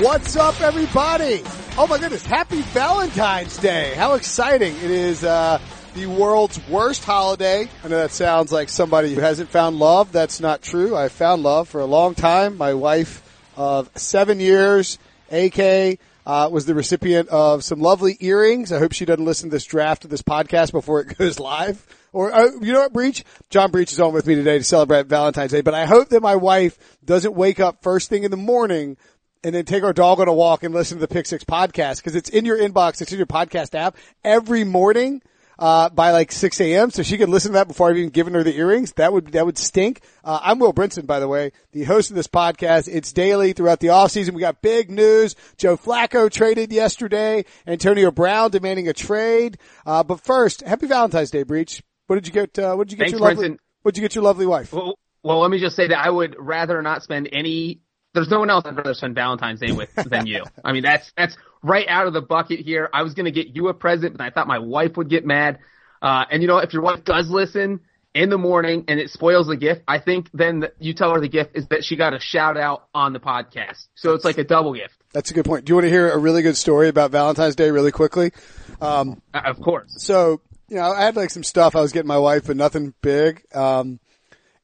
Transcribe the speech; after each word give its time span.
What's 0.00 0.36
up, 0.36 0.60
everybody? 0.60 1.42
Oh 1.76 1.88
my 1.88 1.98
goodness, 1.98 2.24
happy 2.24 2.62
Valentine's 2.62 3.56
Day. 3.56 3.94
How 3.96 4.14
exciting. 4.14 4.76
It 4.76 4.92
is, 4.92 5.24
uh, 5.24 5.58
the 5.94 6.06
world's 6.06 6.60
worst 6.68 7.04
holiday. 7.04 7.68
I 7.82 7.88
know 7.88 7.96
that 7.98 8.12
sounds 8.12 8.52
like 8.52 8.68
somebody 8.68 9.12
who 9.12 9.20
hasn't 9.20 9.50
found 9.50 9.80
love. 9.80 10.12
That's 10.12 10.38
not 10.38 10.62
true. 10.62 10.94
I 10.94 11.08
found 11.08 11.42
love 11.42 11.68
for 11.68 11.80
a 11.80 11.84
long 11.84 12.14
time. 12.14 12.56
My 12.56 12.74
wife 12.74 13.22
of 13.56 13.90
seven 13.96 14.38
years, 14.38 14.98
AK, 15.32 15.98
uh, 16.24 16.48
was 16.48 16.64
the 16.64 16.76
recipient 16.76 17.28
of 17.30 17.64
some 17.64 17.80
lovely 17.80 18.16
earrings. 18.20 18.70
I 18.70 18.78
hope 18.78 18.92
she 18.92 19.04
doesn't 19.04 19.24
listen 19.24 19.50
to 19.50 19.56
this 19.56 19.64
draft 19.64 20.04
of 20.04 20.10
this 20.10 20.22
podcast 20.22 20.70
before 20.70 21.00
it 21.00 21.18
goes 21.18 21.40
live. 21.40 21.84
Or, 22.12 22.32
uh, 22.32 22.52
you 22.60 22.72
know 22.72 22.80
what, 22.80 22.92
Breech? 22.92 23.24
John 23.50 23.72
Breech 23.72 23.92
is 23.92 23.98
on 23.98 24.12
with 24.12 24.28
me 24.28 24.36
today 24.36 24.58
to 24.58 24.64
celebrate 24.64 25.06
Valentine's 25.06 25.50
Day, 25.50 25.60
but 25.60 25.74
I 25.74 25.86
hope 25.86 26.10
that 26.10 26.22
my 26.22 26.36
wife 26.36 26.78
doesn't 27.04 27.34
wake 27.34 27.58
up 27.58 27.82
first 27.82 28.08
thing 28.08 28.22
in 28.22 28.30
the 28.30 28.36
morning 28.36 28.96
and 29.44 29.54
then 29.54 29.64
take 29.64 29.82
our 29.84 29.92
dog 29.92 30.20
on 30.20 30.28
a 30.28 30.32
walk 30.32 30.62
and 30.62 30.74
listen 30.74 30.98
to 30.98 31.00
the 31.00 31.12
Pick 31.12 31.26
Six 31.26 31.44
podcast 31.44 31.98
because 31.98 32.14
it's 32.14 32.28
in 32.28 32.44
your 32.44 32.58
inbox. 32.58 33.00
It's 33.00 33.12
in 33.12 33.18
your 33.18 33.26
podcast 33.26 33.74
app 33.74 33.96
every 34.24 34.64
morning. 34.64 35.22
Uh, 35.60 35.88
by 35.88 36.12
like 36.12 36.30
6 36.30 36.60
a.m. 36.60 36.92
So 36.92 37.02
she 37.02 37.18
could 37.18 37.28
listen 37.28 37.50
to 37.50 37.54
that 37.54 37.66
before 37.66 37.90
I've 37.90 37.96
even 37.96 38.10
given 38.10 38.34
her 38.34 38.44
the 38.44 38.56
earrings. 38.56 38.92
That 38.92 39.12
would, 39.12 39.32
that 39.32 39.44
would 39.44 39.58
stink. 39.58 40.02
Uh, 40.22 40.38
I'm 40.40 40.60
Will 40.60 40.72
Brinson, 40.72 41.04
by 41.04 41.18
the 41.18 41.26
way, 41.26 41.50
the 41.72 41.82
host 41.82 42.10
of 42.10 42.16
this 42.16 42.28
podcast. 42.28 42.86
It's 42.86 43.12
daily 43.12 43.52
throughout 43.54 43.80
the 43.80 43.88
offseason. 43.88 44.34
We 44.34 44.40
got 44.40 44.62
big 44.62 44.88
news. 44.88 45.34
Joe 45.56 45.76
Flacco 45.76 46.30
traded 46.30 46.72
yesterday. 46.72 47.44
Antonio 47.66 48.12
Brown 48.12 48.52
demanding 48.52 48.86
a 48.86 48.92
trade. 48.92 49.58
Uh, 49.84 50.04
but 50.04 50.20
first, 50.20 50.60
happy 50.62 50.86
Valentine's 50.86 51.32
Day, 51.32 51.42
Breech. 51.42 51.82
What 52.06 52.14
did 52.14 52.28
you 52.28 52.32
get, 52.32 52.56
uh, 52.56 52.76
what 52.76 52.86
did 52.86 52.92
you 52.92 52.98
get 52.98 53.10
Thanks, 53.10 53.18
your 53.18 53.28
lovely, 53.28 53.58
what 53.82 53.94
did 53.94 54.00
you 54.00 54.04
get 54.04 54.14
your 54.14 54.22
lovely 54.22 54.46
wife? 54.46 54.72
Well, 54.72 54.96
well, 55.24 55.40
let 55.40 55.50
me 55.50 55.58
just 55.58 55.74
say 55.76 55.88
that 55.88 55.98
I 55.98 56.08
would 56.08 56.36
rather 56.38 56.80
not 56.82 57.02
spend 57.02 57.28
any. 57.32 57.80
There's 58.18 58.30
no 58.30 58.40
one 58.40 58.50
else 58.50 58.64
I'd 58.66 58.76
rather 58.76 58.94
spend 58.94 59.14
Valentine's 59.14 59.60
Day 59.60 59.70
with 59.70 59.94
than 59.94 60.26
you. 60.26 60.42
I 60.64 60.72
mean, 60.72 60.82
that's 60.82 61.12
that's 61.16 61.36
right 61.62 61.86
out 61.88 62.08
of 62.08 62.12
the 62.12 62.20
bucket 62.20 62.60
here. 62.60 62.90
I 62.92 63.02
was 63.02 63.14
gonna 63.14 63.30
get 63.30 63.54
you 63.54 63.68
a 63.68 63.74
present, 63.74 64.16
but 64.16 64.24
I 64.24 64.30
thought 64.30 64.48
my 64.48 64.58
wife 64.58 64.96
would 64.96 65.08
get 65.08 65.24
mad. 65.24 65.60
Uh, 66.02 66.24
and 66.30 66.42
you 66.42 66.48
know, 66.48 66.58
if 66.58 66.72
your 66.72 66.82
wife 66.82 67.04
does 67.04 67.30
listen 67.30 67.80
in 68.14 68.30
the 68.30 68.38
morning 68.38 68.84
and 68.88 68.98
it 68.98 69.10
spoils 69.10 69.46
the 69.46 69.56
gift, 69.56 69.82
I 69.86 70.00
think 70.00 70.30
then 70.34 70.64
you 70.80 70.94
tell 70.94 71.14
her 71.14 71.20
the 71.20 71.28
gift 71.28 71.56
is 71.56 71.68
that 71.68 71.84
she 71.84 71.94
got 71.94 72.12
a 72.14 72.18
shout 72.18 72.56
out 72.56 72.88
on 72.92 73.12
the 73.12 73.20
podcast. 73.20 73.86
So 73.94 74.14
it's 74.14 74.24
like 74.24 74.38
a 74.38 74.44
double 74.44 74.74
gift. 74.74 74.94
That's 75.12 75.30
a 75.30 75.34
good 75.34 75.44
point. 75.44 75.64
Do 75.64 75.70
you 75.70 75.74
want 75.76 75.84
to 75.84 75.90
hear 75.90 76.10
a 76.10 76.18
really 76.18 76.42
good 76.42 76.56
story 76.56 76.88
about 76.88 77.12
Valentine's 77.12 77.54
Day 77.54 77.70
really 77.70 77.92
quickly? 77.92 78.32
Um, 78.80 79.22
Uh, 79.32 79.42
of 79.44 79.60
course. 79.60 79.94
so, 79.98 80.40
you 80.68 80.76
know, 80.76 80.90
I 80.90 81.02
had 81.04 81.16
like 81.16 81.30
some 81.30 81.44
stuff 81.44 81.76
I 81.76 81.80
was 81.80 81.92
getting 81.92 82.08
my 82.08 82.18
wife, 82.18 82.46
but 82.46 82.56
nothing 82.56 82.94
big. 83.00 83.42
Um, 83.54 84.00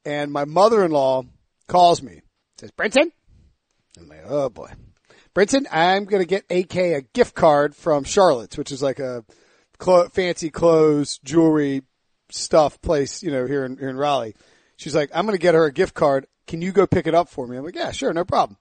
and 0.05 0.33
my 0.33 0.45
mother-in-law 0.45 1.25
calls 1.69 2.03
me, 2.03 2.23
says, 2.59 2.71
Brenton? 2.73 3.13
I'm 3.99 4.09
like, 4.09 4.25
oh 4.27 4.49
boy. 4.49 4.71
Brinson, 5.35 5.67
I'm 5.71 6.05
going 6.05 6.23
to 6.23 6.27
get 6.27 6.45
AK 6.49 6.77
a 6.77 7.03
gift 7.13 7.35
card 7.35 7.75
from 7.75 8.05
Charlotte's, 8.05 8.57
which 8.57 8.71
is 8.71 8.83
like 8.83 9.01
a 9.01 9.25
clo- 9.79 10.09
fancy 10.09 10.51
clothes, 10.51 11.19
jewelry 11.25 11.83
stuff 12.31 12.81
place, 12.81 13.23
you 13.23 13.33
know, 13.33 13.47
here 13.47 13.65
in, 13.65 13.77
here 13.77 13.89
in 13.89 13.97
Raleigh. 13.97 14.35
She's 14.77 14.95
like, 14.95 15.11
I'm 15.15 15.27
going 15.27 15.37
to 15.37 15.43
get 15.43 15.55
her 15.55 15.65
a 15.65 15.73
gift 15.73 15.95
card. 15.95 16.27
Can 16.47 16.63
you 16.63 16.73
go 16.73 16.87
pick 16.87 17.07
it 17.07 17.15
up 17.15 17.29
for 17.29 17.47
me? 17.47 17.57
I'm 17.57 17.65
like, 17.65 17.75
yeah, 17.75 17.91
sure, 17.91 18.13
no 18.13 18.25
problem. 18.25 18.59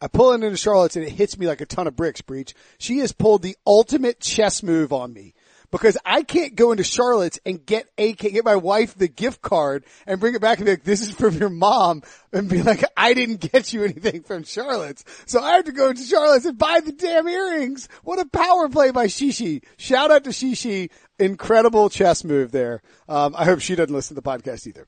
I 0.00 0.08
pull 0.08 0.32
into 0.32 0.56
Charlotte's 0.56 0.96
and 0.96 1.04
it 1.04 1.12
hits 1.12 1.38
me 1.38 1.46
like 1.46 1.60
a 1.60 1.66
ton 1.66 1.86
of 1.86 1.96
bricks, 1.96 2.20
Breech. 2.20 2.54
She 2.78 2.98
has 2.98 3.12
pulled 3.12 3.42
the 3.42 3.56
ultimate 3.66 4.20
chess 4.20 4.62
move 4.62 4.92
on 4.92 5.12
me 5.12 5.32
because 5.72 5.96
I 6.04 6.22
can't 6.22 6.54
go 6.54 6.70
into 6.70 6.84
Charlotte's 6.84 7.40
and 7.44 7.64
get 7.64 7.88
AK, 7.98 8.18
get 8.18 8.44
my 8.44 8.56
wife 8.56 8.94
the 8.94 9.08
gift 9.08 9.40
card 9.40 9.84
and 10.06 10.20
bring 10.20 10.34
it 10.34 10.40
back 10.40 10.58
and 10.58 10.66
be 10.66 10.72
like, 10.72 10.84
this 10.84 11.00
is 11.00 11.10
from 11.10 11.34
your 11.38 11.48
mom 11.48 12.02
and 12.32 12.48
be 12.48 12.62
like, 12.62 12.84
I 12.96 13.14
didn't 13.14 13.40
get 13.40 13.72
you 13.72 13.82
anything 13.82 14.22
from 14.22 14.44
Charlotte's. 14.44 15.04
So 15.26 15.40
I 15.40 15.56
have 15.56 15.64
to 15.64 15.72
go 15.72 15.88
into 15.88 16.02
Charlotte's 16.02 16.44
and 16.44 16.58
buy 16.58 16.80
the 16.80 16.92
damn 16.92 17.26
earrings. 17.26 17.88
What 18.04 18.20
a 18.20 18.26
power 18.26 18.68
play 18.68 18.90
by 18.90 19.06
Shishi. 19.06 19.64
Shout 19.78 20.10
out 20.10 20.24
to 20.24 20.30
Shishi. 20.30 20.90
Incredible 21.18 21.88
chess 21.88 22.22
move 22.22 22.52
there. 22.52 22.82
Um, 23.08 23.34
I 23.36 23.46
hope 23.46 23.60
she 23.60 23.74
doesn't 23.74 23.94
listen 23.94 24.14
to 24.14 24.20
the 24.20 24.28
podcast 24.28 24.66
either. 24.66 24.86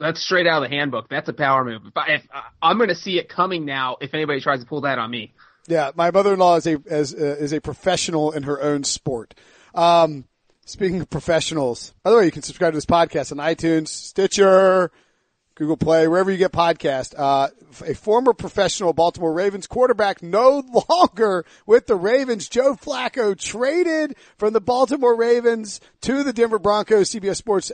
That's 0.00 0.22
straight 0.22 0.46
out 0.46 0.62
of 0.62 0.70
the 0.70 0.74
handbook. 0.74 1.08
That's 1.08 1.28
a 1.28 1.32
power 1.34 1.64
move. 1.64 1.82
If, 1.86 1.96
I, 1.96 2.14
if 2.14 2.22
uh, 2.34 2.40
I'm 2.62 2.78
going 2.78 2.88
to 2.88 2.94
see 2.94 3.18
it 3.18 3.28
coming 3.28 3.66
now, 3.66 3.96
if 4.00 4.14
anybody 4.14 4.40
tries 4.40 4.60
to 4.60 4.66
pull 4.66 4.82
that 4.82 4.98
on 4.98 5.10
me. 5.10 5.34
Yeah, 5.68 5.90
my 5.94 6.10
mother-in-law 6.10 6.56
is 6.56 6.66
a 6.66 6.78
is, 6.86 7.14
uh, 7.14 7.36
is 7.38 7.52
a 7.52 7.60
professional 7.60 8.32
in 8.32 8.44
her 8.44 8.62
own 8.62 8.84
sport. 8.84 9.34
Um, 9.76 10.24
speaking 10.64 11.00
of 11.00 11.10
professionals, 11.10 11.94
by 12.02 12.10
the 12.10 12.16
way, 12.16 12.24
you 12.24 12.30
can 12.30 12.42
subscribe 12.42 12.72
to 12.72 12.76
this 12.76 12.86
podcast 12.86 13.30
on 13.30 13.38
iTunes, 13.38 13.88
Stitcher, 13.88 14.90
Google 15.54 15.76
Play, 15.76 16.08
wherever 16.08 16.30
you 16.30 16.38
get 16.38 16.52
podcast. 16.52 17.14
Uh, 17.16 17.48
a 17.86 17.94
former 17.94 18.32
professional 18.32 18.92
Baltimore 18.92 19.32
Ravens 19.32 19.66
quarterback, 19.66 20.22
no 20.22 20.62
longer 20.88 21.44
with 21.66 21.86
the 21.86 21.96
Ravens. 21.96 22.48
Joe 22.48 22.74
Flacco 22.74 23.38
traded 23.38 24.16
from 24.38 24.52
the 24.52 24.60
Baltimore 24.60 25.16
Ravens 25.16 25.80
to 26.02 26.24
the 26.24 26.32
Denver 26.32 26.58
Broncos. 26.58 27.10
CBS 27.10 27.36
Sports 27.36 27.72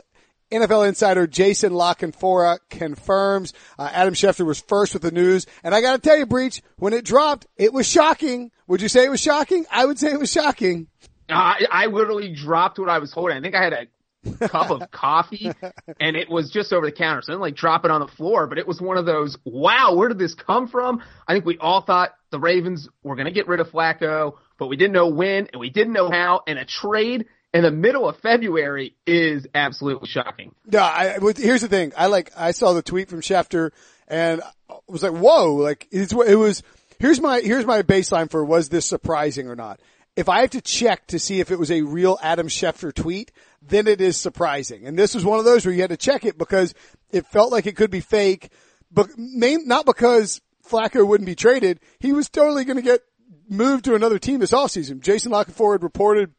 NFL 0.51 0.87
insider 0.87 1.25
Jason 1.25 1.73
La 1.73 1.93
Canfora 1.93 2.59
confirms 2.69 3.53
uh, 3.79 3.89
Adam 3.91 4.13
Schefter 4.13 4.45
was 4.45 4.59
first 4.59 4.93
with 4.93 5.01
the 5.01 5.11
news. 5.11 5.47
And 5.63 5.73
I 5.73 5.81
got 5.81 5.93
to 5.93 6.09
tell 6.09 6.17
you, 6.17 6.25
Breech, 6.25 6.61
when 6.77 6.93
it 6.93 7.05
dropped, 7.05 7.47
it 7.57 7.73
was 7.73 7.87
shocking. 7.87 8.51
Would 8.67 8.81
you 8.81 8.87
say 8.87 9.03
it 9.03 9.09
was 9.09 9.21
shocking? 9.21 9.65
I 9.71 9.85
would 9.85 9.97
say 9.97 10.11
it 10.11 10.19
was 10.19 10.31
shocking. 10.31 10.87
I, 11.29 11.65
I 11.71 11.85
literally 11.87 12.33
dropped 12.33 12.79
what 12.79 12.89
I 12.89 12.99
was 12.99 13.11
holding. 13.13 13.37
I 13.37 13.41
think 13.41 13.55
I 13.55 13.63
had 13.63 13.73
a 13.73 14.47
cup 14.47 14.71
of 14.71 14.89
coffee 14.91 15.51
and 15.99 16.15
it 16.15 16.29
was 16.29 16.49
just 16.51 16.71
over 16.73 16.85
the 16.85 16.91
counter. 16.91 17.21
So 17.21 17.31
I 17.31 17.33
didn't 17.33 17.41
like 17.41 17.55
drop 17.55 17.85
it 17.85 17.91
on 17.91 18.01
the 18.01 18.07
floor, 18.07 18.47
but 18.47 18.57
it 18.57 18.67
was 18.67 18.79
one 18.81 18.97
of 18.97 19.05
those, 19.05 19.37
wow, 19.45 19.95
where 19.95 20.09
did 20.09 20.19
this 20.19 20.35
come 20.35 20.67
from? 20.67 21.01
I 21.27 21.33
think 21.33 21.45
we 21.45 21.57
all 21.57 21.81
thought 21.81 22.13
the 22.31 22.39
Ravens 22.39 22.87
were 23.03 23.15
going 23.15 23.25
to 23.25 23.31
get 23.31 23.47
rid 23.47 23.59
of 23.59 23.69
Flacco, 23.69 24.35
but 24.57 24.67
we 24.67 24.77
didn't 24.77 24.93
know 24.93 25.07
when 25.09 25.47
and 25.51 25.59
we 25.59 25.69
didn't 25.69 25.93
know 25.93 26.09
how. 26.09 26.41
And 26.47 26.57
a 26.57 26.65
trade 26.65 27.25
in 27.53 27.63
the 27.63 27.71
middle 27.71 28.07
of 28.07 28.17
February 28.17 28.95
is 29.05 29.45
absolutely 29.53 30.07
shocking. 30.07 30.53
Yeah, 30.69 30.83
I, 30.83 31.17
with- 31.19 31.37
here's 31.37 31.61
the 31.61 31.67
thing. 31.67 31.93
I 31.97 32.07
like, 32.07 32.31
I 32.37 32.51
saw 32.51 32.73
the 32.73 32.81
tweet 32.81 33.09
from 33.09 33.21
Schefter 33.21 33.71
and 34.07 34.41
I 34.69 34.75
was 34.87 35.03
like, 35.03 35.13
whoa, 35.13 35.55
like 35.55 35.87
it's, 35.91 36.13
it 36.13 36.35
was, 36.35 36.63
here's 36.99 37.19
my, 37.19 37.41
here's 37.41 37.65
my 37.65 37.81
baseline 37.81 38.29
for 38.31 38.43
was 38.43 38.69
this 38.69 38.85
surprising 38.85 39.47
or 39.47 39.55
not? 39.55 39.79
If 40.15 40.29
I 40.29 40.41
have 40.41 40.51
to 40.51 40.61
check 40.61 41.07
to 41.07 41.17
see 41.17 41.39
if 41.39 41.49
it 41.49 41.57
was 41.57 41.71
a 41.71 41.81
real 41.81 42.19
Adam 42.21 42.47
Schefter 42.47 42.93
tweet, 42.93 43.31
then 43.61 43.87
it 43.87 43.99
is 43.99 44.15
surprising. 44.15 44.85
And 44.85 44.97
this 44.97 45.15
was 45.15 45.25
one 45.25 45.39
of 45.39 45.45
those 45.45 45.65
where 45.65 45.73
you 45.73 45.81
had 45.81 45.89
to 45.89 45.97
check 45.97 46.23
it 46.25 46.37
because 46.37 46.73
it 47.11 47.25
felt 47.27 47.51
like 47.51 47.65
it 47.65 47.75
could 47.75 47.89
be 47.89 47.99
fake, 47.99 48.51
but 48.91 49.09
not 49.17 49.85
because 49.85 50.39
Flacco 50.67 51.07
wouldn't 51.07 51.25
be 51.25 51.35
traded. 51.35 51.79
He 51.99 52.13
was 52.13 52.29
totally 52.29 52.63
going 52.63 52.77
to 52.77 52.83
get 52.83 53.01
moved 53.49 53.85
to 53.85 53.95
another 53.95 54.19
team 54.19 54.39
this 54.39 54.51
offseason. 54.51 55.01
Jason 55.01 55.31
La 55.31 55.43
Canfora 55.43 55.81
reported 55.81 56.33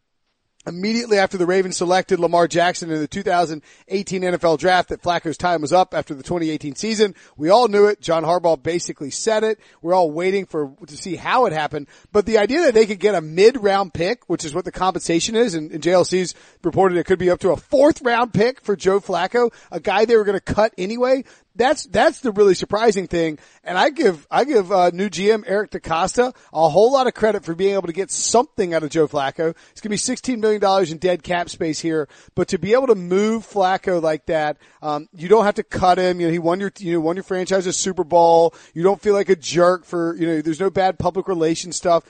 immediately 0.66 1.18
after 1.18 1.36
the 1.36 1.46
Ravens 1.46 1.76
selected 1.76 2.18
Lamar 2.18 2.48
Jackson 2.48 2.90
in 2.90 2.98
the 3.00 3.08
2018 3.08 4.22
NFL 4.22 4.58
draft 4.58 4.88
that 4.88 5.02
Flacco's 5.02 5.36
time 5.36 5.60
was 5.60 5.72
up 5.72 5.94
after 5.94 6.14
the 6.14 6.22
2018 6.22 6.74
season. 6.74 7.14
We 7.36 7.50
all 7.50 7.68
knew 7.68 7.86
it. 7.86 8.00
John 8.00 8.24
Harbaugh 8.24 8.62
basically 8.62 9.10
said 9.10 9.44
it. 9.44 9.60
We're 9.82 9.94
all 9.94 10.10
waiting 10.10 10.46
for 10.46 10.74
to 10.86 10.96
see 10.96 11.16
how 11.16 11.46
it 11.46 11.52
happened. 11.52 11.88
But 12.12 12.26
the 12.26 12.38
idea 12.38 12.62
that 12.62 12.74
they 12.74 12.86
could 12.86 13.00
get 13.00 13.14
a 13.14 13.20
mid-round 13.20 13.92
pick, 13.94 14.28
which 14.28 14.44
is 14.44 14.54
what 14.54 14.64
the 14.64 14.72
compensation 14.72 15.36
is, 15.36 15.54
and, 15.54 15.70
and 15.70 15.82
JLC's 15.82 16.34
reported 16.62 16.98
it 16.98 17.04
could 17.04 17.18
be 17.18 17.30
up 17.30 17.40
to 17.40 17.50
a 17.50 17.56
fourth 17.56 18.00
round 18.02 18.32
pick 18.32 18.60
for 18.62 18.76
Joe 18.76 19.00
Flacco, 19.00 19.52
a 19.70 19.80
guy 19.80 20.04
they 20.04 20.16
were 20.16 20.24
going 20.24 20.38
to 20.38 20.54
cut 20.54 20.72
anyway. 20.78 21.24
That's 21.56 21.84
that's 21.86 22.18
the 22.18 22.32
really 22.32 22.54
surprising 22.54 23.06
thing, 23.06 23.38
and 23.62 23.78
I 23.78 23.90
give 23.90 24.26
I 24.28 24.42
give 24.42 24.72
uh, 24.72 24.90
new 24.92 25.08
GM 25.08 25.44
Eric 25.46 25.70
DeCosta 25.70 26.34
a 26.52 26.68
whole 26.68 26.92
lot 26.92 27.06
of 27.06 27.14
credit 27.14 27.44
for 27.44 27.54
being 27.54 27.74
able 27.74 27.86
to 27.86 27.92
get 27.92 28.10
something 28.10 28.74
out 28.74 28.82
of 28.82 28.90
Joe 28.90 29.06
Flacco. 29.06 29.54
It's 29.70 29.80
gonna 29.80 29.92
be 29.92 29.96
sixteen 29.96 30.40
million 30.40 30.60
dollars 30.60 30.90
in 30.90 30.98
dead 30.98 31.22
cap 31.22 31.48
space 31.48 31.78
here, 31.78 32.08
but 32.34 32.48
to 32.48 32.58
be 32.58 32.72
able 32.72 32.88
to 32.88 32.96
move 32.96 33.46
Flacco 33.46 34.02
like 34.02 34.26
that, 34.26 34.56
um, 34.82 35.08
you 35.14 35.28
don't 35.28 35.44
have 35.44 35.54
to 35.54 35.62
cut 35.62 35.96
him. 35.96 36.20
You 36.20 36.26
know, 36.26 36.32
he 36.32 36.40
won 36.40 36.58
your 36.58 36.72
you 36.78 36.94
know 36.94 37.00
won 37.00 37.14
your 37.14 37.22
franchise 37.22 37.68
a 37.68 37.72
Super 37.72 38.02
Bowl. 38.02 38.52
You 38.72 38.82
don't 38.82 39.00
feel 39.00 39.14
like 39.14 39.28
a 39.28 39.36
jerk 39.36 39.84
for 39.84 40.16
you 40.16 40.26
know. 40.26 40.42
There's 40.42 40.60
no 40.60 40.70
bad 40.70 40.98
public 40.98 41.28
relations 41.28 41.76
stuff, 41.76 42.02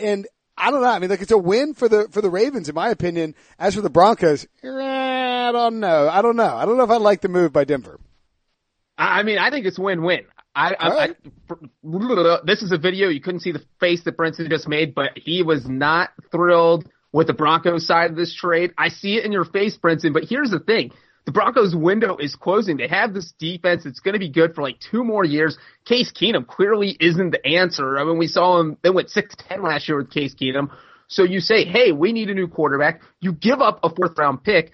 and 0.00 0.26
I 0.56 0.70
don't 0.70 0.80
know. 0.80 0.88
I 0.88 0.98
mean, 1.00 1.10
like 1.10 1.20
it's 1.20 1.32
a 1.32 1.38
win 1.38 1.74
for 1.74 1.86
the 1.86 2.08
for 2.10 2.22
the 2.22 2.30
Ravens, 2.30 2.70
in 2.70 2.74
my 2.74 2.88
opinion. 2.88 3.34
As 3.58 3.74
for 3.74 3.82
the 3.82 3.90
Broncos, 3.90 4.46
eh, 4.62 4.68
I 4.68 5.52
don't 5.52 5.80
know. 5.80 6.08
I 6.08 6.22
don't 6.22 6.36
know. 6.36 6.56
I 6.56 6.64
don't 6.64 6.78
know 6.78 6.84
if 6.84 6.90
I 6.90 6.96
like 6.96 7.20
the 7.20 7.28
move 7.28 7.52
by 7.52 7.64
Denver. 7.64 8.00
I 8.98 9.22
mean, 9.22 9.38
I 9.38 9.50
think 9.50 9.66
it's 9.66 9.78
win-win. 9.78 10.24
I, 10.54 10.74
I, 10.78 10.88
right. 10.88 11.16
I, 11.50 12.38
this 12.44 12.62
is 12.62 12.72
a 12.72 12.78
video. 12.78 13.08
You 13.08 13.20
couldn't 13.20 13.40
see 13.40 13.52
the 13.52 13.62
face 13.78 14.02
that 14.04 14.16
Brinson 14.16 14.48
just 14.48 14.66
made, 14.66 14.94
but 14.94 15.10
he 15.16 15.42
was 15.42 15.68
not 15.68 16.10
thrilled 16.32 16.88
with 17.12 17.26
the 17.26 17.34
Broncos 17.34 17.86
side 17.86 18.10
of 18.10 18.16
this 18.16 18.34
trade. 18.34 18.72
I 18.78 18.88
see 18.88 19.16
it 19.16 19.24
in 19.24 19.32
your 19.32 19.44
face, 19.44 19.76
Brinson, 19.76 20.14
but 20.14 20.24
here's 20.24 20.50
the 20.50 20.58
thing. 20.58 20.92
The 21.26 21.32
Broncos 21.32 21.74
window 21.74 22.16
is 22.16 22.36
closing. 22.36 22.76
They 22.76 22.88
have 22.88 23.12
this 23.12 23.32
defense. 23.38 23.84
It's 23.84 24.00
going 24.00 24.14
to 24.14 24.20
be 24.20 24.30
good 24.30 24.54
for 24.54 24.62
like 24.62 24.78
two 24.78 25.02
more 25.02 25.24
years. 25.24 25.58
Case 25.84 26.12
Keenum 26.12 26.46
clearly 26.46 26.96
isn't 27.00 27.30
the 27.30 27.44
answer. 27.44 27.98
I 27.98 28.04
mean, 28.04 28.16
we 28.16 28.28
saw 28.28 28.60
him, 28.60 28.78
they 28.82 28.90
went 28.90 29.08
6-10 29.08 29.62
last 29.62 29.88
year 29.88 29.98
with 29.98 30.10
Case 30.10 30.34
Keenum. 30.34 30.70
So 31.08 31.24
you 31.24 31.40
say, 31.40 31.64
hey, 31.64 31.92
we 31.92 32.12
need 32.12 32.30
a 32.30 32.34
new 32.34 32.48
quarterback. 32.48 33.02
You 33.20 33.32
give 33.32 33.60
up 33.60 33.80
a 33.82 33.94
fourth 33.94 34.16
round 34.16 34.44
pick. 34.44 34.72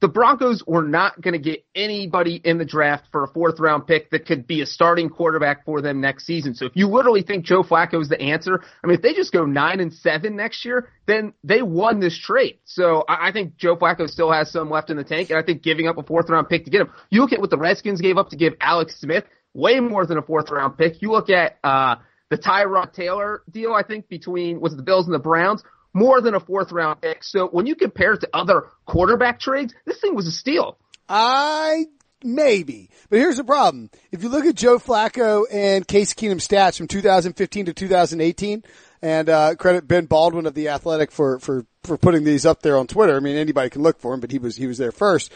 The 0.00 0.08
Broncos 0.08 0.62
were 0.66 0.82
not 0.82 1.20
going 1.20 1.34
to 1.34 1.38
get 1.38 1.64
anybody 1.74 2.40
in 2.42 2.56
the 2.58 2.64
draft 2.64 3.04
for 3.12 3.22
a 3.22 3.28
fourth 3.28 3.60
round 3.60 3.86
pick 3.86 4.10
that 4.10 4.26
could 4.26 4.46
be 4.46 4.62
a 4.62 4.66
starting 4.66 5.10
quarterback 5.10 5.64
for 5.64 5.82
them 5.82 6.00
next 6.00 6.26
season. 6.26 6.54
So 6.54 6.64
if 6.64 6.72
you 6.74 6.88
literally 6.88 7.22
think 7.22 7.44
Joe 7.44 7.62
Flacco 7.62 8.00
is 8.00 8.08
the 8.08 8.20
answer, 8.20 8.62
I 8.82 8.86
mean, 8.86 8.96
if 8.96 9.02
they 9.02 9.12
just 9.12 9.32
go 9.32 9.44
nine 9.44 9.78
and 9.80 9.92
seven 9.92 10.36
next 10.36 10.64
year, 10.64 10.88
then 11.06 11.34
they 11.44 11.60
won 11.60 12.00
this 12.00 12.18
trade. 12.18 12.58
So 12.64 13.04
I, 13.08 13.30
think 13.30 13.56
Joe 13.56 13.76
Flacco 13.76 14.08
still 14.08 14.32
has 14.32 14.50
some 14.50 14.70
left 14.70 14.90
in 14.90 14.96
the 14.96 15.04
tank, 15.04 15.30
and 15.30 15.38
I 15.38 15.42
think 15.42 15.62
giving 15.62 15.86
up 15.86 15.98
a 15.98 16.02
fourth 16.02 16.30
round 16.30 16.48
pick 16.48 16.64
to 16.64 16.70
get 16.70 16.80
him. 16.80 16.90
You 17.10 17.20
look 17.20 17.32
at 17.32 17.40
what 17.40 17.50
the 17.50 17.58
Redskins 17.58 18.00
gave 18.00 18.16
up 18.16 18.30
to 18.30 18.36
give 18.36 18.54
Alex 18.60 18.98
Smith, 18.98 19.24
way 19.52 19.80
more 19.80 20.06
than 20.06 20.16
a 20.16 20.22
fourth 20.22 20.50
round 20.50 20.78
pick. 20.78 21.02
You 21.02 21.10
look 21.10 21.28
at 21.28 21.58
uh, 21.62 21.96
the 22.30 22.38
Tyrod 22.38 22.94
Taylor 22.94 23.42
deal, 23.50 23.74
I 23.74 23.82
think 23.82 24.08
between 24.08 24.60
was 24.60 24.72
it 24.72 24.76
the 24.76 24.82
Bills 24.82 25.06
and 25.06 25.14
the 25.14 25.18
Browns 25.18 25.62
more 25.92 26.20
than 26.20 26.34
a 26.34 26.40
fourth 26.40 26.72
round 26.72 27.00
pick. 27.00 27.24
So 27.24 27.48
when 27.48 27.66
you 27.66 27.74
compare 27.74 28.14
it 28.14 28.20
to 28.20 28.28
other 28.32 28.66
quarterback 28.86 29.40
trades, 29.40 29.74
this 29.84 30.00
thing 30.00 30.14
was 30.14 30.26
a 30.26 30.32
steal. 30.32 30.78
I 31.08 31.86
maybe, 32.22 32.90
but 33.08 33.18
here's 33.18 33.36
the 33.36 33.44
problem. 33.44 33.90
If 34.12 34.22
you 34.22 34.28
look 34.28 34.44
at 34.44 34.54
Joe 34.54 34.78
Flacco 34.78 35.44
and 35.50 35.86
Case 35.86 36.14
Keenum 36.14 36.36
stats 36.36 36.76
from 36.76 36.86
2015 36.86 37.66
to 37.66 37.74
2018, 37.74 38.62
and 39.02 39.28
uh, 39.28 39.54
credit 39.56 39.88
Ben 39.88 40.06
Baldwin 40.06 40.46
of 40.46 40.54
the 40.54 40.68
Athletic 40.68 41.10
for 41.10 41.38
for 41.40 41.66
for 41.84 41.96
putting 41.96 42.24
these 42.24 42.46
up 42.46 42.62
there 42.62 42.76
on 42.76 42.86
Twitter. 42.86 43.16
I 43.16 43.20
mean, 43.20 43.36
anybody 43.36 43.70
can 43.70 43.82
look 43.82 43.98
for 43.98 44.14
him, 44.14 44.20
but 44.20 44.30
he 44.30 44.38
was 44.38 44.56
he 44.56 44.66
was 44.66 44.78
there 44.78 44.92
first. 44.92 45.32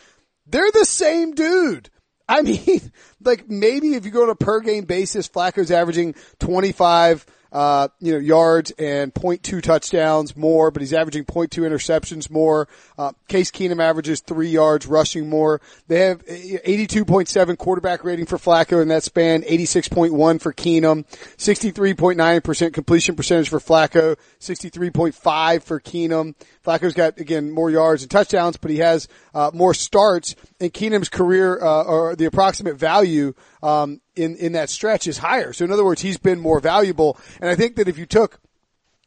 They're 0.47 0.71
the 0.71 0.85
same 0.85 1.35
dude. 1.35 1.91
I 2.29 2.43
mean, 2.43 2.93
like 3.23 3.49
maybe 3.49 3.95
if 3.95 4.05
you 4.05 4.11
go 4.11 4.25
on 4.25 4.31
a 4.31 4.35
per 4.35 4.61
game 4.61 4.85
basis, 4.85 5.29
Flacco's 5.29 5.71
averaging 5.71 6.15
25 6.41 7.27
uh, 7.55 7.87
you 8.01 8.12
know, 8.12 8.19
yards 8.19 8.73
and 8.73 9.15
0.2 9.15 9.62
touchdowns 9.62 10.37
more, 10.37 10.73
but 10.73 10.83
he's 10.83 10.93
averaging 10.93 11.25
0.2 11.25 11.62
interceptions 11.62 12.29
more. 12.29 12.67
Uh, 12.99 13.12
Case 13.29 13.53
Keenum 13.53 13.81
averages 13.81 14.21
three 14.21 14.49
yards 14.49 14.87
rushing 14.87 15.29
more. 15.29 15.61
They 15.87 16.01
have 16.01 16.27
82.7 16.27 17.56
quarterback 17.56 18.03
rating 18.03 18.27
for 18.27 18.39
Flacco 18.39 18.83
in 18.83 18.89
that 18.89 19.05
span, 19.05 19.43
86.1 19.43 20.41
for 20.41 20.53
Keenum, 20.53 21.06
63.9% 21.37 22.73
completion 22.75 23.15
percentage 23.15 23.49
for 23.49 23.61
Flacco, 23.61 24.17
63.5 24.41 25.62
for 25.62 25.81
Keenum. 25.81 26.35
Flacco's 26.67 26.95
got 26.95 27.21
again 27.21 27.53
more 27.53 27.71
yards 27.71 28.03
and 28.03 28.11
touchdowns, 28.11 28.56
but 28.56 28.73
he 28.73 28.79
has 28.79 29.06
uh, 29.33 29.53
more 29.55 29.75
starts. 29.75 30.35
And 30.59 30.75
Keenum's 30.75 31.09
career 31.09 31.62
uh, 31.62 31.85
or 31.85 32.17
the 32.17 32.25
approximate 32.25 32.77
value 32.77 33.35
um, 33.62 34.01
in 34.16 34.37
in 34.37 34.52
that 34.52 34.70
stretch 34.70 35.06
is 35.06 35.19
higher. 35.19 35.52
So 35.52 35.64
in 35.64 35.72
other 35.72 35.84
words, 35.84 36.02
he's 36.02 36.19
been 36.19 36.40
more 36.40 36.61
valuable. 36.61 37.19
And 37.40 37.50
I 37.50 37.55
think 37.55 37.76
that 37.76 37.88
if 37.88 37.99
you 37.99 38.06
took 38.06 38.40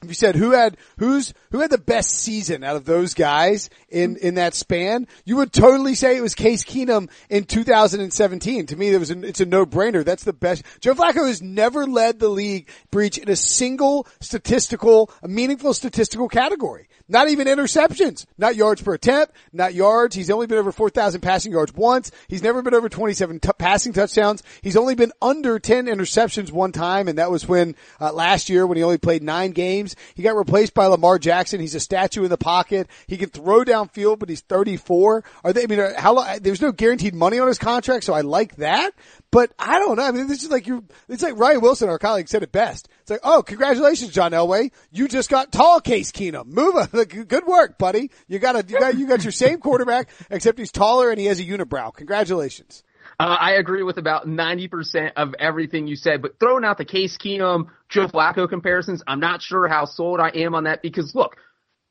if 0.04 0.10
you 0.10 0.14
said 0.14 0.36
who 0.36 0.52
had 0.52 0.78
who's 1.00 1.34
who 1.52 1.60
had 1.60 1.72
the 1.72 1.80
best 1.80 2.12
season 2.12 2.64
out 2.64 2.76
of 2.76 2.86
those 2.86 3.16
guys 3.16 3.72
in 3.90 4.18
in 4.18 4.36
that 4.36 4.54
span, 4.54 5.08
you 5.26 5.38
would 5.38 5.52
totally 5.52 5.96
say 5.96 6.16
it 6.16 6.22
was 6.22 6.36
Case 6.36 6.64
Keenum 6.64 7.10
in 7.30 7.46
2017. 7.46 8.68
To 8.68 8.76
me, 8.76 8.90
it 8.90 9.00
was 9.00 9.10
a, 9.10 9.20
it's 9.26 9.42
a 9.42 9.46
no 9.46 9.66
brainer. 9.66 10.06
That's 10.06 10.24
the 10.24 10.34
best. 10.34 10.64
Joe 10.82 10.94
Flacco 10.94 11.26
has 11.26 11.42
never 11.42 11.88
led 11.88 12.20
the 12.20 12.30
league 12.30 12.70
Breech 12.92 13.18
in 13.18 13.30
a 13.30 13.36
single 13.36 14.06
statistical, 14.22 15.10
a 15.24 15.28
meaningful 15.28 15.74
statistical 15.74 16.30
category. 16.30 16.90
Not 17.10 17.30
even 17.30 17.48
interceptions, 17.48 18.26
not 18.38 18.58
yards 18.58 18.82
per 18.82 18.94
attempt, 18.94 19.34
not 19.54 19.74
yards. 19.74 20.14
He's 20.14 20.30
only 20.30 20.46
been 20.46 20.58
over 20.58 20.74
4,000 20.74 21.22
passing 21.22 21.54
yards 21.54 21.74
once. 21.74 22.12
He's 22.28 22.44
never 22.44 22.62
been 22.62 22.74
over 22.74 22.90
27 22.90 23.40
t- 23.40 23.50
passing 23.58 23.94
touchdowns. 23.94 24.44
He's 24.62 24.76
only 24.76 24.94
been 24.94 25.14
under 25.22 25.58
10 25.58 25.86
interceptions 25.86 26.52
one 26.52 26.74
time, 26.74 27.08
and 27.08 27.18
that 27.18 27.32
was 27.32 27.48
when 27.48 27.76
uh, 28.02 28.12
last 28.12 28.50
year 28.50 28.68
when 28.68 28.76
he 28.76 28.84
only 28.84 28.98
played 28.98 29.24
nine 29.24 29.52
games. 29.52 29.96
He 30.16 30.24
got 30.24 30.36
replaced 30.36 30.74
by 30.74 30.88
Lamar 30.88 31.18
Jackson. 31.18 31.62
He's 31.62 31.76
a 31.76 31.80
statue 31.80 32.26
in 32.26 32.30
the 32.30 32.38
pocket. 32.38 32.90
He 33.08 33.16
can 33.16 33.30
throw 33.30 33.64
downfield, 33.64 34.20
but 34.20 34.28
he's 34.28 34.42
34. 34.42 35.24
Are 35.46 35.54
they? 35.54 35.64
I 35.64 35.68
mean, 35.68 35.80
how? 35.96 36.38
There's 36.40 36.62
no 36.62 36.74
guaranteed 36.74 37.16
money 37.16 37.40
on 37.40 37.48
his 37.48 37.58
contract, 37.58 38.04
so 38.04 38.14
I 38.14 38.22
like 38.22 38.58
that. 38.58 38.94
But 39.38 39.54
I 39.60 39.78
don't 39.78 39.98
know. 39.98 40.04
I 40.04 40.10
mean, 40.10 40.26
this 40.26 40.42
is 40.42 40.50
like 40.50 40.66
you. 40.66 40.84
It's 41.08 41.22
like 41.22 41.38
Ryan 41.38 41.62
Wilson, 41.62 41.90
our 41.90 42.00
colleague, 42.00 42.28
said 42.28 42.42
it 42.42 42.52
best. 42.52 42.90
It's 43.02 43.12
like, 43.12 43.20
oh, 43.22 43.44
congratulations, 43.44 44.10
John 44.10 44.32
Elway. 44.32 44.72
You 44.90 45.08
just 45.08 45.30
got 45.30 45.52
tall, 45.52 45.80
Case 45.80 46.12
Keenum. 46.12 46.48
Move 46.48 46.76
on. 46.76 46.88
Good 47.28 47.46
work, 47.46 47.78
buddy. 47.78 48.10
You 48.28 48.40
got 48.40 48.56
a, 48.56 48.66
you 48.68 48.80
got 48.80 48.98
you 48.98 49.08
got 49.08 49.22
your 49.22 49.32
same 49.32 49.60
quarterback, 49.60 50.10
except 50.32 50.58
he's 50.58 50.72
taller 50.72 51.12
and 51.12 51.20
he 51.20 51.28
has 51.28 51.40
a 51.40 51.44
unibrow. 51.44 51.94
Congratulations. 51.94 52.82
Uh, 53.20 53.38
I 53.40 53.52
agree 53.52 53.84
with 53.84 54.00
about 54.00 54.26
90% 54.26 55.12
of 55.16 55.36
everything 55.38 55.86
you 55.86 55.98
said, 55.98 56.24
but 56.24 56.40
throwing 56.40 56.66
out 56.66 56.80
the 56.80 56.86
Case 56.86 57.16
Keenum, 57.16 57.68
Joe 57.90 58.08
Flacco 58.08 58.50
comparisons, 58.50 59.04
I'm 59.06 59.20
not 59.20 59.44
sure 59.44 59.68
how 59.68 59.86
sold 59.86 60.20
I 60.20 60.30
am 60.30 60.56
on 60.56 60.64
that 60.64 60.82
because 60.82 61.14
look, 61.14 61.38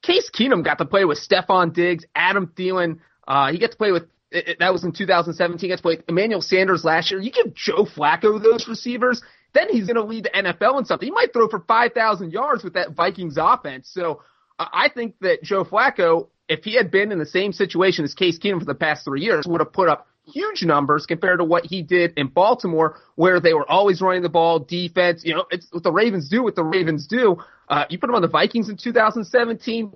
Case 0.03 0.31
Keenum 0.31 0.65
got 0.65 0.79
to 0.79 0.85
play 0.85 1.05
with 1.05 1.21
Stefon 1.21 1.73
Diggs, 1.73 2.07
Adam 2.13 2.49
Thielen, 2.49 2.99
uh, 3.29 3.53
he 3.53 3.59
got 3.59 3.71
to 3.71 3.77
play 3.77 3.93
with 3.93 4.09
it, 4.31 4.49
it, 4.49 4.59
that 4.59 4.73
was 4.73 4.85
in 4.85 4.93
2017. 4.93 5.59
He 5.59 5.69
got 5.69 5.77
to 5.77 5.83
play 5.83 5.99
Emmanuel 6.09 6.43
Sanders 6.43 6.85
last 6.85 7.11
year. 7.11 7.21
You 7.21 7.31
give 7.31 7.55
Joe 7.55 7.85
Flacco 7.85 8.43
those 8.43 8.67
receivers, 8.69 9.23
then 9.55 9.69
he's 9.71 9.87
going 9.87 9.97
to 9.97 10.05
lead 10.05 10.25
the 10.25 10.31
NFL 10.31 10.79
in 10.79 10.85
something. 10.85 11.07
He 11.07 11.13
might 11.13 11.33
throw 11.33 11.49
for 11.49 11.61
5,000 11.61 12.33
yards 12.33 12.65
with 12.65 12.75
that 12.75 12.93
Vikings 12.93 13.37
offense. 13.39 13.89
So 13.91 14.23
uh, 14.59 14.67
I 14.73 14.89
think 14.89 15.15
that 15.21 15.43
Joe 15.43 15.65
Flacco, 15.65 16.29
if 16.49 16.65
he 16.65 16.77
had 16.77 16.91
been 16.91 17.13
in 17.13 17.19
the 17.19 17.27
same 17.27 17.53
situation 17.53 18.05
as 18.05 18.15
Case 18.15 18.39
Keenum 18.39 18.59
for 18.59 18.65
the 18.65 18.75
past 18.75 19.05
three 19.05 19.23
years, 19.23 19.47
would 19.47 19.61
have 19.61 19.73
put 19.73 19.89
up 19.89 20.07
huge 20.27 20.65
numbers 20.65 21.07
compared 21.07 21.39
to 21.39 21.45
what 21.45 21.65
he 21.65 21.83
did 21.83 22.13
in 22.17 22.27
Baltimore, 22.27 22.99
where 23.15 23.41
they 23.41 23.55
were 23.55 23.71
always 23.71 24.01
running 24.01 24.23
the 24.23 24.29
ball, 24.29 24.59
defense. 24.59 25.23
You 25.25 25.35
know, 25.35 25.47
it's 25.51 25.69
what 25.71 25.83
the 25.83 25.93
Ravens 25.93 26.29
do. 26.29 26.43
What 26.43 26.57
the 26.57 26.65
Ravens 26.65 27.07
do. 27.07 27.37
Uh, 27.69 27.85
you 27.89 27.99
put 27.99 28.11
him 28.11 28.17
on 28.17 28.23
the 28.23 28.29
Vikings 28.29 28.69
in 28.69 28.77
2017. 28.77 29.93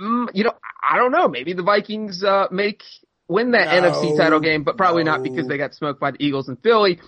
Mm, 0.00 0.26
you 0.32 0.44
know, 0.44 0.52
I 0.82 0.96
don't 0.96 1.12
know. 1.12 1.28
Maybe 1.28 1.52
the 1.52 1.62
Vikings 1.62 2.24
uh, 2.24 2.46
make 2.50 2.82
win 3.30 3.52
that 3.52 3.80
no, 3.80 3.90
NFC 3.90 4.16
title 4.16 4.40
game, 4.40 4.64
but 4.64 4.76
probably 4.76 5.04
no. 5.04 5.12
not 5.12 5.22
because 5.22 5.46
they 5.46 5.56
got 5.56 5.74
smoked 5.74 6.00
by 6.00 6.10
the 6.10 6.22
Eagles 6.22 6.48
and 6.48 6.60
Philly. 6.62 7.00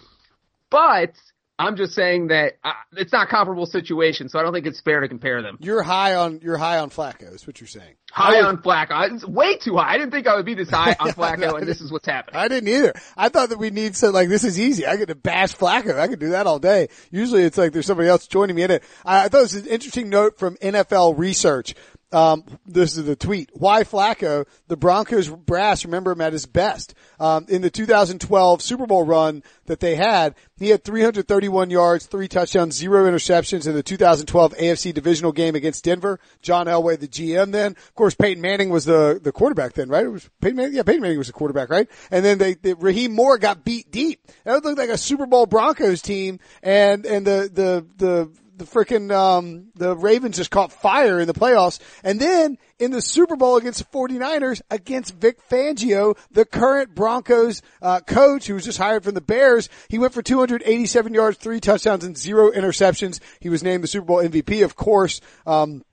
But 0.71 1.13
I'm 1.59 1.77
just 1.77 1.93
saying 1.93 2.29
that 2.29 2.55
uh, 2.65 2.73
it's 2.93 3.13
not 3.13 3.29
comparable 3.29 3.67
situation, 3.67 4.29
so 4.29 4.39
I 4.39 4.43
don't 4.43 4.53
think 4.53 4.67
it's 4.67 4.81
fair 4.81 5.01
to 5.01 5.09
compare 5.09 5.43
them. 5.43 5.59
You're 5.61 5.83
high 5.83 6.15
on 6.15 6.41
you're 6.43 6.57
high 6.57 6.79
on 6.79 6.91
Flacco. 6.91 7.35
Is 7.35 7.47
what 7.47 7.61
you're 7.61 7.69
saying? 7.69 7.95
High 8.11 8.39
was, 8.39 8.47
on 8.47 8.63
Flacco. 8.63 9.13
It's 9.13 9.25
way 9.25 9.59
too 9.59 9.77
high. 9.77 9.95
I 9.95 9.99
didn't 9.99 10.13
think 10.13 10.27
I 10.27 10.37
would 10.37 10.47
be 10.47 10.55
this 10.55 10.71
high 10.71 10.97
on 10.99 11.09
Flacco, 11.13 11.39
no, 11.39 11.57
and 11.57 11.67
this 11.67 11.81
is 11.81 11.93
what's 11.93 12.07
happening. 12.07 12.41
I 12.41 12.49
didn't 12.49 12.69
either. 12.69 12.95
I 13.17 13.29
thought 13.29 13.51
that 13.51 13.59
we 13.59 13.71
need 13.71 13.95
to 13.95 14.11
like 14.11 14.29
this 14.29 14.45
is 14.45 14.59
easy. 14.59 14.87
I 14.87 14.97
get 14.97 15.09
to 15.09 15.15
bash 15.15 15.55
Flacco. 15.55 15.99
I 15.99 16.09
could 16.09 16.21
do 16.21 16.31
that 16.31 16.47
all 16.47 16.59
day. 16.59 16.89
Usually, 17.11 17.43
it's 17.43 17.59
like 17.59 17.73
there's 17.73 17.87
somebody 17.87 18.09
else 18.09 18.27
joining 18.27 18.57
me 18.57 18.63
in 18.63 18.71
it. 18.71 18.83
I, 19.05 19.25
I 19.25 19.29
thought 19.29 19.39
it 19.39 19.43
was 19.43 19.55
an 19.55 19.67
interesting 19.67 20.09
note 20.09 20.39
from 20.39 20.57
NFL 20.57 21.19
Research 21.19 21.75
um, 22.13 22.45
this 22.67 22.97
is 22.97 23.05
the 23.05 23.17
tweet. 23.17 23.51
Why 23.53 23.85
Flacco? 23.85 24.47
The 24.69 24.77
Broncos 24.77 25.29
brass 25.29 25.85
remember 25.85 26.13
him 26.13 26.21
at 26.21 26.33
his 26.33 26.47
best. 26.47 26.95
Um, 27.19 27.47
in 27.49 27.63
the 27.63 27.71
2012 27.71 28.63
Super 28.63 28.87
Bowl 28.87 29.05
run 29.05 29.43
that 29.67 29.81
they 29.81 29.97
had, 29.97 30.35
he 30.59 30.69
had 30.69 30.85
331 30.85 31.71
yards, 31.71 32.07
three 32.07 32.29
touchdowns, 32.29 32.77
zero 32.77 33.11
interceptions 33.11 33.67
in 33.67 33.75
the 33.75 33.83
2012 33.83 34.55
AFC 34.55 34.95
divisional 34.95 35.33
game 35.33 35.55
against 35.55 35.85
Denver. 35.85 36.21
John 36.41 36.67
Elway, 36.67 36.99
the 36.99 37.09
GM 37.09 37.53
then. 37.53 37.73
Of 37.73 37.95
course, 37.95 38.15
Peyton 38.15 38.41
Manning 38.41 38.71
was 38.71 38.85
the, 38.85 39.21
the 39.23 39.33
quarterback 39.33 39.73
then, 39.73 39.89
right? 39.89 40.05
It 40.05 40.11
was 40.11 40.29
Peyton 40.41 40.57
Manning? 40.57 40.75
Yeah, 40.75 40.83
Peyton 40.83 41.03
Manning 41.03 41.19
was 41.19 41.27
the 41.29 41.33
quarterback, 41.33 41.71
right? 41.71 41.89
And 42.11 42.25
then 42.25 42.39
they, 42.39 42.55
they 42.55 42.75
Rahim 42.75 43.13
Moore 43.13 43.39
got 43.39 43.65
beat 43.65 43.91
deep. 43.91 44.21
That 44.45 44.63
looked 44.65 44.79
like 44.79 44.91
a 44.91 44.99
Super 44.99 45.27
Bowl 45.27 45.47
Broncos 45.47 46.03
team 46.03 46.41
and, 46.63 47.07
and 47.07 47.27
the, 47.27 47.51
the, 47.53 47.87
the, 47.97 48.43
the 48.63 48.71
freaking 48.71 49.13
um, 49.13 49.69
the 49.75 49.97
Ravens 49.97 50.37
just 50.37 50.51
caught 50.51 50.73
fire 50.73 51.21
in 51.21 51.27
the 51.27 51.35
playoffs. 51.35 51.81
And 52.03 52.21
then 52.21 52.59
in 52.79 52.91
the 52.91 53.03
Super 53.03 53.37
Bowl 53.37 53.57
against 53.57 53.79
the 53.81 53.99
49ers 53.99 54.63
against 54.71 55.15
Vic 55.15 55.39
Fangio, 55.49 56.17
the 56.31 56.45
current 56.45 56.95
Broncos 56.95 57.63
uh, 57.81 58.01
coach 58.01 58.47
who 58.47 58.55
was 58.55 58.65
just 58.65 58.79
hired 58.79 59.05
from 59.05 59.15
the 59.15 59.21
Bears, 59.21 59.69
he 59.89 59.99
went 59.99 60.15
for 60.15 60.23
287 60.23 61.15
yards, 61.15 61.39
three 61.39 61.61
touchdowns 61.61 62.05
and 62.05 62.17
zero 62.17 62.51
interceptions. 62.51 63.21
He 63.41 63.49
was 63.49 63.63
named 63.63 63.83
the 63.83 63.89
Super 63.89 64.07
Bowl 64.07 64.23
MVP, 64.23 64.65
of 64.65 64.77
course. 64.77 65.21
Um, 65.47 65.85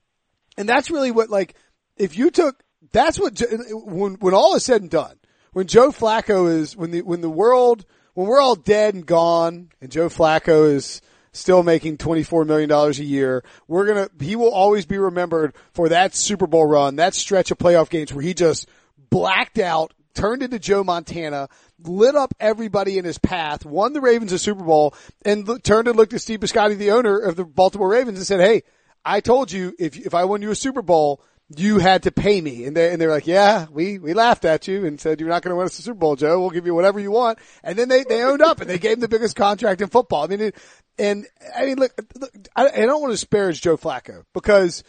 and 0.56 0.68
that's 0.68 0.90
really 0.90 1.10
what 1.10 1.30
like 1.30 1.54
if 1.96 2.16
you 2.16 2.30
took 2.30 2.62
that's 2.92 3.18
what 3.18 3.40
when 3.70 4.14
when 4.14 4.34
all 4.34 4.54
is 4.54 4.64
said 4.64 4.82
and 4.82 4.90
done, 4.90 5.16
when 5.52 5.66
Joe 5.66 5.90
Flacco 5.90 6.50
is 6.50 6.76
when 6.76 6.90
the 6.90 7.02
when 7.02 7.20
the 7.20 7.30
world 7.30 7.84
when 8.14 8.26
we're 8.26 8.40
all 8.40 8.56
dead 8.56 8.94
and 8.94 9.06
gone 9.06 9.70
and 9.80 9.90
Joe 9.90 10.08
Flacco 10.08 10.72
is 10.72 11.00
still 11.32 11.62
making 11.62 11.98
$24 11.98 12.46
million 12.46 12.70
a 12.70 12.90
year. 12.90 13.44
We're 13.68 13.86
going 13.86 14.08
to, 14.08 14.24
he 14.24 14.36
will 14.36 14.50
always 14.50 14.86
be 14.86 14.98
remembered 14.98 15.54
for 15.72 15.88
that 15.90 16.14
Super 16.14 16.46
Bowl 16.46 16.66
run, 16.66 16.96
that 16.96 17.14
stretch 17.14 17.50
of 17.50 17.58
playoff 17.58 17.88
games 17.90 18.12
where 18.12 18.22
he 18.22 18.34
just 18.34 18.68
blacked 19.10 19.58
out, 19.58 19.92
turned 20.14 20.42
into 20.42 20.58
Joe 20.58 20.84
Montana, 20.84 21.48
lit 21.82 22.14
up 22.14 22.34
everybody 22.40 22.98
in 22.98 23.04
his 23.04 23.18
path, 23.18 23.64
won 23.64 23.92
the 23.92 24.00
Ravens 24.00 24.32
a 24.32 24.38
Super 24.38 24.64
Bowl, 24.64 24.94
and 25.24 25.62
turned 25.62 25.88
and 25.88 25.96
looked 25.96 26.14
at 26.14 26.20
Steve 26.20 26.40
Bisciotti, 26.40 26.76
the 26.76 26.90
owner 26.90 27.18
of 27.18 27.36
the 27.36 27.44
Baltimore 27.44 27.90
Ravens, 27.90 28.18
and 28.18 28.26
said, 28.26 28.40
"Hey, 28.40 28.62
I 29.04 29.20
told 29.20 29.50
you 29.50 29.74
if 29.78 29.96
if 29.98 30.14
I 30.14 30.24
won 30.24 30.42
you 30.42 30.50
a 30.50 30.54
Super 30.56 30.82
Bowl, 30.82 31.22
you 31.56 31.78
had 31.78 32.04
to 32.04 32.12
pay 32.12 32.40
me. 32.40 32.64
And 32.64 32.76
they, 32.76 32.92
and 32.92 33.00
they're 33.00 33.10
like, 33.10 33.26
yeah, 33.26 33.66
we, 33.70 33.98
we 33.98 34.14
laughed 34.14 34.44
at 34.44 34.68
you 34.68 34.86
and 34.86 35.00
said, 35.00 35.20
you're 35.20 35.28
not 35.28 35.42
going 35.42 35.50
to 35.50 35.56
win 35.56 35.66
us 35.66 35.76
the 35.76 35.82
Super 35.82 35.98
Bowl, 35.98 36.16
Joe. 36.16 36.40
We'll 36.40 36.50
give 36.50 36.66
you 36.66 36.74
whatever 36.74 37.00
you 37.00 37.10
want. 37.10 37.38
And 37.64 37.78
then 37.78 37.88
they, 37.88 38.04
they 38.04 38.22
owned 38.22 38.42
up 38.42 38.60
and 38.60 38.70
they 38.70 38.78
gave 38.78 38.94
him 38.94 39.00
the 39.00 39.08
biggest 39.08 39.36
contract 39.36 39.80
in 39.80 39.88
football. 39.88 40.24
I 40.24 40.26
mean, 40.28 40.40
it, 40.40 40.56
and 40.98 41.26
I 41.56 41.66
mean, 41.66 41.78
look, 41.78 41.92
look 42.18 42.30
I, 42.54 42.68
I 42.68 42.86
don't 42.86 43.00
want 43.00 43.10
to 43.10 43.14
disparage 43.14 43.60
Joe 43.60 43.76
Flacco 43.76 44.24
because 44.32 44.84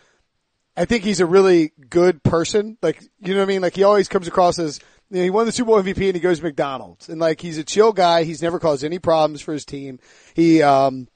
I 0.77 0.85
think 0.85 1.03
he's 1.03 1.19
a 1.19 1.25
really 1.25 1.71
good 1.89 2.21
person. 2.21 2.77
Like, 2.81 3.01
you 3.19 3.33
know 3.33 3.39
what 3.39 3.45
I 3.45 3.47
mean? 3.47 3.61
Like 3.61 3.75
he 3.75 3.83
always 3.83 4.07
comes 4.07 4.27
across 4.27 4.59
as, 4.59 4.79
you 5.09 5.17
know, 5.17 5.23
he 5.23 5.29
won 5.31 5.47
the 5.47 5.51
Super 5.51 5.67
Bowl 5.67 5.81
MVP 5.81 6.05
and 6.05 6.15
he 6.15 6.21
goes 6.21 6.39
to 6.39 6.45
McDonald's 6.45 7.09
and 7.09 7.19
like 7.19 7.41
he's 7.41 7.57
a 7.57 7.63
chill 7.63 7.91
guy. 7.91 8.23
He's 8.23 8.41
never 8.41 8.59
caused 8.59 8.83
any 8.83 8.99
problems 8.99 9.41
for 9.41 9.53
his 9.53 9.65
team. 9.65 9.99
He, 10.35 10.61
um, 10.61 11.07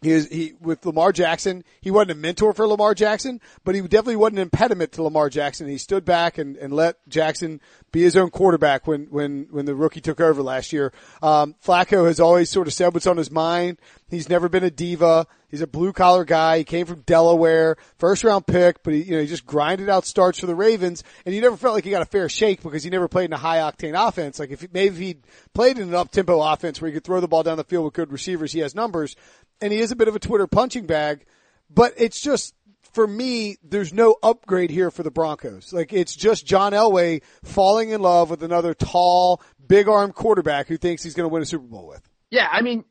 he 0.00 0.12
is, 0.12 0.28
he, 0.28 0.54
with 0.60 0.86
Lamar 0.86 1.12
Jackson, 1.12 1.64
he 1.80 1.90
wasn't 1.90 2.12
a 2.12 2.14
mentor 2.14 2.52
for 2.52 2.68
Lamar 2.68 2.94
Jackson, 2.94 3.40
but 3.64 3.74
he 3.74 3.80
definitely 3.80 4.14
wasn't 4.14 4.38
an 4.38 4.42
impediment 4.42 4.92
to 4.92 5.02
Lamar 5.02 5.28
Jackson. 5.28 5.66
He 5.66 5.78
stood 5.78 6.04
back 6.04 6.38
and, 6.38 6.56
and 6.56 6.72
let 6.72 6.96
Jackson 7.08 7.60
be 7.90 8.02
his 8.02 8.16
own 8.16 8.30
quarterback 8.30 8.86
when, 8.86 9.06
when, 9.06 9.48
when 9.50 9.64
the 9.64 9.74
rookie 9.74 10.00
took 10.00 10.20
over 10.20 10.40
last 10.40 10.72
year. 10.72 10.92
Um, 11.20 11.56
Flacco 11.64 12.06
has 12.06 12.20
always 12.20 12.48
sort 12.48 12.68
of 12.68 12.74
said 12.74 12.94
what's 12.94 13.08
on 13.08 13.16
his 13.16 13.32
mind. 13.32 13.78
He's 14.08 14.28
never 14.28 14.48
been 14.48 14.62
a 14.62 14.70
diva. 14.70 15.26
He's 15.50 15.62
a 15.62 15.66
blue 15.66 15.92
collar 15.92 16.24
guy. 16.24 16.58
He 16.58 16.64
came 16.64 16.86
from 16.86 17.00
Delaware, 17.00 17.76
first 17.96 18.22
round 18.22 18.46
pick, 18.46 18.82
but 18.82 18.92
he, 18.94 19.02
you 19.02 19.12
know, 19.12 19.20
he 19.20 19.26
just 19.26 19.46
grinded 19.46 19.88
out 19.88 20.04
starts 20.04 20.38
for 20.38 20.46
the 20.46 20.54
Ravens 20.54 21.02
and 21.24 21.34
he 21.34 21.40
never 21.40 21.56
felt 21.56 21.74
like 21.74 21.84
he 21.84 21.90
got 21.90 22.02
a 22.02 22.06
fair 22.06 22.28
shake 22.28 22.62
because 22.62 22.84
he 22.84 22.90
never 22.90 23.08
played 23.08 23.26
in 23.26 23.32
a 23.32 23.38
high 23.38 23.58
octane 23.58 23.94
offense. 23.96 24.38
Like 24.38 24.50
if 24.50 24.72
maybe 24.72 24.94
if 24.94 24.98
he'd 24.98 25.26
played 25.54 25.78
in 25.78 25.88
an 25.88 25.94
up 25.94 26.10
tempo 26.10 26.40
offense 26.40 26.80
where 26.80 26.88
he 26.88 26.94
could 26.94 27.04
throw 27.04 27.20
the 27.20 27.28
ball 27.28 27.42
down 27.42 27.56
the 27.56 27.64
field 27.64 27.84
with 27.84 27.94
good 27.94 28.12
receivers, 28.12 28.52
he 28.52 28.60
has 28.60 28.74
numbers 28.74 29.16
and 29.60 29.72
he 29.72 29.80
is 29.80 29.90
a 29.90 29.96
bit 29.96 30.08
of 30.08 30.16
a 30.16 30.18
Twitter 30.18 30.46
punching 30.46 30.86
bag, 30.86 31.24
but 31.70 31.92
it's 31.96 32.20
just, 32.20 32.54
for 32.92 33.06
me, 33.06 33.56
there's 33.62 33.92
no 33.92 34.16
upgrade 34.22 34.70
here 34.70 34.90
for 34.90 35.02
the 35.02 35.10
Broncos. 35.10 35.72
Like 35.72 35.92
it's 35.92 36.14
just 36.14 36.46
John 36.46 36.72
Elway 36.72 37.22
falling 37.44 37.90
in 37.90 38.00
love 38.00 38.30
with 38.30 38.42
another 38.42 38.74
tall, 38.74 39.42
big 39.66 39.88
arm 39.88 40.12
quarterback 40.12 40.68
who 40.68 40.76
thinks 40.76 41.02
he's 41.02 41.14
going 41.14 41.28
to 41.28 41.32
win 41.32 41.42
a 41.42 41.46
Super 41.46 41.66
Bowl 41.66 41.86
with. 41.86 42.08
Yeah, 42.30 42.48
I 42.50 42.62
mean, 42.62 42.84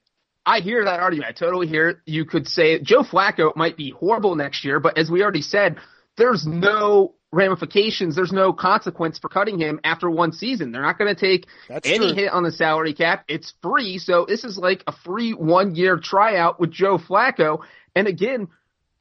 I 0.46 0.62
hear 0.62 0.86
that 0.86 1.00
argument. 1.00 1.30
I 1.30 1.38
totally 1.38 1.68
hear 1.68 1.90
it. 1.90 1.98
You 2.06 2.26
could 2.26 2.48
say 2.48 2.80
Joe 2.80 3.04
Flacco 3.04 3.56
might 3.56 3.76
be 3.76 3.92
horrible 3.92 4.36
next 4.36 4.64
year, 4.64 4.80
but 4.80 4.98
as 4.98 5.12
we 5.12 5.22
already 5.22 5.42
said, 5.42 5.78
there's 6.16 6.48
no 6.48 7.16
ramifications. 7.32 8.16
There's 8.16 8.32
no 8.32 8.54
consequence 8.54 9.20
for 9.20 9.30
cutting 9.30 9.60
him 9.60 9.80
after 9.84 10.10
one 10.10 10.32
season. 10.32 10.72
They're 10.72 10.82
not 10.82 10.98
going 10.98 11.14
to 11.14 11.20
take 11.20 11.48
That's 11.68 11.88
any 11.88 12.14
true. 12.14 12.16
hit 12.16 12.32
on 12.32 12.44
the 12.44 12.52
salary 12.52 12.94
cap. 12.94 13.26
It's 13.28 13.54
free. 13.62 13.98
So 13.98 14.26
this 14.28 14.44
is 14.44 14.58
like 14.58 14.84
a 14.88 14.92
free 14.92 15.32
one 15.34 15.76
year 15.76 15.98
tryout 15.98 16.60
with 16.60 16.72
Joe 16.72 16.98
Flacco. 16.98 17.60
And 17.96 18.08
again, 18.08 18.48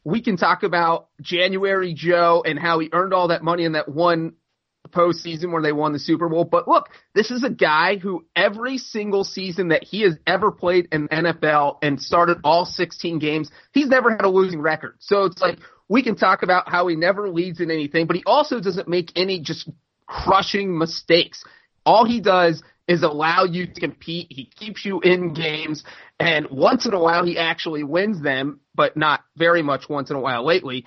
we 0.05 0.23
can 0.23 0.37
talk 0.37 0.63
about 0.63 1.09
January 1.21 1.95
Joe 1.95 2.43
and 2.47 2.59
how 2.59 2.79
he 2.79 2.89
earned 2.93 3.13
all 3.13 3.29
that 3.29 3.43
money 3.43 3.65
in 3.65 3.73
that 3.73 3.89
one 3.89 4.35
postseason 4.89 5.53
where 5.53 5.63
they 5.63 5.73
won 5.73 5.93
the 5.93 5.99
Super 5.99 6.29
Bowl. 6.29 6.45
But 6.45 6.69
look, 6.69 6.89
this 7.15 7.31
is 7.31 7.43
a 7.45 7.51
guy 7.51 7.97
who 7.97 8.27
every 8.35 8.79
single 8.79 9.25
season 9.25 9.69
that 9.69 9.85
he 9.85 10.03
has 10.03 10.17
ever 10.27 10.51
played 10.51 10.89
in 10.93 11.03
the 11.05 11.09
NFL 11.09 11.79
and 11.83 12.01
started 12.01 12.39
all 12.45 12.65
16 12.65 13.19
games, 13.19 13.51
he's 13.73 13.89
never 13.89 14.11
had 14.11 14.25
a 14.25 14.29
losing 14.29 14.61
record. 14.61 14.97
So 15.01 15.25
it's 15.25 15.41
like 15.41 15.59
we 15.89 16.03
can 16.03 16.17
talk 16.17 16.43
about 16.43 16.69
how 16.69 16.87
he 16.89 16.97
never 16.97 17.29
leads 17.29 17.61
in 17.61 17.71
anything, 17.71 18.07
but 18.07 18.17
he 18.17 18.23
also 18.25 18.61
doesn't 18.61 18.89
make 18.89 19.13
any 19.17 19.41
just 19.41 19.69
crushing 20.07 20.77
mistakes. 20.79 21.45
All 21.85 22.05
he 22.05 22.21
does 22.21 22.63
is 22.89 23.03
allow 23.03 23.45
you 23.45 23.67
to 23.67 23.81
compete. 23.81 24.29
He 24.31 24.45
keeps 24.45 24.85
you 24.85 25.01
in 25.01 25.35
games 25.35 25.83
and 26.19 26.47
once 26.51 26.87
in 26.87 26.95
a 26.95 27.01
while 27.01 27.25
he 27.25 27.39
actually 27.39 27.83
wins 27.83 28.23
them, 28.23 28.61
but 28.75 28.97
not 28.97 29.25
very 29.37 29.63
much 29.63 29.89
once 29.89 30.11
in 30.11 30.17
a 30.17 30.21
while 30.21 30.45
lately. 30.45 30.87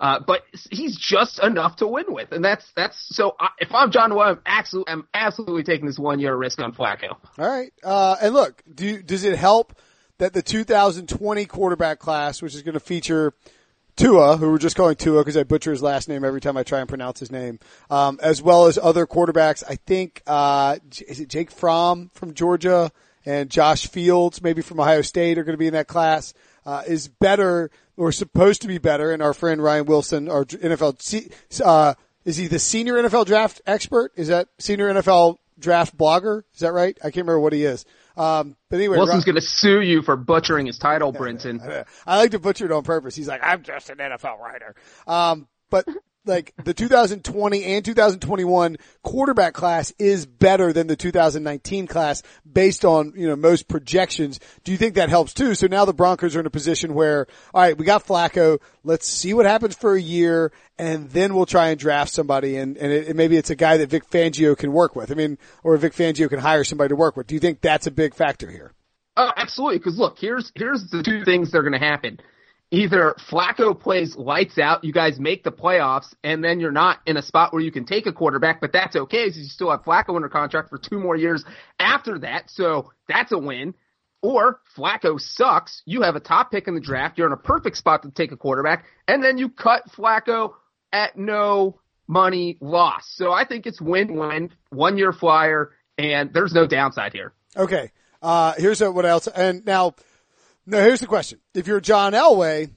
Uh, 0.00 0.20
but 0.24 0.42
he's 0.70 0.96
just 0.96 1.40
enough 1.40 1.76
to 1.76 1.86
win 1.86 2.04
with, 2.08 2.30
and 2.30 2.44
that's 2.44 2.70
that's 2.76 2.96
so. 3.16 3.34
I, 3.38 3.48
if 3.58 3.74
I'm 3.74 3.90
John 3.90 4.12
Elway, 4.12 4.26
I'm 4.28 4.40
absolutely 4.46 4.92
I'm 4.92 5.08
absolutely 5.12 5.64
taking 5.64 5.86
this 5.86 5.98
one 5.98 6.20
year 6.20 6.36
risk 6.36 6.60
on 6.60 6.72
Flacco. 6.72 7.16
All 7.38 7.48
right. 7.48 7.72
Uh, 7.82 8.16
and 8.22 8.32
look, 8.32 8.62
do, 8.72 9.02
does 9.02 9.24
it 9.24 9.36
help 9.36 9.76
that 10.18 10.32
the 10.34 10.42
2020 10.42 11.46
quarterback 11.46 11.98
class, 11.98 12.40
which 12.40 12.54
is 12.54 12.62
going 12.62 12.74
to 12.74 12.80
feature 12.80 13.34
Tua, 13.96 14.36
who 14.36 14.52
we're 14.52 14.58
just 14.58 14.76
calling 14.76 14.94
Tua 14.94 15.22
because 15.22 15.36
I 15.36 15.42
butcher 15.42 15.72
his 15.72 15.82
last 15.82 16.08
name 16.08 16.24
every 16.24 16.40
time 16.40 16.56
I 16.56 16.62
try 16.62 16.78
and 16.78 16.88
pronounce 16.88 17.18
his 17.18 17.32
name, 17.32 17.58
um, 17.90 18.20
as 18.22 18.40
well 18.40 18.66
as 18.66 18.78
other 18.78 19.04
quarterbacks. 19.06 19.64
I 19.68 19.74
think, 19.74 20.22
uh, 20.28 20.78
is 21.08 21.18
it 21.18 21.28
Jake 21.28 21.50
Fromm 21.50 22.10
from 22.14 22.34
Georgia 22.34 22.92
and 23.26 23.50
Josh 23.50 23.88
Fields, 23.88 24.40
maybe 24.40 24.62
from 24.62 24.78
Ohio 24.78 25.02
State 25.02 25.38
are 25.38 25.42
going 25.42 25.54
to 25.54 25.58
be 25.58 25.66
in 25.66 25.72
that 25.72 25.88
class, 25.88 26.32
uh, 26.64 26.84
is 26.86 27.08
better 27.08 27.72
or 27.98 28.12
supposed 28.12 28.62
to 28.62 28.68
be 28.68 28.78
better. 28.78 29.12
And 29.12 29.22
our 29.22 29.34
friend 29.34 29.62
Ryan 29.62 29.84
Wilson, 29.84 30.30
our 30.30 30.44
NFL, 30.44 31.62
uh, 31.64 31.94
is 32.24 32.36
he 32.36 32.46
the 32.46 32.58
senior 32.58 32.94
NFL 32.94 33.26
draft 33.26 33.60
expert? 33.66 34.12
Is 34.16 34.28
that 34.28 34.48
senior 34.58 34.92
NFL 34.94 35.36
draft 35.58 35.98
blogger? 35.98 36.44
Is 36.54 36.60
that 36.60 36.72
right? 36.72 36.96
I 37.00 37.10
can't 37.10 37.26
remember 37.26 37.40
what 37.40 37.52
he 37.52 37.64
is. 37.64 37.84
Um, 38.16 38.56
but 38.70 38.76
anyway, 38.76 38.96
Wilson's 38.96 39.24
going 39.24 39.34
to 39.34 39.40
sue 39.40 39.80
you 39.80 40.02
for 40.02 40.16
butchering 40.16 40.66
his 40.66 40.78
title, 40.78 41.12
Brinson. 41.14 41.84
I 42.06 42.16
like 42.16 42.30
to 42.30 42.38
butcher 42.38 42.66
it 42.66 42.72
on 42.72 42.84
purpose. 42.84 43.14
He's 43.14 43.28
like, 43.28 43.40
I'm 43.42 43.62
just 43.62 43.90
an 43.90 43.98
NFL 43.98 44.38
writer. 44.38 44.74
Um, 45.06 45.48
but 45.70 45.86
like 46.28 46.52
the 46.62 46.74
2020 46.74 47.64
and 47.64 47.84
2021 47.84 48.76
quarterback 49.02 49.54
class 49.54 49.92
is 49.98 50.26
better 50.26 50.72
than 50.72 50.86
the 50.86 50.96
2019 50.96 51.86
class 51.86 52.22
based 52.50 52.84
on, 52.84 53.12
you 53.16 53.26
know, 53.26 53.36
most 53.36 53.66
projections. 53.66 54.38
Do 54.64 54.72
you 54.72 54.78
think 54.78 54.94
that 54.94 55.08
helps 55.08 55.34
too? 55.34 55.54
So 55.54 55.66
now 55.66 55.84
the 55.84 55.94
Broncos 55.94 56.36
are 56.36 56.40
in 56.40 56.46
a 56.46 56.50
position 56.50 56.94
where, 56.94 57.26
all 57.52 57.62
right, 57.62 57.76
we 57.76 57.84
got 57.84 58.06
Flacco. 58.06 58.60
Let's 58.84 59.08
see 59.08 59.34
what 59.34 59.46
happens 59.46 59.74
for 59.74 59.94
a 59.94 60.00
year 60.00 60.52
and 60.78 61.10
then 61.10 61.34
we'll 61.34 61.46
try 61.46 61.68
and 61.68 61.78
draft 61.78 62.12
somebody 62.12 62.56
and, 62.56 62.76
and 62.76 62.92
it, 62.92 63.16
maybe 63.16 63.36
it's 63.36 63.50
a 63.50 63.56
guy 63.56 63.78
that 63.78 63.90
Vic 63.90 64.08
Fangio 64.08 64.56
can 64.56 64.72
work 64.72 64.94
with. 64.94 65.10
I 65.10 65.14
mean, 65.14 65.38
or 65.64 65.76
Vic 65.78 65.94
Fangio 65.94 66.28
can 66.28 66.38
hire 66.38 66.64
somebody 66.64 66.90
to 66.90 66.96
work 66.96 67.16
with. 67.16 67.26
Do 67.26 67.34
you 67.34 67.40
think 67.40 67.60
that's 67.60 67.86
a 67.86 67.90
big 67.90 68.14
factor 68.14 68.50
here? 68.50 68.72
Oh, 69.16 69.32
absolutely. 69.36 69.78
Because 69.78 69.98
look, 69.98 70.16
here's 70.18 70.52
here's 70.54 70.88
the 70.90 71.02
two 71.02 71.24
things 71.24 71.50
that 71.50 71.58
are 71.58 71.62
going 71.62 71.72
to 71.72 71.84
happen. 71.84 72.20
Either 72.70 73.14
Flacco 73.30 73.78
plays 73.78 74.14
lights 74.16 74.58
out, 74.58 74.84
you 74.84 74.92
guys 74.92 75.18
make 75.18 75.42
the 75.42 75.50
playoffs, 75.50 76.14
and 76.22 76.44
then 76.44 76.60
you're 76.60 76.70
not 76.70 76.98
in 77.06 77.16
a 77.16 77.22
spot 77.22 77.52
where 77.52 77.62
you 77.62 77.72
can 77.72 77.86
take 77.86 78.06
a 78.06 78.12
quarterback, 78.12 78.60
but 78.60 78.72
that's 78.72 78.94
okay 78.94 79.24
because 79.24 79.38
you 79.38 79.44
still 79.44 79.70
have 79.70 79.82
Flacco 79.84 80.14
under 80.14 80.28
contract 80.28 80.68
for 80.68 80.76
two 80.76 80.98
more 80.98 81.16
years 81.16 81.44
after 81.78 82.18
that, 82.18 82.50
so 82.50 82.92
that's 83.08 83.32
a 83.32 83.38
win. 83.38 83.74
Or 84.20 84.60
Flacco 84.76 85.18
sucks, 85.18 85.82
you 85.86 86.02
have 86.02 86.16
a 86.16 86.20
top 86.20 86.50
pick 86.50 86.68
in 86.68 86.74
the 86.74 86.80
draft, 86.80 87.16
you're 87.16 87.26
in 87.26 87.32
a 87.32 87.38
perfect 87.38 87.78
spot 87.78 88.02
to 88.02 88.10
take 88.10 88.32
a 88.32 88.36
quarterback, 88.36 88.84
and 89.06 89.24
then 89.24 89.38
you 89.38 89.48
cut 89.48 89.84
Flacco 89.90 90.52
at 90.92 91.16
no 91.16 91.80
money 92.06 92.58
loss. 92.60 93.10
So 93.14 93.32
I 93.32 93.46
think 93.46 93.66
it's 93.66 93.80
win-win, 93.80 94.50
one 94.68 94.98
year 94.98 95.12
flyer, 95.12 95.70
and 95.96 96.34
there's 96.34 96.52
no 96.52 96.66
downside 96.66 97.12
here. 97.14 97.32
Okay. 97.56 97.92
Uh, 98.20 98.54
here's 98.58 98.80
what 98.80 99.06
else. 99.06 99.26
And 99.28 99.64
now, 99.64 99.94
no, 100.68 100.82
here's 100.82 101.00
the 101.00 101.06
question. 101.06 101.40
If 101.54 101.66
you're 101.66 101.80
John 101.80 102.12
Elway 102.12 102.70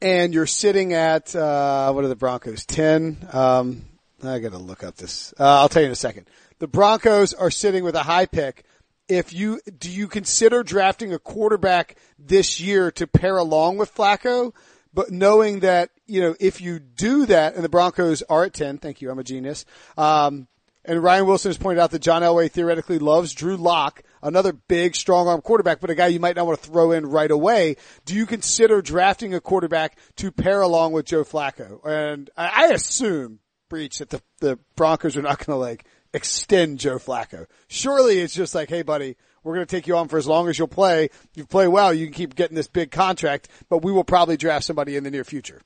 and 0.00 0.32
you're 0.32 0.46
sitting 0.46 0.92
at, 0.92 1.34
uh, 1.34 1.92
what 1.92 2.04
are 2.04 2.08
the 2.08 2.14
Broncos? 2.14 2.64
10? 2.64 3.28
Um, 3.32 3.84
I 4.22 4.38
gotta 4.38 4.58
look 4.58 4.84
up 4.84 4.94
this. 4.94 5.34
Uh, 5.38 5.60
I'll 5.60 5.68
tell 5.68 5.82
you 5.82 5.86
in 5.86 5.92
a 5.92 5.96
second. 5.96 6.28
The 6.60 6.68
Broncos 6.68 7.34
are 7.34 7.50
sitting 7.50 7.82
with 7.82 7.96
a 7.96 8.04
high 8.04 8.26
pick. 8.26 8.64
If 9.08 9.32
you, 9.32 9.60
do 9.76 9.90
you 9.90 10.06
consider 10.06 10.62
drafting 10.62 11.12
a 11.12 11.18
quarterback 11.18 11.96
this 12.20 12.60
year 12.60 12.92
to 12.92 13.08
pair 13.08 13.36
along 13.36 13.78
with 13.78 13.92
Flacco? 13.92 14.54
But 14.94 15.10
knowing 15.10 15.60
that, 15.60 15.90
you 16.06 16.20
know, 16.20 16.36
if 16.38 16.60
you 16.60 16.78
do 16.78 17.26
that 17.26 17.56
and 17.56 17.64
the 17.64 17.68
Broncos 17.68 18.22
are 18.22 18.44
at 18.44 18.54
10, 18.54 18.78
thank 18.78 19.02
you, 19.02 19.10
I'm 19.10 19.18
a 19.18 19.24
genius. 19.24 19.64
Um, 19.98 20.46
and 20.84 21.02
Ryan 21.02 21.26
Wilson 21.26 21.48
has 21.48 21.58
pointed 21.58 21.80
out 21.80 21.90
that 21.90 22.02
John 22.02 22.22
Elway 22.22 22.48
theoretically 22.48 23.00
loves 23.00 23.34
Drew 23.34 23.56
Lock, 23.56 24.04
another 24.22 24.52
big, 24.52 24.94
strong 24.94 25.28
arm 25.28 25.40
quarterback, 25.40 25.80
but 25.80 25.90
a 25.90 25.94
guy 25.94 26.08
you 26.08 26.20
might 26.20 26.36
not 26.36 26.46
want 26.46 26.62
to 26.62 26.70
throw 26.70 26.92
in 26.92 27.06
right 27.06 27.30
away. 27.30 27.76
Do 28.04 28.14
you 28.14 28.26
consider 28.26 28.82
drafting 28.82 29.34
a 29.34 29.40
quarterback 29.40 29.98
to 30.16 30.30
pair 30.30 30.60
along 30.60 30.92
with 30.92 31.06
Joe 31.06 31.24
Flacco? 31.24 31.84
And 31.84 32.30
I, 32.36 32.66
I 32.66 32.74
assume, 32.74 33.40
Breech, 33.68 33.98
that 33.98 34.10
the, 34.10 34.22
the 34.40 34.58
Broncos 34.76 35.16
are 35.16 35.22
not 35.22 35.38
going 35.38 35.56
to 35.56 35.60
like 35.60 35.84
extend 36.14 36.78
Joe 36.78 36.96
Flacco. 36.96 37.46
Surely 37.68 38.18
it's 38.18 38.34
just 38.34 38.54
like, 38.54 38.68
hey 38.68 38.82
buddy, 38.82 39.16
we're 39.42 39.54
going 39.54 39.66
to 39.66 39.70
take 39.76 39.86
you 39.86 39.96
on 39.96 40.08
for 40.08 40.18
as 40.18 40.26
long 40.26 40.48
as 40.48 40.58
you'll 40.58 40.68
play. 40.68 41.08
You 41.34 41.44
play 41.46 41.66
well, 41.68 41.92
you 41.92 42.06
can 42.06 42.14
keep 42.14 42.34
getting 42.34 42.54
this 42.54 42.68
big 42.68 42.90
contract, 42.90 43.48
but 43.68 43.82
we 43.82 43.92
will 43.92 44.04
probably 44.04 44.36
draft 44.36 44.64
somebody 44.64 44.96
in 44.96 45.04
the 45.04 45.10
near 45.10 45.24
future. 45.24 45.60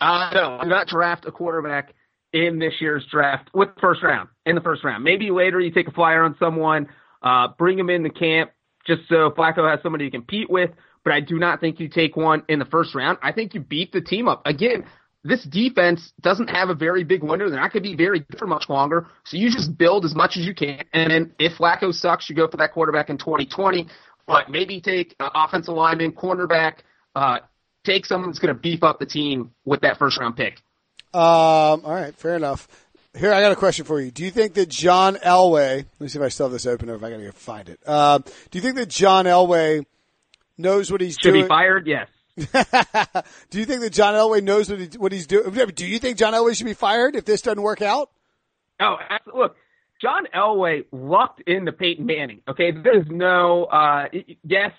Uh, 0.00 0.30
no, 0.34 0.58
do 0.62 0.68
not 0.68 0.88
draft 0.88 1.26
a 1.26 1.30
quarterback 1.30 1.94
in 2.32 2.58
this 2.58 2.72
year's 2.80 3.06
draft 3.10 3.48
with 3.54 3.74
the 3.74 3.80
first 3.80 4.02
round, 4.02 4.28
in 4.46 4.54
the 4.54 4.60
first 4.60 4.82
round. 4.82 5.04
Maybe 5.04 5.30
later 5.30 5.60
you 5.60 5.70
take 5.70 5.86
a 5.86 5.92
flyer 5.92 6.24
on 6.24 6.34
someone, 6.38 6.88
uh, 7.22 7.48
bring 7.58 7.78
him 7.78 7.90
in 7.90 8.02
the 8.02 8.10
camp 8.10 8.50
just 8.86 9.02
so 9.08 9.30
Flacco 9.30 9.68
has 9.70 9.80
somebody 9.82 10.06
to 10.06 10.10
compete 10.10 10.50
with, 10.50 10.70
but 11.04 11.12
I 11.12 11.20
do 11.20 11.38
not 11.38 11.60
think 11.60 11.80
you 11.80 11.88
take 11.88 12.16
one 12.16 12.42
in 12.48 12.58
the 12.58 12.64
first 12.64 12.94
round. 12.94 13.18
I 13.22 13.32
think 13.32 13.54
you 13.54 13.60
beat 13.60 13.92
the 13.92 14.00
team 14.00 14.28
up. 14.28 14.42
Again, 14.44 14.84
this 15.24 15.44
defense 15.44 16.12
doesn't 16.20 16.48
have 16.48 16.68
a 16.68 16.74
very 16.74 17.04
big 17.04 17.22
window. 17.22 17.48
They're 17.48 17.60
not 17.60 17.72
going 17.72 17.84
to 17.84 17.88
be 17.88 17.96
very 17.96 18.20
good 18.20 18.38
for 18.38 18.46
much 18.46 18.68
longer. 18.68 19.06
So 19.24 19.36
you 19.36 19.50
just 19.50 19.76
build 19.78 20.04
as 20.04 20.14
much 20.14 20.36
as 20.36 20.44
you 20.44 20.54
can. 20.54 20.82
And 20.92 21.12
then 21.12 21.32
if 21.38 21.58
Flacco 21.58 21.94
sucks, 21.94 22.28
you 22.28 22.34
go 22.34 22.48
for 22.48 22.56
that 22.56 22.72
quarterback 22.72 23.08
in 23.08 23.18
2020. 23.18 23.86
But 24.26 24.50
maybe 24.50 24.80
take 24.80 25.14
uh, 25.18 25.30
offensive 25.34 25.74
lineman, 25.74 26.12
cornerback, 26.12 26.78
uh, 27.14 27.38
take 27.84 28.06
someone 28.06 28.30
that's 28.30 28.38
going 28.38 28.54
to 28.54 28.60
beef 28.60 28.82
up 28.82 28.98
the 28.98 29.06
team 29.06 29.50
with 29.64 29.80
that 29.80 29.98
first 29.98 30.18
round 30.18 30.36
pick. 30.36 30.54
Um, 31.12 31.84
all 31.84 31.92
right, 31.92 32.14
fair 32.14 32.36
enough. 32.36 32.68
Here, 33.18 33.32
I 33.32 33.42
got 33.42 33.52
a 33.52 33.56
question 33.56 33.84
for 33.84 34.00
you. 34.00 34.10
Do 34.10 34.24
you 34.24 34.30
think 34.30 34.54
that 34.54 34.70
John 34.70 35.16
Elway, 35.16 35.76
let 35.76 36.00
me 36.00 36.08
see 36.08 36.18
if 36.18 36.24
I 36.24 36.28
still 36.28 36.46
have 36.46 36.52
this 36.52 36.66
open 36.66 36.88
or 36.88 36.94
if 36.94 37.02
I 37.02 37.10
gotta 37.10 37.24
go 37.24 37.32
find 37.32 37.68
it. 37.68 37.86
Um, 37.86 38.24
do 38.50 38.58
you 38.58 38.62
think 38.62 38.76
that 38.76 38.88
John 38.88 39.26
Elway 39.26 39.84
knows 40.56 40.90
what 40.90 41.00
he's 41.02 41.16
Should 41.20 41.32
doing? 41.32 41.44
be 41.44 41.48
fired? 41.48 41.86
Yes. 41.86 42.08
do 43.50 43.58
you 43.58 43.66
think 43.66 43.82
that 43.82 43.92
John 43.92 44.14
Elway 44.14 44.42
knows 44.42 44.70
what, 44.70 44.80
he, 44.80 44.86
what 44.96 45.12
he's 45.12 45.26
doing? 45.26 45.52
Do 45.74 45.86
you 45.86 45.98
think 45.98 46.16
John 46.16 46.32
Elway 46.32 46.56
should 46.56 46.64
be 46.64 46.72
fired 46.72 47.14
if 47.14 47.26
this 47.26 47.42
doesn't 47.42 47.60
work 47.60 47.82
out? 47.82 48.10
Oh, 48.80 48.96
look, 49.34 49.56
John 50.00 50.24
Elway 50.34 50.86
lucked 50.90 51.42
into 51.46 51.70
Peyton 51.72 52.06
Manning. 52.06 52.40
Okay, 52.48 52.72
there's 52.72 53.06
no 53.10 53.64
uh, 53.64 54.06
yes, 54.42 54.72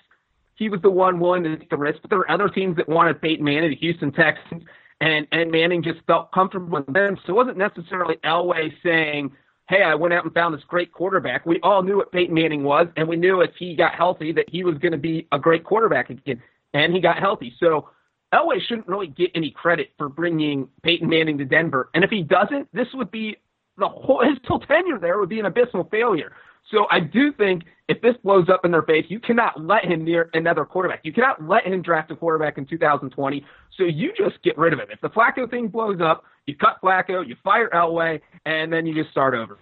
he 0.56 0.68
was 0.68 0.82
the 0.82 0.90
one 0.90 1.20
willing 1.20 1.44
to 1.44 1.56
take 1.56 1.70
the 1.70 1.76
risk, 1.76 2.00
but 2.02 2.10
there 2.10 2.18
were 2.18 2.30
other 2.30 2.48
teams 2.48 2.76
that 2.76 2.88
wanted 2.88 3.22
Peyton 3.22 3.44
Manning, 3.44 3.70
the 3.70 3.76
Houston 3.76 4.10
Texans, 4.12 4.64
and 5.00 5.26
and 5.32 5.50
Manning 5.50 5.82
just 5.82 6.00
felt 6.06 6.32
comfortable 6.32 6.78
with 6.78 6.92
them. 6.92 7.16
So 7.26 7.32
it 7.32 7.36
wasn't 7.36 7.58
necessarily 7.58 8.16
Elway 8.24 8.72
saying, 8.82 9.32
"Hey, 9.68 9.82
I 9.82 9.94
went 9.94 10.14
out 10.14 10.24
and 10.24 10.32
found 10.32 10.54
this 10.54 10.64
great 10.64 10.92
quarterback." 10.92 11.46
We 11.46 11.60
all 11.62 11.82
knew 11.82 11.96
what 11.96 12.12
Peyton 12.12 12.34
Manning 12.34 12.64
was, 12.64 12.86
and 12.96 13.08
we 13.08 13.16
knew 13.16 13.40
if 13.40 13.50
he 13.58 13.74
got 13.74 13.94
healthy 13.94 14.32
that 14.32 14.48
he 14.48 14.64
was 14.64 14.78
going 14.78 14.92
to 14.92 14.98
be 14.98 15.26
a 15.32 15.38
great 15.38 15.64
quarterback 15.64 16.10
again, 16.10 16.42
and 16.72 16.92
he 16.92 17.00
got 17.00 17.18
healthy. 17.18 17.54
So 17.58 17.88
Elway 18.32 18.60
shouldn't 18.66 18.88
really 18.88 19.06
get 19.06 19.30
any 19.34 19.50
credit 19.50 19.90
for 19.96 20.08
bringing 20.08 20.68
Peyton 20.82 21.08
Manning 21.08 21.38
to 21.38 21.44
Denver. 21.44 21.90
And 21.94 22.02
if 22.02 22.10
he 22.10 22.22
doesn't, 22.22 22.68
this 22.72 22.88
would 22.94 23.10
be 23.10 23.36
the 23.78 23.88
whole 23.88 24.24
his 24.24 24.38
whole 24.46 24.60
tenure 24.60 24.98
there 24.98 25.18
would 25.18 25.28
be 25.28 25.40
an 25.40 25.46
abysmal 25.46 25.84
failure. 25.84 26.32
So 26.70 26.86
I 26.90 27.00
do 27.00 27.32
think 27.32 27.64
if 27.88 28.00
this 28.00 28.14
blows 28.22 28.48
up 28.48 28.64
in 28.64 28.70
their 28.70 28.82
face, 28.82 29.04
you 29.08 29.20
cannot 29.20 29.62
let 29.62 29.84
him 29.84 30.04
near 30.04 30.30
another 30.32 30.64
quarterback. 30.64 31.00
You 31.02 31.12
cannot 31.12 31.46
let 31.46 31.66
him 31.66 31.82
draft 31.82 32.10
a 32.10 32.16
quarterback 32.16 32.56
in 32.56 32.66
2020. 32.66 33.44
So 33.76 33.84
you 33.84 34.12
just 34.16 34.42
get 34.42 34.56
rid 34.56 34.72
of 34.72 34.78
him. 34.78 34.86
If 34.90 35.00
the 35.00 35.10
Flacco 35.10 35.48
thing 35.48 35.68
blows 35.68 36.00
up, 36.00 36.24
you 36.46 36.56
cut 36.56 36.76
Flacco, 36.82 37.26
you 37.26 37.36
fire 37.44 37.68
Elway, 37.70 38.20
and 38.46 38.72
then 38.72 38.86
you 38.86 38.94
just 38.94 39.10
start 39.10 39.34
over. 39.34 39.58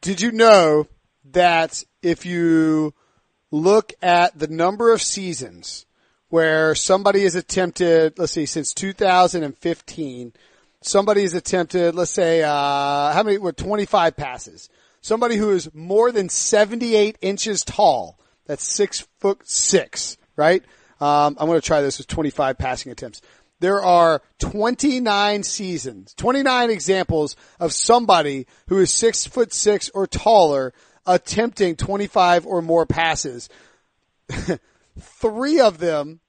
Did 0.00 0.20
you 0.20 0.32
know 0.32 0.86
that 1.32 1.84
if 2.02 2.26
you 2.26 2.94
look 3.50 3.92
at 4.02 4.38
the 4.38 4.48
number 4.48 4.92
of 4.92 5.02
seasons 5.02 5.86
where 6.28 6.74
somebody 6.74 7.22
has 7.24 7.34
attempted, 7.34 8.18
let's 8.18 8.32
see, 8.32 8.46
since 8.46 8.72
2015, 8.72 10.32
somebody 10.80 11.22
has 11.22 11.34
attempted, 11.34 11.94
let's 11.94 12.10
say, 12.10 12.42
uh, 12.42 13.12
how 13.12 13.22
many, 13.22 13.38
what, 13.38 13.56
25 13.56 14.16
passes. 14.16 14.70
Somebody 15.02 15.36
who 15.36 15.50
is 15.50 15.68
more 15.74 16.12
than 16.12 16.28
78 16.28 17.18
inches 17.20 17.64
tall. 17.64 18.18
That's 18.46 18.62
six 18.62 19.06
foot 19.18 19.46
six, 19.46 20.16
right? 20.36 20.62
Um, 21.00 21.36
I'm 21.38 21.48
going 21.48 21.60
to 21.60 21.66
try 21.66 21.82
this 21.82 21.98
with 21.98 22.06
25 22.06 22.56
passing 22.56 22.92
attempts. 22.92 23.20
There 23.58 23.82
are 23.82 24.22
29 24.38 25.42
seasons, 25.42 26.14
29 26.14 26.70
examples 26.70 27.36
of 27.58 27.72
somebody 27.72 28.46
who 28.68 28.78
is 28.78 28.92
six 28.92 29.26
foot 29.26 29.52
six 29.52 29.90
or 29.90 30.06
taller 30.06 30.72
attempting 31.04 31.74
25 31.74 32.46
or 32.46 32.62
more 32.62 32.86
passes. 32.86 33.48
Three 34.98 35.60
of 35.60 35.78
them, 35.78 36.20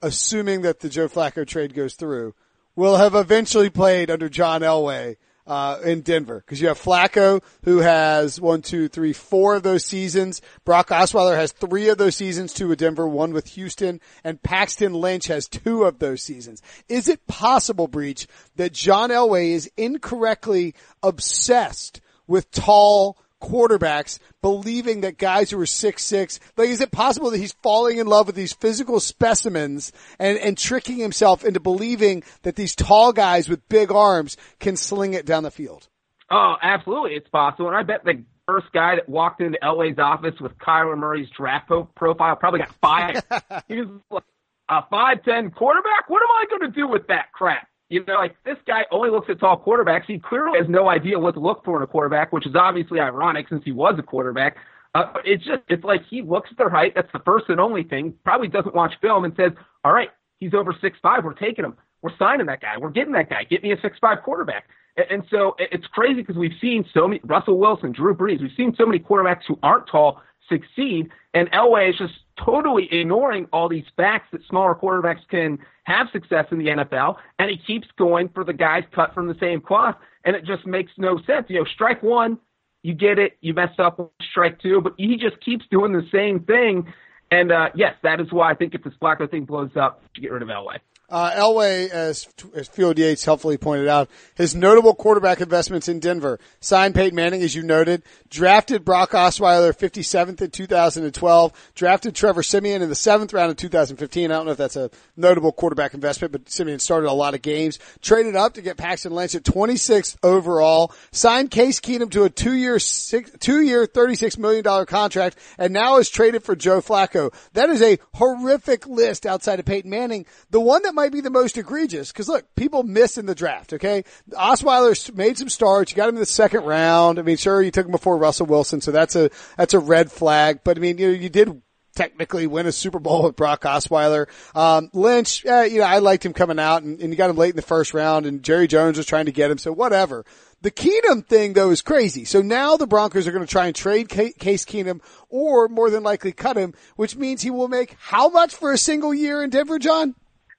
assuming 0.00 0.62
that 0.62 0.80
the 0.80 0.88
Joe 0.88 1.08
Flacco 1.08 1.46
trade 1.46 1.74
goes 1.74 1.94
through, 1.94 2.34
will 2.74 2.96
have 2.96 3.14
eventually 3.14 3.68
played 3.68 4.10
under 4.10 4.30
John 4.30 4.62
Elway 4.62 5.16
uh, 5.50 5.80
in 5.84 6.02
Denver 6.02 6.44
because 6.46 6.60
you 6.60 6.68
have 6.68 6.80
Flacco 6.80 7.42
who 7.64 7.78
has 7.78 8.40
one, 8.40 8.62
two, 8.62 8.86
three, 8.86 9.12
four 9.12 9.56
of 9.56 9.64
those 9.64 9.84
seasons. 9.84 10.40
Brock 10.64 10.90
Osweiler 10.90 11.34
has 11.34 11.50
three 11.50 11.88
of 11.88 11.98
those 11.98 12.14
seasons, 12.14 12.52
two 12.52 12.68
with 12.68 12.78
Denver, 12.78 13.08
one 13.08 13.32
with 13.32 13.48
Houston, 13.48 14.00
and 14.22 14.40
Paxton 14.40 14.94
Lynch 14.94 15.26
has 15.26 15.48
two 15.48 15.82
of 15.82 15.98
those 15.98 16.22
seasons. 16.22 16.62
Is 16.88 17.08
it 17.08 17.26
possible, 17.26 17.88
Breech, 17.88 18.28
that 18.54 18.72
John 18.72 19.10
Elway 19.10 19.50
is 19.50 19.68
incorrectly 19.76 20.76
obsessed 21.02 22.00
with 22.28 22.48
tall 22.52 23.18
quarterbacks 23.40 24.18
believing 24.42 25.00
that 25.00 25.18
guys 25.18 25.50
who 25.50 25.60
are 25.60 25.66
six 25.66 26.04
six, 26.04 26.40
like 26.56 26.68
is 26.68 26.80
it 26.80 26.90
possible 26.90 27.30
that 27.30 27.38
he's 27.38 27.52
falling 27.62 27.98
in 27.98 28.06
love 28.06 28.26
with 28.26 28.36
these 28.36 28.52
physical 28.52 29.00
specimens 29.00 29.92
and, 30.18 30.38
and 30.38 30.56
tricking 30.58 30.98
himself 30.98 31.44
into 31.44 31.60
believing 31.60 32.22
that 32.42 32.56
these 32.56 32.74
tall 32.74 33.12
guys 33.12 33.48
with 33.48 33.68
big 33.68 33.90
arms 33.90 34.36
can 34.58 34.76
sling 34.76 35.14
it 35.14 35.26
down 35.26 35.42
the 35.42 35.50
field? 35.50 35.88
Oh, 36.30 36.54
absolutely, 36.62 37.14
it's 37.14 37.28
possible. 37.28 37.68
And 37.68 37.76
I 37.76 37.82
bet 37.82 38.04
the 38.04 38.22
first 38.46 38.66
guy 38.72 38.96
that 38.96 39.08
walked 39.08 39.40
into 39.40 39.58
Elway's 39.62 39.98
office 39.98 40.34
with 40.40 40.56
Kyler 40.58 40.96
Murray's 40.96 41.28
draft 41.36 41.68
po- 41.68 41.88
profile 41.96 42.36
probably 42.36 42.60
got 42.60 42.74
fired. 42.80 43.22
he 43.68 43.76
was 43.76 43.88
like, 44.10 44.24
a 44.68 44.82
five 44.88 45.24
ten 45.24 45.50
quarterback. 45.50 46.08
What 46.08 46.22
am 46.22 46.28
I 46.30 46.44
going 46.48 46.72
to 46.72 46.80
do 46.80 46.86
with 46.86 47.08
that 47.08 47.32
crap? 47.32 47.68
You 47.90 48.04
know, 48.06 48.14
like 48.14 48.36
this 48.44 48.56
guy 48.66 48.86
only 48.92 49.10
looks 49.10 49.28
at 49.28 49.40
tall 49.40 49.60
quarterbacks. 49.60 50.04
He 50.06 50.18
clearly 50.18 50.58
has 50.58 50.68
no 50.68 50.88
idea 50.88 51.18
what 51.18 51.34
to 51.34 51.40
look 51.40 51.64
for 51.64 51.76
in 51.76 51.82
a 51.82 51.86
quarterback, 51.86 52.32
which 52.32 52.46
is 52.46 52.54
obviously 52.54 53.00
ironic 53.00 53.48
since 53.48 53.62
he 53.64 53.72
was 53.72 53.96
a 53.98 54.02
quarterback. 54.02 54.56
Uh, 54.94 55.12
it's 55.24 55.44
just, 55.44 55.62
it's 55.68 55.84
like 55.84 56.02
he 56.08 56.22
looks 56.22 56.50
at 56.52 56.56
their 56.56 56.70
height. 56.70 56.92
That's 56.94 57.10
the 57.12 57.20
first 57.24 57.46
and 57.48 57.60
only 57.60 57.82
thing. 57.82 58.14
Probably 58.24 58.48
doesn't 58.48 58.74
watch 58.74 58.94
film 59.00 59.24
and 59.24 59.34
says, 59.36 59.52
all 59.84 59.92
right, 59.92 60.10
he's 60.38 60.54
over 60.54 60.74
six 60.80 60.98
five. 61.02 61.24
We're 61.24 61.34
taking 61.34 61.64
him. 61.64 61.76
We're 62.02 62.16
signing 62.16 62.46
that 62.46 62.60
guy. 62.60 62.78
We're 62.78 62.90
getting 62.90 63.12
that 63.12 63.28
guy. 63.28 63.44
Get 63.44 63.62
me 63.62 63.72
a 63.72 63.80
six 63.82 63.98
five 64.00 64.22
quarterback. 64.22 64.64
And, 64.96 65.06
and 65.10 65.22
so 65.28 65.56
it's 65.58 65.86
crazy 65.88 66.22
because 66.22 66.36
we've 66.36 66.58
seen 66.60 66.84
so 66.94 67.08
many 67.08 67.20
Russell 67.24 67.58
Wilson, 67.58 67.92
Drew 67.92 68.14
Brees. 68.14 68.40
We've 68.40 68.50
seen 68.56 68.74
so 68.76 68.86
many 68.86 69.00
quarterbacks 69.00 69.42
who 69.48 69.58
aren't 69.64 69.88
tall 69.88 70.22
succeed, 70.48 71.10
and 71.34 71.50
Elway 71.52 71.90
is 71.90 71.96
just 71.98 72.14
totally 72.44 72.88
ignoring 72.92 73.46
all 73.52 73.68
these 73.68 73.84
facts 73.96 74.28
that 74.32 74.40
smaller 74.48 74.74
quarterbacks 74.74 75.26
can 75.28 75.58
have 75.84 76.08
success 76.12 76.46
in 76.50 76.58
the 76.58 76.66
NFL, 76.66 77.16
and 77.38 77.50
he 77.50 77.56
keeps 77.56 77.88
going 77.98 78.28
for 78.28 78.44
the 78.44 78.52
guys 78.52 78.84
cut 78.94 79.14
from 79.14 79.26
the 79.26 79.36
same 79.40 79.60
cloth, 79.60 79.96
and 80.24 80.36
it 80.36 80.44
just 80.44 80.66
makes 80.66 80.92
no 80.98 81.18
sense. 81.26 81.46
You 81.48 81.60
know, 81.60 81.66
strike 81.74 82.02
one, 82.02 82.38
you 82.82 82.94
get 82.94 83.18
it, 83.18 83.36
you 83.40 83.54
mess 83.54 83.72
up 83.78 84.12
strike 84.30 84.60
two, 84.60 84.80
but 84.80 84.94
he 84.96 85.16
just 85.16 85.40
keeps 85.40 85.64
doing 85.70 85.92
the 85.92 86.06
same 86.12 86.40
thing. 86.40 86.92
And 87.30 87.52
uh, 87.52 87.70
yes, 87.74 87.94
that 88.02 88.20
is 88.20 88.32
why 88.32 88.50
I 88.50 88.54
think 88.54 88.74
if 88.74 88.82
this 88.82 88.94
Flacco 89.00 89.30
thing 89.30 89.44
blows 89.44 89.70
up, 89.76 90.02
you 90.16 90.22
get 90.22 90.32
rid 90.32 90.42
of 90.42 90.48
Elway. 90.48 90.78
Uh, 91.10 91.32
Elway, 91.32 91.88
as, 91.90 92.28
as 92.54 92.68
Field 92.68 92.96
Yates 92.96 93.24
helpfully 93.24 93.58
pointed 93.58 93.88
out, 93.88 94.08
his 94.36 94.54
notable 94.54 94.94
quarterback 94.94 95.40
investments 95.40 95.88
in 95.88 95.98
Denver. 95.98 96.38
Signed 96.60 96.94
Peyton 96.94 97.16
Manning, 97.16 97.42
as 97.42 97.54
you 97.54 97.64
noted. 97.64 98.02
Drafted 98.28 98.84
Brock 98.84 99.10
Osweiler 99.10 99.76
57th 99.76 100.40
in 100.40 100.50
2012. 100.50 101.72
Drafted 101.74 102.14
Trevor 102.14 102.44
Siemian 102.44 102.80
in 102.80 102.88
the 102.88 102.94
seventh 102.94 103.32
round 103.32 103.50
of 103.50 103.56
2015. 103.56 104.30
I 104.30 104.34
don't 104.34 104.46
know 104.46 104.52
if 104.52 104.58
that's 104.58 104.76
a 104.76 104.90
notable 105.16 105.50
quarterback 105.50 105.94
investment, 105.94 106.30
but 106.30 106.48
Siemian 106.48 106.78
started 106.78 107.10
a 107.10 107.12
lot 107.12 107.34
of 107.34 107.42
games. 107.42 107.80
Traded 108.00 108.36
up 108.36 108.54
to 108.54 108.62
get 108.62 108.76
Paxton 108.76 109.12
Lynch 109.12 109.34
at 109.34 109.42
26th 109.42 110.16
overall. 110.22 110.92
Signed 111.10 111.50
Case 111.50 111.80
Keenum 111.80 112.10
to 112.12 112.22
a 112.22 112.30
two-year, 112.30 112.78
six, 112.78 113.32
two-year, 113.40 113.88
$36 113.88 114.38
million 114.38 114.86
contract, 114.86 115.36
and 115.58 115.72
now 115.72 115.96
is 115.98 116.08
traded 116.08 116.44
for 116.44 116.54
Joe 116.54 116.80
Flacco. 116.80 117.34
That 117.54 117.68
is 117.68 117.82
a 117.82 117.98
horrific 118.14 118.86
list 118.86 119.26
outside 119.26 119.58
of 119.58 119.66
Peyton 119.66 119.90
Manning. 119.90 120.24
The 120.50 120.60
one 120.60 120.82
that 120.84 120.94
might 121.00 121.12
be 121.12 121.22
the 121.22 121.30
most 121.30 121.56
egregious 121.56 122.12
because 122.12 122.28
look, 122.28 122.54
people 122.56 122.82
miss 122.82 123.16
in 123.16 123.24
the 123.24 123.34
draft. 123.34 123.72
Okay, 123.72 124.04
Osweiler 124.32 125.14
made 125.14 125.38
some 125.38 125.48
starts. 125.48 125.90
You 125.90 125.96
got 125.96 126.08
him 126.10 126.16
in 126.16 126.20
the 126.20 126.26
second 126.26 126.64
round. 126.64 127.18
I 127.18 127.22
mean, 127.22 127.38
sure, 127.38 127.62
you 127.62 127.70
took 127.70 127.86
him 127.86 127.92
before 127.92 128.18
Russell 128.18 128.46
Wilson, 128.46 128.82
so 128.82 128.90
that's 128.90 129.16
a 129.16 129.30
that's 129.56 129.72
a 129.72 129.78
red 129.78 130.12
flag. 130.12 130.60
But 130.62 130.76
I 130.76 130.80
mean, 130.80 130.98
you 130.98 131.08
know, 131.08 131.14
you 131.14 131.30
did 131.30 131.62
technically 131.94 132.46
win 132.46 132.66
a 132.66 132.72
Super 132.72 132.98
Bowl 132.98 133.24
with 133.24 133.36
Brock 133.36 133.62
Osweiler. 133.62 134.26
Um, 134.54 134.90
Lynch, 134.92 135.44
eh, 135.46 135.64
you 135.64 135.78
know, 135.78 135.86
I 135.86 135.98
liked 135.98 136.24
him 136.24 136.32
coming 136.32 136.58
out 136.58 136.82
and, 136.82 137.00
and 137.00 137.12
you 137.12 137.16
got 137.16 137.30
him 137.30 137.36
late 137.36 137.50
in 137.50 137.56
the 137.56 137.62
first 137.62 137.94
round 137.94 138.26
and 138.26 138.42
Jerry 138.42 138.66
Jones 138.66 138.96
was 138.96 139.06
trying 139.06 139.26
to 139.26 139.32
get 139.32 139.50
him. 139.50 139.58
So 139.58 139.72
whatever. 139.72 140.24
The 140.62 140.70
Keenum 140.70 141.26
thing 141.26 141.54
though 141.54 141.70
is 141.70 141.82
crazy. 141.82 142.24
So 142.24 142.42
now 142.42 142.76
the 142.76 142.86
Broncos 142.86 143.26
are 143.26 143.32
going 143.32 143.44
to 143.44 143.50
try 143.50 143.66
and 143.66 143.74
trade 143.74 144.08
Case 144.08 144.64
Keenum 144.64 145.00
or 145.28 145.68
more 145.68 145.90
than 145.90 146.02
likely 146.02 146.32
cut 146.32 146.56
him, 146.56 146.74
which 146.96 147.16
means 147.16 147.42
he 147.42 147.50
will 147.50 147.68
make 147.68 147.96
how 147.98 148.28
much 148.28 148.54
for 148.54 148.72
a 148.72 148.78
single 148.78 149.12
year 149.12 149.42
in 149.42 149.50
Denver, 149.50 149.78
John? 149.78 150.14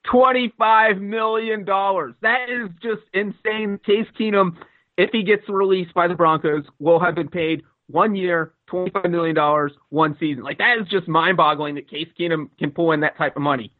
$25 0.07 1.01
million. 1.01 1.65
That 1.65 2.49
is 2.49 2.69
just 2.81 3.01
insane. 3.13 3.79
Case 3.85 4.07
Keenum, 4.19 4.57
if 4.97 5.11
he 5.11 5.23
gets 5.23 5.47
released 5.47 5.93
by 5.93 6.07
the 6.07 6.15
Broncos, 6.15 6.65
will 6.79 6.99
have 6.99 7.15
been 7.15 7.29
paid 7.29 7.63
one 7.87 8.15
year, 8.15 8.53
$25 8.71 9.09
million, 9.09 9.69
one 9.89 10.17
season. 10.19 10.43
Like 10.43 10.57
that 10.59 10.77
is 10.81 10.87
just 10.87 11.07
mind 11.07 11.37
boggling 11.37 11.75
that 11.75 11.89
Case 11.89 12.07
Keenum 12.19 12.49
can 12.57 12.71
pull 12.71 12.91
in 12.91 13.01
that 13.01 13.17
type 13.17 13.35
of 13.35 13.41
money. 13.41 13.71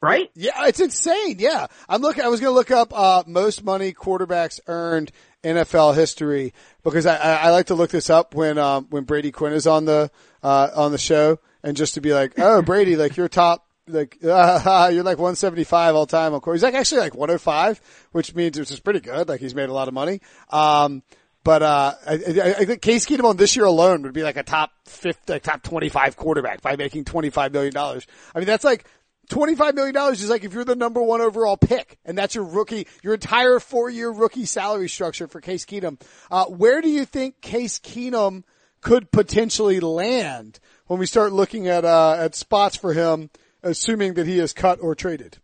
Right? 0.00 0.30
Yeah, 0.34 0.66
it's 0.66 0.80
insane. 0.80 1.36
Yeah. 1.38 1.68
I'm 1.88 2.02
looking, 2.02 2.24
I 2.24 2.28
was 2.28 2.40
going 2.40 2.50
to 2.50 2.56
look 2.56 2.72
up, 2.72 2.92
uh, 2.92 3.22
most 3.24 3.62
money 3.62 3.92
quarterbacks 3.92 4.58
earned 4.66 5.12
NFL 5.44 5.94
history 5.94 6.54
because 6.82 7.06
I, 7.06 7.16
I, 7.16 7.34
I 7.34 7.50
like 7.50 7.66
to 7.66 7.76
look 7.76 7.90
this 7.90 8.10
up 8.10 8.34
when, 8.34 8.58
um, 8.58 8.88
when 8.90 9.04
Brady 9.04 9.30
Quinn 9.30 9.52
is 9.52 9.68
on 9.68 9.84
the, 9.84 10.10
uh, 10.42 10.70
on 10.74 10.90
the 10.90 10.98
show 10.98 11.38
and 11.62 11.76
just 11.76 11.94
to 11.94 12.00
be 12.00 12.12
like, 12.12 12.32
oh, 12.38 12.62
Brady, 12.62 12.96
like 12.96 13.16
you're 13.16 13.28
top 13.28 13.68
like 13.88 14.18
uh, 14.24 14.90
you're 14.92 15.02
like 15.02 15.18
175 15.18 15.94
all 15.94 16.06
time. 16.06 16.34
Of 16.34 16.42
course, 16.42 16.56
he's 16.56 16.62
like 16.62 16.74
actually 16.74 17.00
like 17.00 17.14
105, 17.14 17.80
which 18.12 18.34
means 18.34 18.58
which 18.58 18.70
is 18.70 18.80
pretty 18.80 19.00
good. 19.00 19.28
Like 19.28 19.40
he's 19.40 19.54
made 19.54 19.68
a 19.68 19.72
lot 19.72 19.88
of 19.88 19.94
money. 19.94 20.20
Um, 20.50 21.02
but 21.44 21.62
uh, 21.62 21.94
I, 22.06 22.12
I, 22.14 22.64
think 22.64 22.82
Case 22.82 23.04
Keenum 23.04 23.24
on 23.24 23.36
this 23.36 23.56
year 23.56 23.64
alone 23.64 24.02
would 24.02 24.12
be 24.12 24.22
like 24.22 24.36
a 24.36 24.44
top 24.44 24.70
fifth, 24.84 25.28
like 25.28 25.42
top 25.42 25.62
25 25.64 26.16
quarterback 26.16 26.62
by 26.62 26.76
making 26.76 27.04
25 27.04 27.52
million 27.52 27.72
dollars. 27.72 28.06
I 28.34 28.38
mean, 28.38 28.46
that's 28.46 28.64
like. 28.64 28.86
$25 29.30 29.74
million 29.74 29.96
is 30.12 30.28
like 30.28 30.42
if 30.42 30.52
you're 30.52 30.64
the 30.64 30.74
number 30.74 31.00
one 31.00 31.20
overall 31.20 31.56
pick 31.56 31.96
and 32.04 32.18
that's 32.18 32.34
your 32.34 32.44
rookie, 32.44 32.88
your 33.04 33.14
entire 33.14 33.60
four 33.60 33.88
year 33.88 34.10
rookie 34.10 34.44
salary 34.44 34.88
structure 34.88 35.28
for 35.28 35.40
Case 35.40 35.64
Keenum. 35.64 35.98
Uh, 36.28 36.46
where 36.46 36.82
do 36.82 36.90
you 36.90 37.04
think 37.04 37.40
Case 37.40 37.78
Keenum 37.78 38.42
could 38.82 39.10
potentially 39.12 39.78
land 39.78 40.58
when 40.88 40.98
we 40.98 41.06
start 41.06 41.32
looking 41.32 41.68
at, 41.68 41.84
uh, 41.84 42.16
at 42.18 42.34
spots 42.34 42.76
for 42.76 42.92
him 42.92 43.30
assuming 43.62 44.14
that 44.14 44.26
he 44.26 44.38
is 44.38 44.52
cut 44.52 44.78
or 44.80 44.94
traded? 44.94 45.38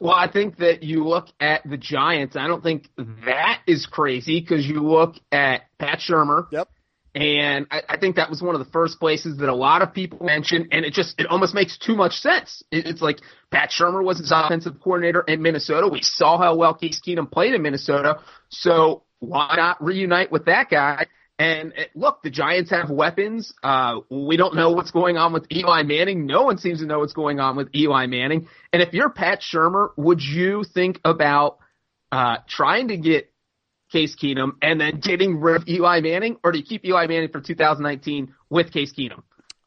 Well, 0.00 0.14
I 0.14 0.30
think 0.30 0.56
that 0.58 0.82
you 0.82 1.06
look 1.06 1.28
at 1.38 1.68
the 1.68 1.76
Giants. 1.76 2.34
I 2.34 2.46
don't 2.46 2.62
think 2.62 2.88
that 3.26 3.60
is 3.66 3.86
crazy 3.86 4.40
because 4.40 4.66
you 4.66 4.80
look 4.80 5.16
at 5.30 5.62
Pat 5.78 5.98
Shurmur. 5.98 6.46
Yep. 6.50 6.68
And 7.14 7.66
I, 7.70 7.82
I 7.88 7.96
think 7.98 8.16
that 8.16 8.30
was 8.30 8.40
one 8.40 8.54
of 8.54 8.64
the 8.64 8.70
first 8.70 9.00
places 9.00 9.38
that 9.38 9.48
a 9.48 9.54
lot 9.54 9.82
of 9.82 9.92
people 9.92 10.24
mentioned, 10.24 10.68
and 10.70 10.84
it 10.84 10.94
just 10.94 11.18
it 11.18 11.26
almost 11.26 11.54
makes 11.54 11.76
too 11.76 11.96
much 11.96 12.14
sense. 12.20 12.62
It, 12.70 12.86
it's 12.86 13.02
like 13.02 13.18
Pat 13.50 13.70
Shurmur 13.70 14.02
was 14.02 14.18
his 14.18 14.32
offensive 14.32 14.80
coordinator 14.80 15.20
in 15.20 15.42
Minnesota. 15.42 15.88
We 15.88 16.02
saw 16.02 16.38
how 16.38 16.54
well 16.54 16.72
Case 16.72 17.00
Keenum 17.04 17.30
played 17.30 17.52
in 17.52 17.62
Minnesota, 17.62 18.20
so 18.48 19.02
why 19.18 19.54
not 19.56 19.82
reunite 19.84 20.30
with 20.30 20.46
that 20.46 20.70
guy? 20.70 21.06
And 21.40 21.72
uh, 21.72 21.82
look, 21.94 22.22
the 22.22 22.28
Giants 22.28 22.70
have 22.70 22.90
weapons. 22.90 23.54
Uh, 23.62 24.00
we 24.10 24.36
don't 24.36 24.54
know 24.54 24.72
what's 24.72 24.90
going 24.90 25.16
on 25.16 25.32
with 25.32 25.46
Eli 25.50 25.84
Manning. 25.84 26.26
No 26.26 26.42
one 26.42 26.58
seems 26.58 26.80
to 26.80 26.86
know 26.86 26.98
what's 26.98 27.14
going 27.14 27.40
on 27.40 27.56
with 27.56 27.74
Eli 27.74 28.06
Manning. 28.06 28.46
And 28.74 28.82
if 28.82 28.92
you're 28.92 29.08
Pat 29.08 29.40
Shurmur, 29.40 29.88
would 29.96 30.20
you 30.20 30.64
think 30.64 31.00
about 31.02 31.56
uh, 32.12 32.36
trying 32.46 32.88
to 32.88 32.98
get 32.98 33.32
Case 33.90 34.14
Keenum 34.22 34.52
and 34.60 34.78
then 34.78 35.00
getting 35.00 35.40
rid 35.40 35.56
of 35.56 35.66
Eli 35.66 36.00
Manning, 36.00 36.36
or 36.44 36.52
do 36.52 36.58
you 36.58 36.64
keep 36.64 36.84
Eli 36.84 37.06
Manning 37.06 37.30
for 37.30 37.40
2019 37.40 38.34
with 38.50 38.70
Case 38.70 38.92
Keenum? 38.92 39.22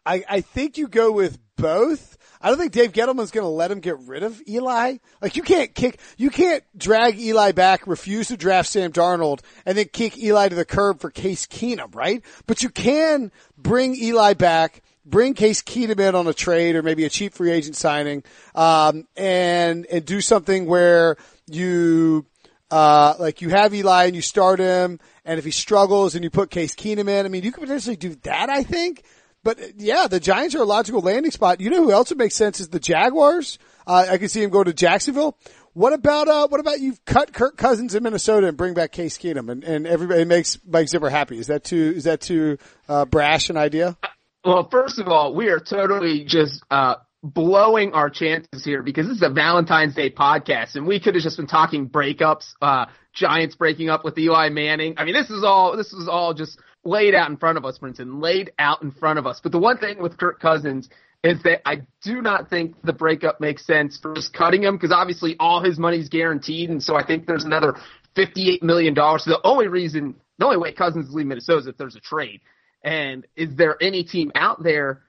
I, 0.06 0.24
I 0.30 0.42
think 0.42 0.78
you 0.78 0.88
go 0.88 1.12
with 1.12 1.40
both. 1.58 2.18
I 2.44 2.50
don't 2.50 2.58
think 2.58 2.74
Dave 2.74 2.92
Gettleman's 2.92 3.32
going 3.32 3.46
to 3.46 3.50
let 3.50 3.72
him 3.72 3.80
get 3.80 3.98
rid 4.00 4.22
of 4.22 4.42
Eli. 4.48 4.98
Like 5.22 5.38
you 5.38 5.44
can't 5.44 5.74
kick, 5.74 5.98
you 6.18 6.30
can't 6.30 6.62
drag 6.78 7.18
Eli 7.18 7.54
back, 7.54 7.88
refuse 7.88 8.28
to 8.28 8.38
draft 8.38 8.68
Sam 8.68 8.92
Darnold, 8.92 9.40
and 9.66 9.78
then 9.78 9.86
kick 9.86 10.18
Eli 10.18 10.50
to 10.50 10.56
the 10.56 10.66
curb 10.66 11.00
for 11.00 11.10
Case 11.10 11.48
Keenum, 11.48 11.96
right? 11.96 12.22
But 12.46 12.62
you 12.62 12.68
can 12.68 13.32
bring 13.58 13.96
Eli 13.96 14.34
back, 14.34 14.82
bring 15.06 15.36
Case 15.36 15.62
Keenum 15.62 16.02
in 16.02 16.16
on 16.16 16.28
a 16.28 16.34
trade 16.34 16.76
or 16.76 16.84
maybe 16.84 17.06
a 17.06 17.10
cheap 17.10 17.34
free 17.34 17.50
agent 17.50 17.78
signing, 17.78 18.24
um, 18.56 19.08
and 19.16 19.86
and 19.86 20.04
do 20.04 20.20
something 20.20 20.66
where 20.66 21.16
you 21.48 22.26
uh, 22.72 23.14
like 23.20 23.42
you 23.42 23.50
have 23.50 23.74
Eli 23.74 24.06
and 24.06 24.16
you 24.18 24.22
start 24.22 24.60
him, 24.60 25.00
and 25.24 25.40
if 25.40 25.46
he 25.46 25.52
struggles 25.52 26.14
and 26.14 26.26
you 26.26 26.30
put 26.30 26.50
Case 26.50 26.76
Keenum 26.76 27.08
in, 27.08 27.26
I 27.26 27.30
mean, 27.30 27.44
you 27.44 27.54
could 27.54 27.62
potentially 27.62 27.96
do 27.96 28.16
that, 28.24 28.50
I 28.50 28.64
think. 28.64 29.04
But 29.44 29.60
uh, 29.60 29.66
yeah, 29.78 30.08
the 30.08 30.20
Giants 30.20 30.56
are 30.56 30.62
a 30.62 30.66
logical 30.66 31.02
landing 31.02 31.32
spot. 31.32 31.60
You 31.60 31.70
know 31.70 31.84
who 31.84 31.92
else 31.92 32.10
would 32.10 32.18
make 32.18 32.32
sense 32.32 32.60
is 32.60 32.70
the 32.70 32.80
Jaguars. 32.80 33.60
Uh, 33.86 34.08
I 34.10 34.18
can 34.18 34.30
see 34.30 34.42
him 34.42 34.50
go 34.50 34.64
to 34.64 34.74
Jacksonville. 34.74 35.38
What 35.74 35.92
about, 35.92 36.28
uh, 36.28 36.48
what 36.48 36.60
about 36.60 36.80
you 36.80 36.96
cut 37.06 37.34
Kirk 37.34 37.58
Cousins 37.58 37.96
in 37.96 38.04
Minnesota 38.04 38.48
and 38.48 38.56
bring 38.56 38.76
back 38.76 38.92
Case 38.92 39.18
Keenum 39.18 39.52
and, 39.52 39.64
and 39.64 39.88
everybody 39.88 40.24
makes 40.24 40.60
Mike 40.66 40.88
Zimmer 40.88 41.10
happy? 41.10 41.40
Is 41.40 41.48
that 41.48 41.64
too, 41.64 41.94
is 41.96 42.04
that 42.04 42.22
too, 42.22 42.60
uh, 42.88 43.06
brash 43.06 43.50
an 43.50 43.58
idea? 43.58 43.98
Well, 44.46 44.70
first 44.70 45.00
of 45.00 45.08
all, 45.08 45.34
we 45.34 45.50
are 45.50 45.60
totally 45.60 46.26
just, 46.26 46.64
uh, 46.70 46.96
blowing 47.24 47.94
our 47.94 48.10
chances 48.10 48.64
here 48.64 48.84
because 48.84 49.08
this 49.08 49.18
is 49.18 49.24
a 49.24 49.30
Valentine's 49.30 49.96
Day 49.96 50.12
podcast 50.12 50.76
and 50.76 50.86
we 50.86 51.00
could 51.00 51.16
have 51.16 51.24
just 51.24 51.38
been 51.38 51.48
talking 51.48 51.90
breakups, 51.90 52.54
uh, 52.62 52.86
Giants 53.14 53.56
breaking 53.56 53.90
up 53.90 54.04
with 54.04 54.18
Eli 54.18 54.50
Manning. 54.50 54.96
I 54.98 55.06
mean, 55.06 55.14
this 55.16 55.30
is 55.30 55.44
all, 55.44 55.76
this 55.76 55.92
is 55.94 56.08
all 56.08 56.34
just 56.34 56.60
laid 56.84 57.16
out 57.16 57.30
in 57.30 57.38
front 57.38 57.58
of 57.58 57.66
us, 57.66 57.80
Brinson, 57.80 58.22
laid 58.22 58.52
out 58.60 58.82
in 58.82 58.92
front 58.92 59.20
of 59.20 59.28
us. 59.28 59.40
But 59.42 59.52
the 59.52 59.60
one 59.60 59.78
thing 59.78 60.02
with 60.02 60.18
Kirk 60.18 60.40
Cousins 60.40 60.90
is 61.24 61.42
that 61.44 61.68
I 61.68 61.84
do 62.04 62.22
not 62.22 62.50
think 62.50 62.76
the 62.84 62.94
breakup 62.94 63.40
makes 63.40 63.66
sense 63.66 63.98
for 63.98 64.14
just 64.14 64.34
cutting 64.34 64.64
him 64.64 64.76
because 64.76 64.92
obviously 64.92 65.36
all 65.40 65.64
his 65.64 65.80
money 65.80 65.98
is 66.00 66.10
guaranteed. 66.10 66.70
And 66.70 66.84
so 66.84 66.96
I 66.96 67.06
think 67.06 67.26
there's 67.26 67.46
another 67.46 67.76
$58 68.18 68.62
million. 68.62 68.94
So 68.96 69.32
the 69.32 69.40
only 69.44 69.68
reason, 69.68 70.16
the 70.38 70.46
only 70.46 70.58
way 70.58 70.74
Cousins 70.74 71.14
leaving 71.14 71.30
Minnesota 71.30 71.60
is 71.60 71.68
if 71.68 71.78
there's 71.78 71.96
a 71.96 72.02
trade. 72.02 72.42
And 72.84 73.26
is 73.38 73.56
there 73.56 73.78
any 73.82 74.04
team 74.04 74.34
out 74.36 74.62
there 74.62 75.04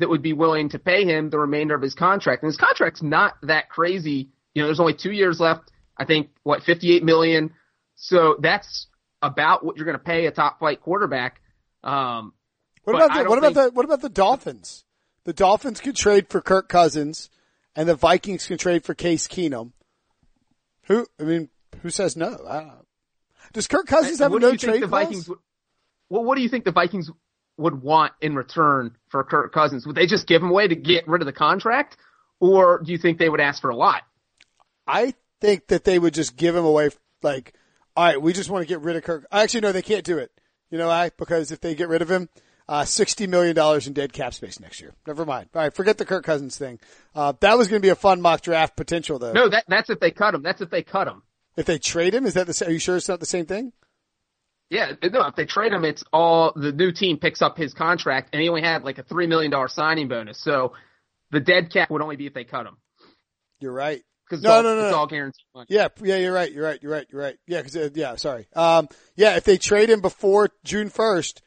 that 0.00 0.08
would 0.08 0.22
be 0.22 0.32
willing 0.32 0.70
to 0.70 0.78
pay 0.78 1.04
him 1.04 1.30
the 1.30 1.38
remainder 1.38 1.74
of 1.74 1.82
his 1.82 1.94
contract. 1.94 2.42
And 2.42 2.48
his 2.48 2.56
contract's 2.56 3.02
not 3.02 3.34
that 3.42 3.68
crazy. 3.68 4.30
You 4.54 4.62
know, 4.62 4.68
there's 4.68 4.80
only 4.80 4.94
two 4.94 5.12
years 5.12 5.38
left. 5.38 5.70
I 5.96 6.06
think 6.06 6.30
what 6.42 6.62
58 6.62 7.04
million. 7.04 7.52
So 7.96 8.36
that's 8.40 8.86
about 9.22 9.64
what 9.64 9.76
you're 9.76 9.86
going 9.86 9.98
to 9.98 10.04
pay 10.04 10.26
a 10.26 10.30
top 10.30 10.58
flight 10.58 10.80
quarterback. 10.80 11.40
Um, 11.82 12.32
what 12.84 12.96
about 12.96 13.14
the, 13.14 13.28
what 13.28 13.38
about 13.38 13.54
the 13.54 13.70
what 13.72 13.84
about 13.84 14.00
the 14.00 14.08
Dolphins? 14.08 14.84
The 15.24 15.32
Dolphins 15.32 15.80
could 15.80 15.96
trade 15.96 16.28
for 16.28 16.40
Kirk 16.40 16.68
Cousins, 16.68 17.30
and 17.76 17.88
the 17.88 17.94
Vikings 17.94 18.46
can 18.46 18.58
trade 18.58 18.84
for 18.84 18.94
Case 18.94 19.28
Keenum. 19.28 19.72
Who 20.84 21.06
I 21.20 21.24
mean, 21.24 21.50
who 21.82 21.90
says 21.90 22.16
no? 22.16 22.78
Does 23.52 23.66
Kirk 23.66 23.86
Cousins 23.86 24.18
have 24.20 24.32
what 24.32 24.42
no 24.42 24.56
trade 24.56 24.82
the 24.82 24.86
Vikings? 24.86 25.28
Would, 25.28 25.38
well, 26.08 26.24
what 26.24 26.36
do 26.36 26.42
you 26.42 26.48
think 26.48 26.64
the 26.64 26.72
Vikings 26.72 27.10
would 27.56 27.82
want 27.82 28.12
in 28.20 28.34
return 28.34 28.96
for 29.08 29.22
Kirk 29.24 29.52
Cousins? 29.52 29.86
Would 29.86 29.96
they 29.96 30.06
just 30.06 30.26
give 30.26 30.42
him 30.42 30.50
away 30.50 30.68
to 30.68 30.74
get 30.74 31.06
rid 31.06 31.20
of 31.22 31.26
the 31.26 31.32
contract, 31.32 31.96
or 32.40 32.82
do 32.82 32.92
you 32.92 32.98
think 32.98 33.18
they 33.18 33.28
would 33.28 33.40
ask 33.40 33.60
for 33.60 33.70
a 33.70 33.76
lot? 33.76 34.02
I 34.86 35.14
think 35.40 35.68
that 35.68 35.84
they 35.84 35.98
would 35.98 36.14
just 36.14 36.36
give 36.36 36.56
him 36.56 36.64
away. 36.64 36.90
Like, 37.22 37.54
all 38.00 38.06
right, 38.06 38.22
we 38.22 38.32
just 38.32 38.48
want 38.48 38.62
to 38.62 38.66
get 38.66 38.80
rid 38.80 38.96
of 38.96 39.02
Kirk. 39.02 39.26
Actually, 39.30 39.60
no, 39.60 39.72
they 39.72 39.82
can't 39.82 40.06
do 40.06 40.16
it. 40.16 40.32
You 40.70 40.78
know 40.78 40.88
why? 40.88 41.10
Because 41.18 41.52
if 41.52 41.60
they 41.60 41.74
get 41.74 41.90
rid 41.90 42.00
of 42.00 42.10
him, 42.10 42.30
uh, 42.66 42.86
sixty 42.86 43.26
million 43.26 43.54
dollars 43.54 43.86
in 43.86 43.92
dead 43.92 44.14
cap 44.14 44.32
space 44.32 44.58
next 44.58 44.80
year. 44.80 44.94
Never 45.06 45.26
mind. 45.26 45.50
All 45.54 45.60
right, 45.60 45.74
forget 45.74 45.98
the 45.98 46.06
Kirk 46.06 46.24
Cousins 46.24 46.56
thing. 46.56 46.80
Uh, 47.14 47.34
that 47.40 47.58
was 47.58 47.68
going 47.68 47.82
to 47.82 47.84
be 47.84 47.90
a 47.90 47.94
fun 47.94 48.22
mock 48.22 48.40
draft 48.40 48.74
potential, 48.74 49.18
though. 49.18 49.34
No, 49.34 49.50
that 49.50 49.64
that's 49.68 49.90
if 49.90 50.00
they 50.00 50.12
cut 50.12 50.34
him. 50.34 50.42
That's 50.42 50.62
if 50.62 50.70
they 50.70 50.82
cut 50.82 51.08
him. 51.08 51.24
If 51.58 51.66
they 51.66 51.78
trade 51.78 52.14
him, 52.14 52.24
is 52.24 52.32
that 52.32 52.46
the? 52.46 52.66
Are 52.66 52.70
you 52.70 52.78
sure 52.78 52.96
it's 52.96 53.06
not 53.06 53.20
the 53.20 53.26
same 53.26 53.44
thing? 53.44 53.70
Yeah, 54.70 54.92
no, 55.12 55.26
if 55.26 55.36
they 55.36 55.44
trade 55.44 55.74
him, 55.74 55.84
it's 55.84 56.02
all 56.10 56.54
the 56.56 56.72
new 56.72 56.92
team 56.92 57.18
picks 57.18 57.42
up 57.42 57.58
his 57.58 57.74
contract, 57.74 58.30
and 58.32 58.40
he 58.40 58.48
only 58.48 58.62
had 58.62 58.82
like 58.82 58.96
a 58.96 59.02
three 59.02 59.26
million 59.26 59.50
dollar 59.50 59.68
signing 59.68 60.08
bonus. 60.08 60.42
So 60.42 60.72
the 61.32 61.40
dead 61.40 61.70
cap 61.70 61.90
would 61.90 62.00
only 62.00 62.16
be 62.16 62.26
if 62.26 62.32
they 62.32 62.44
cut 62.44 62.64
him. 62.64 62.78
You're 63.58 63.74
right. 63.74 64.02
Because 64.30 64.44
no, 64.44 64.52
all, 64.52 64.62
no, 64.62 64.76
no, 64.76 64.82
it's 64.82 64.92
no. 64.92 64.98
all 64.98 65.06
guaranteed 65.08 65.44
money. 65.54 65.66
Yeah, 65.68 65.88
yeah, 66.00 66.16
you're 66.16 66.32
right. 66.32 66.52
You're 66.52 66.64
right. 66.64 66.80
You're 66.80 66.92
right. 66.92 67.06
You're 67.10 67.20
right. 67.20 67.36
Yeah, 67.48 67.58
because 67.58 67.76
uh, 67.76 67.90
yeah, 67.94 68.14
sorry. 68.14 68.46
Um, 68.54 68.88
yeah, 69.16 69.36
if 69.36 69.42
they 69.42 69.58
trade 69.58 69.90
him 69.90 70.00
before 70.00 70.50
June 70.62 70.88
first, 70.88 71.42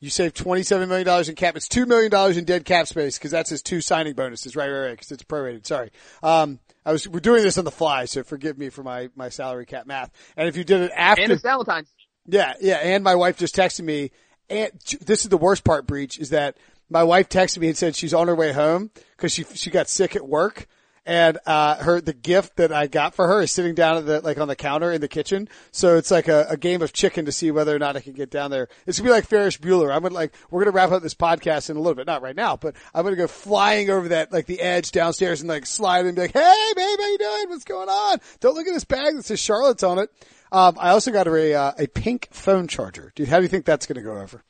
you 0.00 0.10
save 0.10 0.34
twenty 0.34 0.64
seven 0.64 0.88
million 0.88 1.06
dollars 1.06 1.28
in 1.28 1.36
cap. 1.36 1.56
It's 1.56 1.68
two 1.68 1.86
million 1.86 2.10
dollars 2.10 2.36
in 2.36 2.44
dead 2.44 2.64
cap 2.64 2.88
space 2.88 3.18
because 3.18 3.30
that's 3.30 3.50
his 3.50 3.62
two 3.62 3.80
signing 3.80 4.14
bonuses. 4.14 4.56
Right, 4.56 4.68
right, 4.68 4.80
right. 4.80 4.90
Because 4.90 5.12
it's 5.12 5.22
prorated. 5.22 5.64
Sorry. 5.64 5.90
Um, 6.22 6.58
I 6.84 6.90
was 6.90 7.06
we're 7.06 7.20
doing 7.20 7.44
this 7.44 7.56
on 7.56 7.64
the 7.64 7.70
fly, 7.70 8.06
so 8.06 8.24
forgive 8.24 8.58
me 8.58 8.68
for 8.68 8.82
my 8.82 9.10
my 9.14 9.28
salary 9.28 9.64
cap 9.64 9.86
math. 9.86 10.10
And 10.36 10.48
if 10.48 10.56
you 10.56 10.64
did 10.64 10.80
it 10.80 10.92
after, 10.96 11.22
and 11.22 11.30
it's 11.30 11.42
Valentine's. 11.42 11.92
Yeah, 12.26 12.54
yeah. 12.60 12.76
And 12.76 13.04
my 13.04 13.14
wife 13.14 13.38
just 13.38 13.54
texted 13.54 13.84
me. 13.84 14.10
And 14.50 14.72
this 15.02 15.22
is 15.22 15.28
the 15.28 15.36
worst 15.36 15.62
part, 15.62 15.86
Breech, 15.86 16.18
is 16.18 16.30
that 16.30 16.56
my 16.90 17.04
wife 17.04 17.28
texted 17.28 17.58
me 17.58 17.68
and 17.68 17.76
said 17.76 17.94
she's 17.94 18.14
on 18.14 18.28
her 18.28 18.34
way 18.34 18.52
home 18.52 18.90
because 19.16 19.32
she 19.32 19.44
she 19.54 19.70
got 19.70 19.88
sick 19.88 20.16
at 20.16 20.26
work. 20.26 20.66
And 21.08 21.38
uh 21.46 21.76
her 21.76 22.02
the 22.02 22.12
gift 22.12 22.56
that 22.56 22.70
I 22.70 22.86
got 22.86 23.14
for 23.14 23.26
her 23.26 23.40
is 23.40 23.50
sitting 23.50 23.74
down 23.74 23.96
at 23.96 24.04
the 24.04 24.20
like 24.20 24.36
on 24.36 24.46
the 24.46 24.54
counter 24.54 24.92
in 24.92 25.00
the 25.00 25.08
kitchen. 25.08 25.48
So 25.70 25.96
it's 25.96 26.10
like 26.10 26.28
a, 26.28 26.46
a 26.50 26.58
game 26.58 26.82
of 26.82 26.92
chicken 26.92 27.24
to 27.24 27.32
see 27.32 27.50
whether 27.50 27.74
or 27.74 27.78
not 27.78 27.96
I 27.96 28.00
can 28.00 28.12
get 28.12 28.30
down 28.30 28.50
there. 28.50 28.68
It's 28.86 28.98
gonna 28.98 29.08
be 29.08 29.12
like 29.14 29.26
Ferris 29.26 29.56
Bueller. 29.56 29.90
I'm 29.90 30.02
gonna 30.02 30.14
like 30.14 30.34
we're 30.50 30.62
gonna 30.62 30.76
wrap 30.76 30.92
up 30.92 31.02
this 31.02 31.14
podcast 31.14 31.70
in 31.70 31.76
a 31.76 31.80
little 31.80 31.94
bit, 31.94 32.06
not 32.06 32.20
right 32.20 32.36
now, 32.36 32.56
but 32.56 32.76
I'm 32.94 33.04
gonna 33.04 33.16
go 33.16 33.26
flying 33.26 33.88
over 33.88 34.08
that 34.08 34.32
like 34.32 34.44
the 34.44 34.60
edge 34.60 34.92
downstairs 34.92 35.40
and 35.40 35.48
like 35.48 35.64
slide 35.64 36.04
and 36.04 36.14
be 36.14 36.20
like, 36.20 36.32
Hey 36.32 36.72
babe, 36.76 36.98
how 37.00 37.08
you 37.08 37.18
doing? 37.18 37.48
What's 37.48 37.64
going 37.64 37.88
on? 37.88 38.18
Don't 38.40 38.54
look 38.54 38.66
at 38.66 38.74
this 38.74 38.84
bag 38.84 39.16
that 39.16 39.24
says 39.24 39.40
Charlotte's 39.40 39.82
on 39.82 39.98
it. 39.98 40.10
Um, 40.52 40.76
I 40.78 40.90
also 40.90 41.10
got 41.10 41.26
her 41.26 41.38
a 41.38 41.54
uh, 41.54 41.72
a 41.78 41.86
pink 41.86 42.28
phone 42.32 42.68
charger. 42.68 43.12
Dude, 43.14 43.28
how 43.28 43.38
do 43.38 43.42
you 43.44 43.48
think 43.48 43.64
that's 43.64 43.86
to 43.86 43.94
go 44.02 44.18
over? 44.18 44.44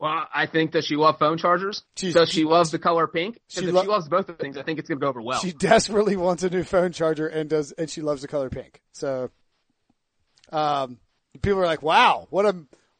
Well, 0.00 0.28
I 0.32 0.46
think 0.46 0.72
that 0.72 0.84
she 0.84 0.94
loves 0.94 1.18
phone 1.18 1.38
chargers. 1.38 1.82
She's- 1.96 2.14
Does 2.14 2.28
she 2.28 2.44
loves 2.44 2.70
the 2.70 2.78
color 2.78 3.06
pink? 3.08 3.38
She 3.48 3.64
if 3.64 3.72
lo- 3.72 3.82
she 3.82 3.88
loves 3.88 4.08
both 4.08 4.28
of 4.28 4.38
the 4.38 4.42
things, 4.42 4.56
I 4.56 4.62
think 4.62 4.78
it's 4.78 4.88
going 4.88 5.00
to 5.00 5.04
go 5.04 5.08
over 5.08 5.20
well. 5.20 5.40
She 5.40 5.52
desperately 5.52 6.16
wants 6.16 6.44
a 6.44 6.50
new 6.50 6.62
phone 6.62 6.92
charger 6.92 7.26
and 7.26 7.50
does, 7.50 7.72
and 7.72 7.90
she 7.90 8.00
loves 8.00 8.22
the 8.22 8.28
color 8.28 8.48
pink. 8.48 8.80
So, 8.92 9.30
um, 10.52 10.98
people 11.42 11.60
are 11.60 11.66
like, 11.66 11.82
"Wow, 11.82 12.26
what 12.30 12.46
a 12.46 12.56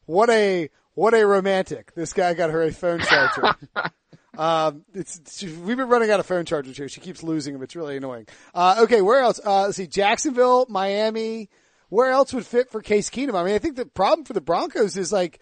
what 0.07 0.29
a 0.31 0.71
what 0.95 1.15
a 1.15 1.25
romantic! 1.27 1.95
This 1.95 2.13
guy 2.13 2.35
got 2.35 2.51
her 2.51 2.63
a 2.63 2.73
phone 2.73 3.01
charger." 3.01 3.55
um, 4.39 4.85
it's 4.95 5.39
she, 5.39 5.49
we've 5.53 5.77
been 5.77 5.89
running 5.89 6.11
out 6.11 6.21
of 6.21 6.27
phone 6.27 6.45
chargers 6.45 6.77
here. 6.77 6.89
She 6.89 7.01
keeps 7.01 7.23
losing 7.23 7.55
them. 7.55 7.63
It's 7.63 7.77
really 7.77 7.97
annoying. 7.97 8.27
Uh, 8.55 8.77
okay, 8.81 9.03
where 9.03 9.21
else? 9.21 9.41
Uh, 9.45 9.63
let's 9.63 9.77
see, 9.77 9.87
Jacksonville, 9.87 10.67
Miami. 10.69 11.49
Where 11.91 12.11
else 12.11 12.35
would 12.35 12.45
fit 12.45 12.71
for 12.71 12.83
Case 12.83 13.09
Keenum? 13.09 13.35
I 13.35 13.45
mean, 13.45 13.55
I 13.55 13.59
think 13.59 13.77
the 13.77 13.87
problem 13.87 14.27
for 14.27 14.35
the 14.35 14.43
Broncos 14.43 14.99
is 14.99 15.11
like, 15.11 15.41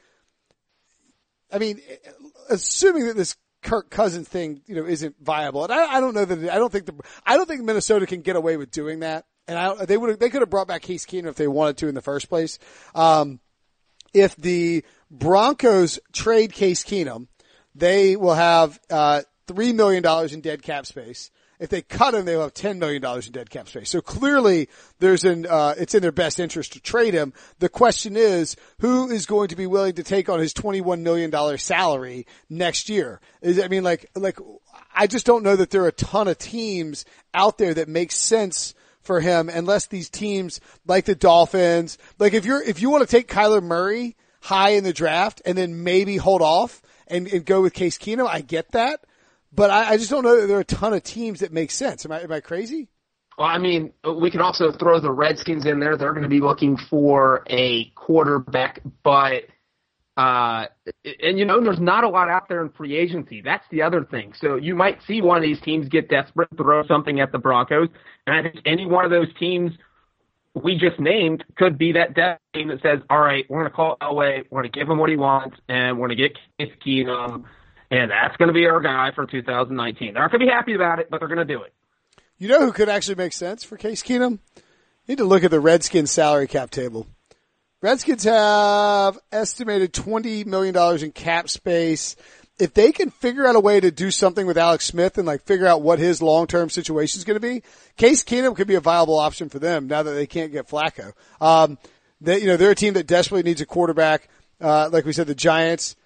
I 1.53 1.59
mean, 1.59 1.81
assuming 2.51 3.07
that 3.07 3.17
this 3.17 3.37
Kirk 3.63 3.91
Cousins 3.91 4.29
thing, 4.29 4.63
you 4.67 4.77
know, 4.77 4.87
isn't 4.87 5.17
viable, 5.21 5.65
and 5.65 5.73
I, 5.73 5.97
I 5.97 6.01
don't 6.01 6.15
know 6.15 6.25
that 6.25 6.51
I 6.51 6.57
don't 6.57 6.71
think 6.71 6.87
the 6.87 6.95
I 7.25 7.37
don't 7.37 7.47
think 7.47 7.63
Minnesota 7.63 8.07
can 8.07 8.21
get 8.21 8.37
away 8.37 8.57
with 8.57 8.71
doing 8.71 9.01
that, 9.01 9.25
and 9.49 9.59
I 9.59 9.85
they 9.85 9.97
would 9.97 10.21
they 10.21 10.31
could 10.31 10.43
have 10.43 10.51
brought 10.51 10.69
back 10.69 10.83
Case 10.83 11.07
Keenum 11.07 11.27
if 11.27 11.37
they 11.37 11.49
wanted 11.49 11.79
to 11.79 11.89
in 11.89 11.95
the 11.95 12.03
first 12.03 12.29
place. 12.29 12.59
Um, 12.95 13.41
if 14.15 14.37
the 14.37 14.85
Broncos 15.11 15.99
trade 16.13 16.53
Case 16.53 16.85
Keenum, 16.85 17.29
they 17.75 18.17
will 18.17 18.35
have 18.35 18.79
uh, 18.91 19.23
three 19.47 19.73
million 19.73 20.03
dollars 20.03 20.33
in 20.33 20.41
dead 20.41 20.63
cap 20.63 20.87
space. 20.87 21.31
If 21.59 21.71
they 21.71 21.83
cut 21.83 22.15
him, 22.15 22.25
they'll 22.25 22.43
have 22.43 22.55
ten 22.55 22.79
million 22.79 23.03
dollars 23.03 23.27
in 23.27 23.33
dead 23.33 23.51
cap 23.51 23.69
space. 23.69 23.91
So 23.91 24.01
clearly, 24.01 24.69
there's 24.99 25.25
an 25.25 25.47
uh, 25.47 25.75
it's 25.79 25.95
in 25.95 26.03
their 26.03 26.13
best 26.13 26.39
interest 26.39 26.75
to 26.75 26.81
trade 26.81 27.15
him. 27.15 27.33
The 27.59 27.69
question 27.69 28.17
is, 28.17 28.57
who 28.81 29.11
is 29.11 29.27
going 29.27 29.49
to 29.49 29.57
be 29.57 29.67
willing 29.67 29.95
to 29.95 30.03
take 30.03 30.29
on 30.29 30.41
his 30.41 30.53
twenty 30.53 30.81
one 30.81 31.03
million 31.03 31.31
dollar 31.31 31.59
salary 31.59 32.27
next 32.51 32.89
year? 32.89 33.21
Is 33.41 33.59
I 33.59 33.69
mean, 33.69 33.85
like 33.85 34.11
like 34.15 34.39
I 34.95 35.07
just 35.07 35.27
don't 35.27 35.43
know 35.43 35.57
that 35.57 35.71
there 35.71 35.85
are 35.85 35.89
a 35.89 35.93
ton 35.93 36.29
of 36.29 36.39
teams 36.39 37.05
out 37.35 37.59
there 37.59 37.75
that 37.75 37.89
make 37.89 38.13
sense 38.13 38.75
for 39.07 39.21
him 39.21 39.49
unless 39.49 39.87
these 39.87 40.11
teams 40.11 40.61
like 40.87 41.05
the 41.05 41.15
Dolphins, 41.15 41.97
like 42.19 42.35
if 42.35 42.45
you're, 42.45 42.63
if 42.63 42.83
you 42.83 42.91
want 42.91 43.09
to 43.09 43.11
take 43.11 43.29
Kyler 43.29 43.63
Murray 43.63 44.17
high 44.41 44.71
in 44.71 44.85
the 44.85 44.93
draft 44.93 45.41
and 45.47 45.57
then 45.57 45.85
maybe 45.85 46.17
hold 46.17 46.43
off 46.43 46.83
and, 47.07 47.29
and 47.29 47.47
go 47.47 47.63
with 47.63 47.73
Case 47.73 47.99
Keenum, 47.99 48.29
I 48.29 48.41
get 48.41 48.73
that. 48.73 49.01
But 49.57 49.71
I, 49.71 49.93
I 49.93 49.97
just 49.97 50.11
don't 50.11 50.23
know 50.23 50.41
that 50.41 50.47
there 50.47 50.59
are 50.59 50.61
a 50.61 50.65
ton 50.65 50.93
of 50.93 51.03
teams 51.03 51.41
that 51.41 51.53
make 51.53 51.71
sense. 51.71 52.05
Am 52.05 52.13
I, 52.13 52.21
am 52.21 52.31
I 52.31 52.41
crazy? 52.41 52.89
Well, 53.39 53.49
I 53.49 53.59
mean, 53.59 53.93
we 54.19 54.31
can 54.31 54.41
also 54.41 54.73
throw 54.73 55.01
the 55.01 55.11
Redskins 55.11 55.67
in 55.67 55.81
there. 55.81 55.97
They're 55.97 56.13
going 56.13 56.23
to 56.23 56.29
be 56.29 56.41
looking 56.41 56.77
for 56.77 57.43
a 57.49 57.91
quarterback, 57.91 58.81
but 59.03 59.45
uh, 60.17 60.67
and 61.23 61.39
you 61.39 61.45
know, 61.45 61.63
there's 61.63 61.81
not 61.81 62.05
a 62.05 62.09
lot 62.09 62.31
out 62.31 62.49
there 62.49 62.63
in 62.63 62.71
free 62.71 62.97
agency. 62.97 63.43
That's 63.43 63.65
the 63.71 63.83
other 63.83 64.05
thing. 64.05 64.33
So 64.41 64.57
you 64.57 64.75
might 64.75 65.01
see 65.07 65.21
one 65.21 65.37
of 65.37 65.43
these 65.43 65.61
teams 65.61 65.89
get 65.89 66.09
desperate, 66.09 66.49
throw 66.57 66.87
something 66.87 67.21
at 67.21 67.33
the 67.33 67.39
Broncos, 67.39 67.89
and 68.27 68.35
I 68.35 68.43
think 68.43 68.63
any 68.65 68.87
one 68.87 69.05
of 69.05 69.11
those 69.11 69.29
teams 69.39 69.73
we 70.55 70.79
just 70.79 70.99
named 70.99 71.45
could 71.57 71.77
be 71.77 71.93
that 71.93 72.15
death 72.15 72.39
team 72.55 72.69
that 72.69 72.81
says, 72.81 73.01
"All 73.11 73.21
right, 73.21 73.45
we're 73.51 73.61
going 73.61 73.71
to 73.71 73.77
call 73.77 73.99
Elway, 74.01 74.45
we're 74.51 74.63
going 74.63 74.73
to 74.73 74.79
give 74.79 74.89
him 74.89 74.97
what 74.97 75.11
he 75.11 75.17
wants, 75.17 75.59
and 75.69 75.99
we're 75.99 76.09
going 76.09 76.17
to 76.17 76.29
get 76.29 76.39
Case 76.59 76.73
Keenum, 76.85 77.45
and 77.91 78.11
that's 78.11 78.37
going 78.37 78.49
to 78.49 78.55
be 78.55 78.67
our 78.67 78.81
guy 78.81 79.11
for 79.15 79.27
2019." 79.27 80.15
They're 80.15 80.23
not 80.23 80.31
going 80.31 80.41
to 80.41 80.47
be 80.47 80.53
happy 80.53 80.75
about 80.75 80.99
it, 80.99 81.09
but 81.11 81.21
they're 81.21 81.29
going 81.29 81.47
to 81.47 81.55
do 81.55 81.63
it. 81.63 81.73
You 82.39 82.49
know 82.49 82.61
who 82.61 82.73
could 82.73 82.89
actually 82.89 83.15
make 83.15 83.33
sense 83.33 83.65
for 83.65 83.77
Case 83.77 84.03
Keenum? 84.03 84.39
You 85.07 85.13
need 85.13 85.19
to 85.19 85.25
look 85.25 85.45
at 85.45 85.51
the 85.51 85.61
Redskins 85.61 86.11
salary 86.11 86.47
cap 86.47 86.71
table. 86.71 87.07
Redskins 87.81 88.25
have 88.25 89.19
estimated 89.31 89.93
$20 89.93 90.45
million 90.45 90.77
in 91.05 91.13
cap 91.13 91.49
space. 91.49 92.17
If 92.59 92.75
they 92.75 92.91
can 92.91 93.11
figure 93.11 93.47
out 93.47 93.55
a 93.55 93.61
way 93.61 93.81
to 93.81 93.91
do 93.91 94.11
something 94.11 94.47
with 94.47 94.59
Alex 94.59 94.87
Smith 94.87 95.19
and 95.19 95.27
like 95.27 95.45
figure 95.45 95.67
out 95.67 95.83
what 95.83 95.99
his 95.99 96.21
long-term 96.21 96.71
situation 96.71 97.19
is 97.19 97.25
going 97.25 97.37
to 97.37 97.41
be, 97.41 97.63
Case 97.97 98.25
Keenum 98.25 98.57
could 98.57 98.67
be 98.67 98.75
a 98.75 98.81
viable 98.81 99.19
option 99.19 99.49
for 99.49 99.59
them 99.59 99.87
now 99.87 100.03
that 100.03 100.13
they 100.13 100.27
can't 100.27 100.53
get 100.53 100.69
Flacco. 100.69 101.13
Um, 101.41 101.79
they, 102.21 102.41
you 102.41 102.47
know, 102.47 102.57
they're 102.57 102.71
a 102.71 102.75
team 102.75 102.95
that 102.95 103.07
desperately 103.07 103.43
needs 103.43 103.61
a 103.61 103.67
quarterback. 103.67 104.29
Uh, 104.61 104.89
like 104.91 105.05
we 105.05 105.13
said, 105.13 105.27
the 105.27 105.35
Giants. 105.35 105.97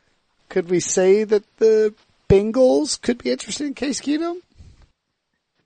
Could 0.50 0.68
we 0.68 0.80
say 0.80 1.24
that 1.24 1.44
the 1.56 1.94
Bengals 2.28 3.00
could 3.00 3.18
be 3.22 3.30
interested 3.30 3.66
in 3.66 3.74
Case 3.74 4.00
Keenum? 4.00 4.40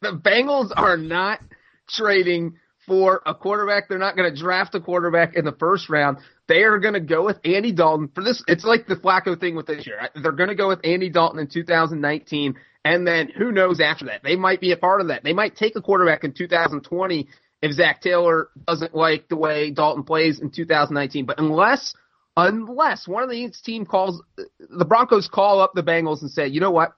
the 0.04 0.12
Bengals 0.12 0.70
are 0.76 0.96
not 0.96 1.40
trading 1.88 2.58
for 2.86 3.22
a 3.26 3.34
quarterback. 3.34 3.88
They're 3.88 3.98
not 3.98 4.16
going 4.16 4.32
to 4.32 4.38
draft 4.38 4.74
a 4.74 4.80
quarterback 4.80 5.34
in 5.34 5.44
the 5.44 5.52
first 5.52 5.88
round. 5.88 6.18
They 6.46 6.62
are 6.62 6.78
going 6.78 6.94
to 6.94 7.00
go 7.00 7.24
with 7.24 7.38
Andy 7.44 7.72
Dalton 7.72 8.10
for 8.14 8.22
this. 8.22 8.44
It's 8.46 8.64
like 8.64 8.86
the 8.86 8.96
Flacco 8.96 9.38
thing 9.40 9.56
with 9.56 9.66
this 9.66 9.86
year. 9.86 10.10
They're 10.14 10.32
going 10.32 10.50
to 10.50 10.54
go 10.54 10.68
with 10.68 10.80
Andy 10.84 11.08
Dalton 11.08 11.40
in 11.40 11.48
2019. 11.48 12.54
And 12.84 13.06
then 13.06 13.30
who 13.30 13.50
knows 13.50 13.80
after 13.80 14.04
that? 14.06 14.22
They 14.22 14.36
might 14.36 14.60
be 14.60 14.72
a 14.72 14.76
part 14.76 15.00
of 15.00 15.08
that. 15.08 15.24
They 15.24 15.32
might 15.32 15.56
take 15.56 15.74
a 15.74 15.80
quarterback 15.80 16.22
in 16.22 16.34
2020 16.34 17.28
if 17.62 17.72
Zac 17.72 18.02
Taylor 18.02 18.48
doesn't 18.66 18.94
like 18.94 19.28
the 19.28 19.36
way 19.36 19.70
Dalton 19.70 20.04
plays 20.04 20.38
in 20.38 20.50
2019. 20.50 21.24
But 21.24 21.38
unless, 21.38 21.94
unless 22.36 23.06
one 23.06 23.22
of 23.22 23.30
these 23.30 23.60
team 23.60 23.86
calls, 23.86 24.22
the 24.58 24.84
Broncos 24.84 25.28
call 25.28 25.60
up 25.60 25.72
the 25.74 25.82
Bengals 25.82 26.22
and 26.22 26.30
say, 26.30 26.46
you 26.46 26.60
know 26.60 26.70
what? 26.70 26.92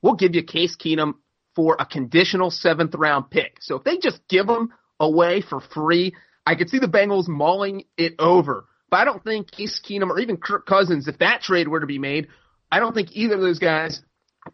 We'll 0.00 0.14
give 0.14 0.34
you 0.34 0.42
Case 0.42 0.76
Keenum 0.76 1.14
for 1.54 1.76
a 1.78 1.86
conditional 1.86 2.50
seventh 2.50 2.94
round 2.94 3.30
pick. 3.30 3.58
So 3.60 3.76
if 3.76 3.84
they 3.84 3.98
just 3.98 4.20
give 4.28 4.48
him 4.48 4.72
away 4.98 5.42
for 5.42 5.60
free, 5.60 6.14
I 6.44 6.54
could 6.54 6.70
see 6.70 6.78
the 6.78 6.88
Bengals 6.88 7.28
mauling 7.28 7.84
it 7.96 8.14
over. 8.18 8.66
But 8.90 9.00
I 9.00 9.04
don't 9.04 9.22
think 9.22 9.50
Case 9.50 9.80
Keenum 9.88 10.10
or 10.10 10.18
even 10.18 10.36
Kirk 10.36 10.66
Cousins, 10.66 11.08
if 11.08 11.18
that 11.18 11.42
trade 11.42 11.68
were 11.68 11.80
to 11.80 11.86
be 11.86 11.98
made, 11.98 12.28
I 12.70 12.80
don't 12.80 12.94
think 12.94 13.10
either 13.12 13.34
of 13.34 13.40
those 13.40 13.58
guys 13.58 14.00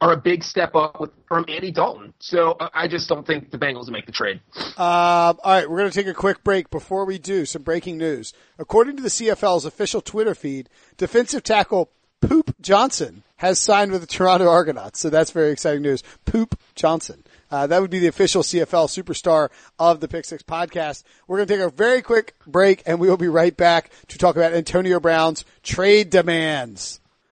are 0.01 0.13
a 0.13 0.17
big 0.17 0.45
step 0.45 0.75
up 0.75 1.01
with, 1.01 1.11
from 1.27 1.45
Andy 1.49 1.71
Dalton. 1.71 2.13
So 2.19 2.57
I 2.75 2.89
just 2.89 3.09
don't 3.09 3.27
think 3.27 3.51
the 3.51 3.59
Bengals 3.59 3.87
will 3.87 3.93
make 3.93 4.07
the 4.07 4.13
trade. 4.13 4.41
Uh, 4.77 4.79
all 4.79 5.37
right, 5.45 5.69
we're 5.69 5.79
going 5.79 5.91
to 5.91 5.97
take 5.97 6.07
a 6.07 6.15
quick 6.15 6.45
break. 6.45 6.71
Before 6.71 7.05
we 7.05 7.19
do, 7.19 7.47
some 7.47 7.63
breaking 7.63 7.99
news. 7.99 8.33
According 8.59 8.97
to 8.97 9.03
the 9.03 9.09
CFL's 9.09 9.65
official 9.65 10.01
Twitter 10.01 10.35
feed, 10.35 10.69
defensive 10.97 11.43
tackle 11.43 11.91
Poop 12.21 12.55
Johnson 12.61 13.23
has 13.37 13.61
signed 13.61 13.93
with 13.93 14.01
the 14.01 14.07
Toronto 14.07 14.49
Argonauts. 14.49 14.99
So 14.99 15.11
that's 15.11 15.31
very 15.31 15.53
exciting 15.53 15.83
news. 15.83 16.03
Poop 16.25 16.59
Johnson. 16.75 17.25
Uh, 17.51 17.67
that 17.67 17.81
would 17.81 17.91
be 17.91 18.01
the 18.01 18.09
official 18.09 18.43
CFL 18.43 18.89
superstar 18.89 19.49
of 19.79 20.01
the 20.01 20.09
Pick 20.09 20.25
Six 20.25 20.43
podcast. 20.43 21.05
We're 21.27 21.39
going 21.39 21.49
to 21.49 21.55
take 21.55 21.65
a 21.65 21.71
very 21.71 22.03
quick 22.03 22.35
break 22.47 22.83
and 22.87 22.99
we 22.99 23.09
will 23.09 23.17
be 23.17 23.29
right 23.29 23.57
back 23.57 23.91
to 24.09 24.19
talk 24.19 24.37
about 24.37 24.53
Antonio 24.53 25.01
Brown's 25.01 25.45
trade 25.63 26.11
demands. 26.11 27.01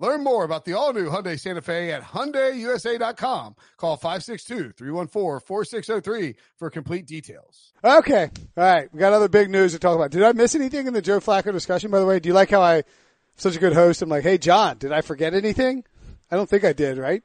Learn 0.00 0.24
more 0.24 0.42
about 0.44 0.64
the 0.64 0.72
all 0.72 0.92
new 0.94 1.10
Hyundai 1.10 1.38
Santa 1.38 1.60
Fe 1.60 1.92
at 1.92 2.02
HyundaiUSA.com. 2.02 3.54
Call 3.76 3.98
562-314-4603 3.98 6.36
for 6.56 6.70
complete 6.70 7.06
details. 7.06 7.74
Okay. 7.84 8.30
All 8.56 8.64
right. 8.64 8.90
We 8.92 8.98
got 8.98 9.12
other 9.12 9.28
big 9.28 9.50
news 9.50 9.72
to 9.72 9.78
talk 9.78 9.94
about. 9.94 10.10
Did 10.10 10.22
I 10.22 10.32
miss 10.32 10.54
anything 10.54 10.86
in 10.86 10.94
the 10.94 11.02
Joe 11.02 11.20
Flacco 11.20 11.52
discussion, 11.52 11.90
by 11.90 12.00
the 12.00 12.06
way? 12.06 12.18
Do 12.18 12.30
you 12.30 12.34
like 12.34 12.48
how 12.48 12.62
I, 12.62 12.84
such 13.36 13.56
a 13.56 13.60
good 13.60 13.74
host, 13.74 14.00
I'm 14.00 14.08
like, 14.08 14.22
hey, 14.22 14.38
John, 14.38 14.78
did 14.78 14.90
I 14.90 15.02
forget 15.02 15.34
anything? 15.34 15.84
I 16.30 16.36
don't 16.36 16.48
think 16.48 16.64
I 16.64 16.72
did, 16.72 16.96
right? 16.96 17.22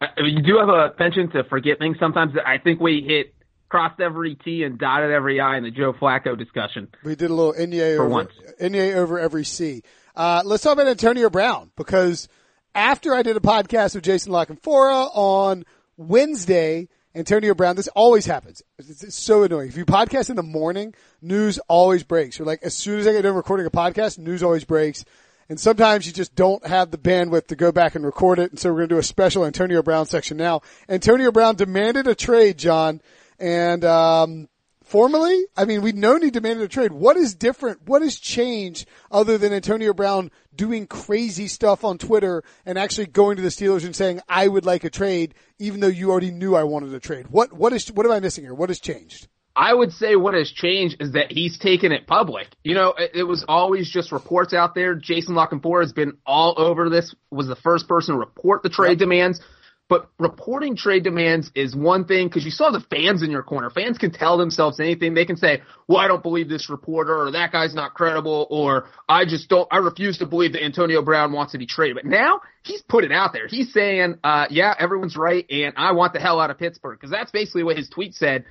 I 0.00 0.08
mean, 0.20 0.36
you 0.36 0.42
do 0.42 0.58
have 0.58 0.68
a 0.68 0.88
penchant 0.90 1.30
to 1.32 1.44
forget 1.44 1.78
things 1.78 1.96
sometimes. 2.00 2.32
I 2.44 2.58
think 2.58 2.80
we 2.80 3.04
hit 3.06 3.36
crossed 3.68 4.00
every 4.00 4.34
T 4.34 4.64
and 4.64 4.78
dotted 4.78 5.10
every 5.10 5.40
I 5.40 5.58
in 5.58 5.64
the 5.64 5.70
Joe 5.70 5.92
Flacco 5.92 6.38
discussion. 6.38 6.88
We 7.04 7.16
did 7.16 7.30
a 7.30 7.34
little 7.34 7.52
Inye 7.52 7.94
over, 7.94 8.08
once. 8.08 8.32
Inye 8.60 8.94
over 8.94 9.18
every 9.18 9.44
C. 9.44 9.82
Uh, 10.16 10.42
let's 10.44 10.62
talk 10.62 10.72
about 10.72 10.86
Antonio 10.86 11.28
Brown 11.28 11.70
because 11.76 12.28
after 12.74 13.14
I 13.14 13.22
did 13.22 13.36
a 13.36 13.40
podcast 13.40 13.94
with 13.94 14.04
Jason 14.04 14.32
La 14.32 14.46
Canfora 14.46 15.10
on 15.12 15.64
Wednesday, 15.98 16.88
Antonio 17.14 17.54
Brown, 17.54 17.76
this 17.76 17.88
always 17.88 18.24
happens. 18.24 18.62
It's, 18.78 19.14
so 19.14 19.42
annoying. 19.42 19.68
If 19.68 19.76
you 19.76 19.84
podcast 19.84 20.30
in 20.30 20.36
the 20.36 20.42
morning, 20.42 20.94
news 21.20 21.58
always 21.68 22.02
breaks. 22.02 22.38
You're 22.38 22.46
like, 22.46 22.62
as 22.62 22.74
soon 22.74 22.98
as 22.98 23.06
I 23.06 23.12
get 23.12 23.22
done 23.22 23.34
recording 23.34 23.66
a 23.66 23.70
podcast, 23.70 24.18
news 24.18 24.42
always 24.42 24.64
breaks. 24.64 25.04
And 25.48 25.60
sometimes 25.60 26.06
you 26.06 26.12
just 26.12 26.34
don't 26.34 26.66
have 26.66 26.90
the 26.90 26.98
bandwidth 26.98 27.48
to 27.48 27.56
go 27.56 27.70
back 27.70 27.94
and 27.94 28.04
record 28.04 28.38
it. 28.38 28.50
And 28.50 28.58
so 28.58 28.70
we're 28.70 28.80
going 28.80 28.88
to 28.88 28.94
do 28.96 28.98
a 28.98 29.04
special 29.04 29.44
Antonio 29.44 29.82
Brown 29.82 30.06
section 30.06 30.38
now. 30.38 30.62
Antonio 30.88 31.30
Brown 31.30 31.56
demanded 31.56 32.06
a 32.06 32.14
trade, 32.14 32.58
John. 32.58 33.00
And, 33.38 33.84
um, 33.84 34.48
formally, 34.86 35.44
I 35.56 35.64
mean, 35.64 35.82
we 35.82 35.92
know 35.92 36.18
he 36.18 36.30
demanded 36.30 36.64
a 36.64 36.68
trade. 36.68 36.92
What 36.92 37.16
is 37.16 37.34
different? 37.34 37.86
What 37.86 38.02
has 38.02 38.18
changed 38.18 38.88
other 39.10 39.36
than 39.36 39.52
Antonio 39.52 39.92
Brown 39.92 40.30
doing 40.54 40.86
crazy 40.86 41.48
stuff 41.48 41.84
on 41.84 41.98
Twitter 41.98 42.42
and 42.64 42.78
actually 42.78 43.06
going 43.06 43.36
to 43.36 43.42
the 43.42 43.50
Steelers 43.50 43.84
and 43.84 43.94
saying, 43.94 44.20
I 44.28 44.48
would 44.48 44.64
like 44.64 44.84
a 44.84 44.90
trade, 44.90 45.34
even 45.58 45.80
though 45.80 45.86
you 45.86 46.10
already 46.10 46.30
knew 46.30 46.54
I 46.54 46.64
wanted 46.64 46.94
a 46.94 47.00
trade? 47.00 47.26
What, 47.28 47.52
what 47.52 47.72
is, 47.72 47.92
what 47.92 48.06
am 48.06 48.12
I 48.12 48.20
missing 48.20 48.44
here? 48.44 48.54
What 48.54 48.70
has 48.70 48.80
changed? 48.80 49.28
I 49.56 49.72
would 49.72 49.92
say 49.92 50.16
what 50.16 50.34
has 50.34 50.50
changed 50.50 50.96
is 51.00 51.12
that 51.12 51.32
he's 51.32 51.58
taken 51.58 51.90
it 51.90 52.06
public. 52.06 52.48
You 52.62 52.74
know, 52.74 52.92
it, 52.96 53.12
it 53.14 53.22
was 53.24 53.42
always 53.48 53.90
just 53.90 54.12
reports 54.12 54.52
out 54.52 54.74
there. 54.74 54.94
Jason 54.94 55.34
La 55.34 55.46
Canfora 55.46 55.80
has 55.82 55.94
been 55.94 56.18
all 56.26 56.54
over 56.58 56.90
this, 56.90 57.14
was 57.30 57.46
the 57.46 57.56
first 57.56 57.88
person 57.88 58.14
to 58.14 58.18
report 58.18 58.62
the 58.62 58.68
trade 58.68 58.90
yep. 58.90 58.98
demands. 58.98 59.40
But 59.88 60.10
reporting 60.18 60.74
trade 60.74 61.04
demands 61.04 61.52
is 61.54 61.74
one 61.74 62.06
thing 62.06 62.26
because 62.26 62.44
you 62.44 62.50
saw 62.50 62.70
the 62.70 62.80
fans 62.80 63.22
in 63.22 63.30
your 63.30 63.44
corner. 63.44 63.70
Fans 63.70 63.98
can 63.98 64.10
tell 64.10 64.36
themselves 64.36 64.80
anything. 64.80 65.14
They 65.14 65.24
can 65.24 65.36
say, 65.36 65.62
well, 65.86 65.98
I 65.98 66.08
don't 66.08 66.24
believe 66.24 66.48
this 66.48 66.68
reporter 66.68 67.16
or 67.16 67.30
that 67.30 67.52
guy's 67.52 67.72
not 67.72 67.94
credible 67.94 68.48
or 68.50 68.88
I 69.08 69.26
just 69.26 69.48
don't, 69.48 69.68
I 69.70 69.76
refuse 69.76 70.18
to 70.18 70.26
believe 70.26 70.54
that 70.54 70.64
Antonio 70.64 71.02
Brown 71.02 71.30
wants 71.30 71.52
to 71.52 71.58
be 71.58 71.66
traded. 71.66 71.96
But 71.96 72.06
now 72.06 72.40
he's 72.64 72.82
put 72.82 73.04
it 73.04 73.12
out 73.12 73.32
there. 73.32 73.46
He's 73.46 73.72
saying, 73.72 74.16
uh, 74.24 74.46
yeah, 74.50 74.74
everyone's 74.76 75.16
right 75.16 75.46
and 75.48 75.74
I 75.76 75.92
want 75.92 76.14
the 76.14 76.20
hell 76.20 76.40
out 76.40 76.50
of 76.50 76.58
Pittsburgh 76.58 76.98
because 76.98 77.12
that's 77.12 77.30
basically 77.30 77.62
what 77.62 77.76
his 77.76 77.88
tweet 77.88 78.14
said. 78.14 78.44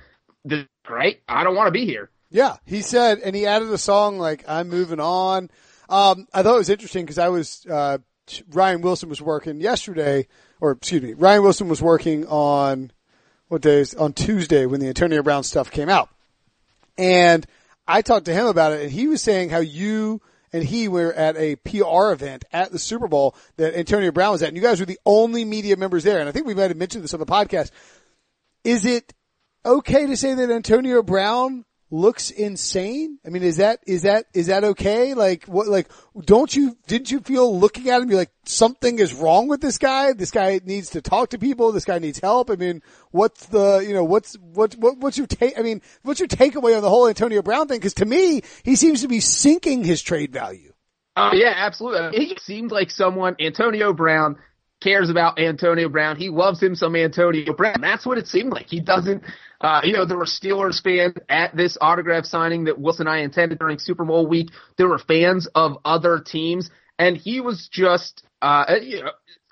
Right? 0.88 1.20
I 1.28 1.44
don't 1.44 1.56
want 1.56 1.66
to 1.66 1.72
be 1.72 1.84
here. 1.84 2.08
Yeah, 2.30 2.56
he 2.64 2.82
said, 2.82 3.18
and 3.18 3.36
he 3.36 3.46
added 3.46 3.68
a 3.68 3.78
song 3.78 4.18
like 4.18 4.44
"I'm 4.48 4.68
moving 4.68 5.00
on." 5.00 5.50
Um, 5.88 6.26
I 6.32 6.42
thought 6.42 6.54
it 6.54 6.58
was 6.58 6.70
interesting 6.70 7.04
because 7.04 7.18
I 7.18 7.28
was 7.28 7.64
uh, 7.70 7.98
Ryan 8.50 8.80
Wilson 8.80 9.08
was 9.08 9.22
working 9.22 9.60
yesterday 9.60 10.26
or 10.60 10.72
excuse 10.72 11.02
me, 11.02 11.12
Ryan 11.14 11.42
Wilson 11.42 11.68
was 11.68 11.82
working 11.82 12.26
on 12.26 12.90
what 13.48 13.62
days 13.62 13.94
on 13.94 14.12
Tuesday 14.12 14.66
when 14.66 14.80
the 14.80 14.88
Antonio 14.88 15.22
Brown 15.22 15.44
stuff 15.44 15.70
came 15.70 15.88
out, 15.88 16.08
and 16.98 17.46
I 17.86 18.02
talked 18.02 18.26
to 18.26 18.34
him 18.34 18.46
about 18.46 18.72
it, 18.72 18.82
and 18.82 18.90
he 18.90 19.06
was 19.08 19.22
saying 19.22 19.50
how 19.50 19.60
you 19.60 20.20
and 20.52 20.64
he 20.64 20.88
were 20.88 21.12
at 21.12 21.36
a 21.36 21.56
PR 21.56 22.12
event 22.12 22.44
at 22.52 22.72
the 22.72 22.78
Super 22.78 23.08
Bowl 23.08 23.36
that 23.56 23.78
Antonio 23.78 24.10
Brown 24.10 24.32
was 24.32 24.42
at, 24.42 24.48
and 24.48 24.56
you 24.56 24.62
guys 24.62 24.80
were 24.80 24.86
the 24.86 25.00
only 25.04 25.44
media 25.44 25.76
members 25.76 26.04
there, 26.04 26.18
and 26.18 26.28
I 26.28 26.32
think 26.32 26.46
we 26.46 26.54
might 26.54 26.70
have 26.70 26.76
mentioned 26.76 27.04
this 27.04 27.14
on 27.14 27.20
the 27.20 27.26
podcast. 27.26 27.70
Is 28.64 28.84
it 28.84 29.12
okay 29.64 30.06
to 30.06 30.16
say 30.16 30.34
that 30.34 30.50
Antonio 30.50 31.02
Brown 31.02 31.64
looks 31.90 32.30
insane? 32.30 33.18
I 33.24 33.30
mean, 33.30 33.42
is 33.42 33.58
that, 33.58 33.80
is 33.86 34.02
that, 34.02 34.26
is 34.34 34.46
that 34.48 34.64
okay? 34.64 35.14
Like, 35.14 35.44
what, 35.44 35.68
like, 35.68 35.88
don't 36.24 36.54
you, 36.54 36.76
didn't 36.86 37.10
you 37.10 37.20
feel 37.20 37.58
looking 37.58 37.88
at 37.90 38.02
him, 38.02 38.08
be 38.08 38.14
like, 38.14 38.32
something 38.44 38.98
is 38.98 39.14
wrong 39.14 39.48
with 39.48 39.60
this 39.60 39.78
guy? 39.78 40.12
This 40.12 40.30
guy 40.30 40.60
needs 40.64 40.90
to 40.90 41.00
talk 41.00 41.30
to 41.30 41.38
people. 41.38 41.72
This 41.72 41.84
guy 41.84 41.98
needs 41.98 42.18
help. 42.18 42.50
I 42.50 42.56
mean, 42.56 42.82
what's 43.10 43.46
the, 43.46 43.84
you 43.86 43.94
know, 43.94 44.04
what's, 44.04 44.34
what, 44.38 44.74
what, 44.76 44.98
what's 44.98 45.18
your 45.18 45.26
take, 45.26 45.58
I 45.58 45.62
mean, 45.62 45.80
what's 46.02 46.20
your 46.20 46.28
takeaway 46.28 46.76
on 46.76 46.82
the 46.82 46.90
whole 46.90 47.08
Antonio 47.08 47.42
Brown 47.42 47.68
thing? 47.68 47.80
Cause 47.80 47.94
to 47.94 48.04
me, 48.04 48.42
he 48.64 48.76
seems 48.76 49.02
to 49.02 49.08
be 49.08 49.20
sinking 49.20 49.84
his 49.84 50.02
trade 50.02 50.32
value. 50.32 50.72
Oh 51.16 51.30
yeah, 51.32 51.54
absolutely. 51.56 52.26
He 52.26 52.36
seems 52.42 52.70
like 52.70 52.90
someone, 52.90 53.36
Antonio 53.40 53.92
Brown, 53.94 54.36
cares 54.82 55.08
about 55.08 55.38
Antonio 55.38 55.88
Brown. 55.88 56.16
He 56.16 56.28
loves 56.28 56.62
him 56.62 56.74
some 56.74 56.94
Antonio 56.94 57.54
Brown. 57.54 57.80
That's 57.80 58.04
what 58.04 58.18
it 58.18 58.28
seemed 58.28 58.52
like. 58.52 58.66
He 58.68 58.80
doesn't 58.80 59.22
uh, 59.60 59.80
you 59.84 59.92
know, 59.92 60.04
there 60.04 60.18
were 60.18 60.26
Steelers 60.26 60.82
fans 60.82 61.14
at 61.28 61.56
this 61.56 61.78
autograph 61.80 62.24
signing 62.24 62.64
that 62.64 62.78
Wilson 62.78 63.06
and 63.06 63.16
I 63.16 63.20
attended 63.20 63.58
during 63.58 63.78
Super 63.78 64.04
Bowl 64.04 64.26
week. 64.26 64.50
There 64.76 64.88
were 64.88 64.98
fans 64.98 65.48
of 65.54 65.78
other 65.84 66.20
teams, 66.20 66.70
and 66.98 67.16
he 67.16 67.40
was 67.40 67.68
just, 67.70 68.24
uh, 68.42 68.74
you 68.82 69.02
know, 69.02 69.10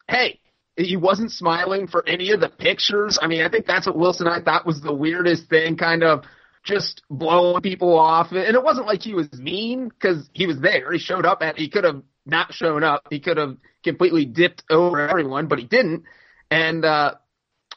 hey, 0.09 0.41
he 0.77 0.97
wasn't 0.97 1.31
smiling 1.31 1.87
for 1.87 2.07
any 2.07 2.33
of 2.33 2.41
the 2.41 2.49
pictures. 2.49 3.19
I 3.21 3.29
mean, 3.29 3.43
I 3.43 3.49
think 3.49 3.67
that's 3.67 3.87
what 3.87 3.97
Wilson 3.97 4.27
and 4.27 4.35
I 4.35 4.45
thought 4.45 4.67
was 4.67 4.81
the 4.81 4.95
weirdest 4.95 5.49
thing, 5.49 5.77
kind 5.77 6.03
of 6.03 6.25
just 6.65 7.03
blowing 7.09 7.63
people 7.63 7.99
off. 7.99 8.33
And 8.33 8.57
it 8.57 8.63
wasn't 8.63 8.87
like 8.87 9.03
he 9.03 9.15
was 9.15 9.33
mean 9.33 9.89
because 9.89 10.29
he 10.33 10.47
was 10.47 10.59
there. 10.61 10.91
He 10.93 10.99
showed 10.99 11.27
up 11.27 11.43
and 11.43 11.57
he 11.57 11.69
could 11.69 11.85
have 11.85 12.03
not 12.27 12.55
shown 12.55 12.83
up. 12.83 13.07
He 13.11 13.21
could 13.21 13.37
have 13.37 13.57
completely 13.85 14.25
dipped 14.25 14.65
over 14.71 15.09
everyone, 15.09 15.47
but 15.47 15.59
he 15.59 15.67
didn't. 15.67 16.05
And, 16.51 16.85
uh, 16.85 17.15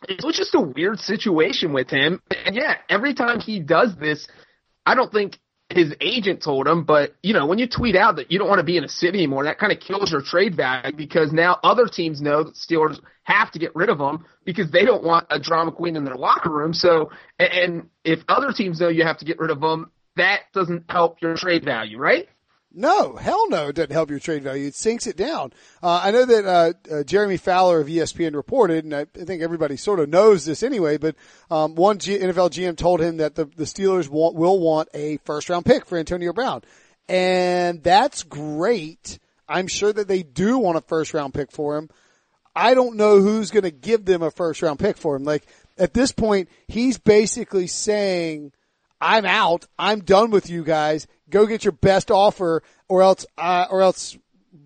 it 0.08 0.24
was 0.24 0.36
just 0.38 0.56
a 0.56 0.62
weird 0.62 1.00
situation 1.00 1.74
with 1.74 1.90
him. 1.90 2.22
And 2.46 2.56
yeah, 2.56 2.76
every 2.90 3.14
time 3.14 3.40
he 3.40 3.60
does 3.60 3.96
this, 3.96 4.28
I 4.86 4.96
don't 4.96 5.12
think 5.12 5.38
his 5.70 5.94
agent 6.00 6.42
told 6.42 6.66
him, 6.68 6.86
but 6.86 7.16
you 7.22 7.34
know, 7.34 7.46
when 7.46 7.60
you 7.60 7.68
tweet 7.68 7.96
out 7.96 8.16
that 8.16 8.32
you 8.32 8.40
don't 8.40 8.48
want 8.48 8.60
to 8.60 8.66
be 8.66 8.78
in 8.78 8.86
a 8.86 8.90
city 8.90 9.18
anymore, 9.18 9.44
that 9.44 9.60
kind 9.60 9.74
of 9.74 9.80
kills 9.80 10.12
your 10.12 10.22
trade 10.22 10.56
value 10.56 10.96
because 10.96 11.34
now 11.34 11.60
other 11.62 11.88
teams 11.88 12.22
know 12.22 12.44
that 12.44 12.56
Steelers 12.56 13.00
have 13.24 13.52
to 13.52 13.60
get 13.60 13.76
rid 13.76 13.90
of 13.90 14.00
him 14.00 14.26
because 14.46 14.72
they 14.72 14.86
don't 14.86 15.04
want 15.04 15.28
a 15.30 15.40
drama 15.40 15.72
queen 15.72 15.98
in 15.98 16.06
their 16.06 16.16
locker 16.16 16.50
room. 16.50 16.74
So, 16.74 17.12
and 17.38 17.90
if 18.06 18.20
other 18.30 18.54
teams 18.54 18.80
know 18.80 18.88
you 18.88 19.04
have 19.04 19.18
to 19.18 19.26
get 19.26 19.40
rid 19.40 19.52
of 19.52 19.60
them, 19.60 19.92
that 20.16 20.44
doesn't 20.54 20.90
help 20.90 21.22
your 21.22 21.36
trade 21.36 21.66
value, 21.66 21.98
right? 21.98 22.28
No, 22.73 23.15
hell 23.15 23.49
no, 23.49 23.69
it 23.69 23.75
doesn't 23.75 23.91
help 23.91 24.10
your 24.10 24.19
trade 24.19 24.43
value. 24.43 24.67
It 24.67 24.75
sinks 24.75 25.08
it 25.08 25.15
down. 25.15 25.53
Uh, 25.82 26.01
I 26.03 26.12
know 26.12 26.25
that 26.25 26.45
uh, 26.45 26.73
uh, 26.93 27.03
Jeremy 27.03 27.38
Fowler 27.38 27.80
of 27.80 27.88
ESPN 27.88 28.36
reported, 28.36 28.84
and 28.84 28.93
I, 28.93 29.01
I 29.19 29.23
think 29.23 29.41
everybody 29.41 29.77
sort 29.77 29.99
of 29.99 30.10
knows 30.10 30.45
this 30.45 30.62
anyway. 30.62 30.97
But 30.97 31.15
um, 31.49 31.75
one 31.75 31.97
G- 31.97 32.19
NFL 32.19 32.51
GM 32.51 32.77
told 32.77 32.99
him 32.99 33.17
that 33.17 33.36
the 33.36 33.45
the 33.45 33.63
Steelers 33.63 34.10
want, 34.10 34.36
will 34.36 34.60
want 34.60 34.89
a 34.93 35.17
first 35.17 35.49
round 35.49 35.65
pick 35.65 35.86
for 35.86 35.97
Antonio 35.97 36.34
Brown, 36.34 36.62
and 37.08 37.82
that's 37.82 38.23
great. 38.23 39.17
I'm 39.47 39.67
sure 39.67 39.93
that 39.93 40.10
they 40.10 40.23
do 40.23 40.58
want 40.58 40.77
a 40.77 40.82
first 40.82 41.13
round 41.13 41.34
pick 41.34 41.51
for 41.51 41.77
him. 41.77 41.89
I 42.53 42.73
don't 42.73 42.97
know 42.97 43.21
who's 43.21 43.49
going 43.49 43.63
to 43.63 43.71
give 43.71 44.03
them 44.03 44.21
a 44.21 44.32
first 44.32 44.62
round 44.62 44.80
pick 44.80 44.97
for 44.97 45.15
him. 45.15 45.23
Like 45.23 45.47
at 45.77 45.93
this 45.93 46.12
point, 46.12 46.49
he's 46.67 46.97
basically 46.97 47.67
saying 47.67 48.51
I'm 48.99 49.25
out. 49.25 49.67
I'm 49.80 50.01
done 50.01 50.32
with 50.32 50.49
you 50.49 50.63
guys. 50.63 51.08
Go 51.30 51.46
get 51.46 51.63
your 51.63 51.74
best 51.74 52.12
offer 52.12 52.63
or 52.88 53.02
else, 53.02 53.26
uh, 53.38 53.66
or 53.70 53.82
else, 53.82 54.18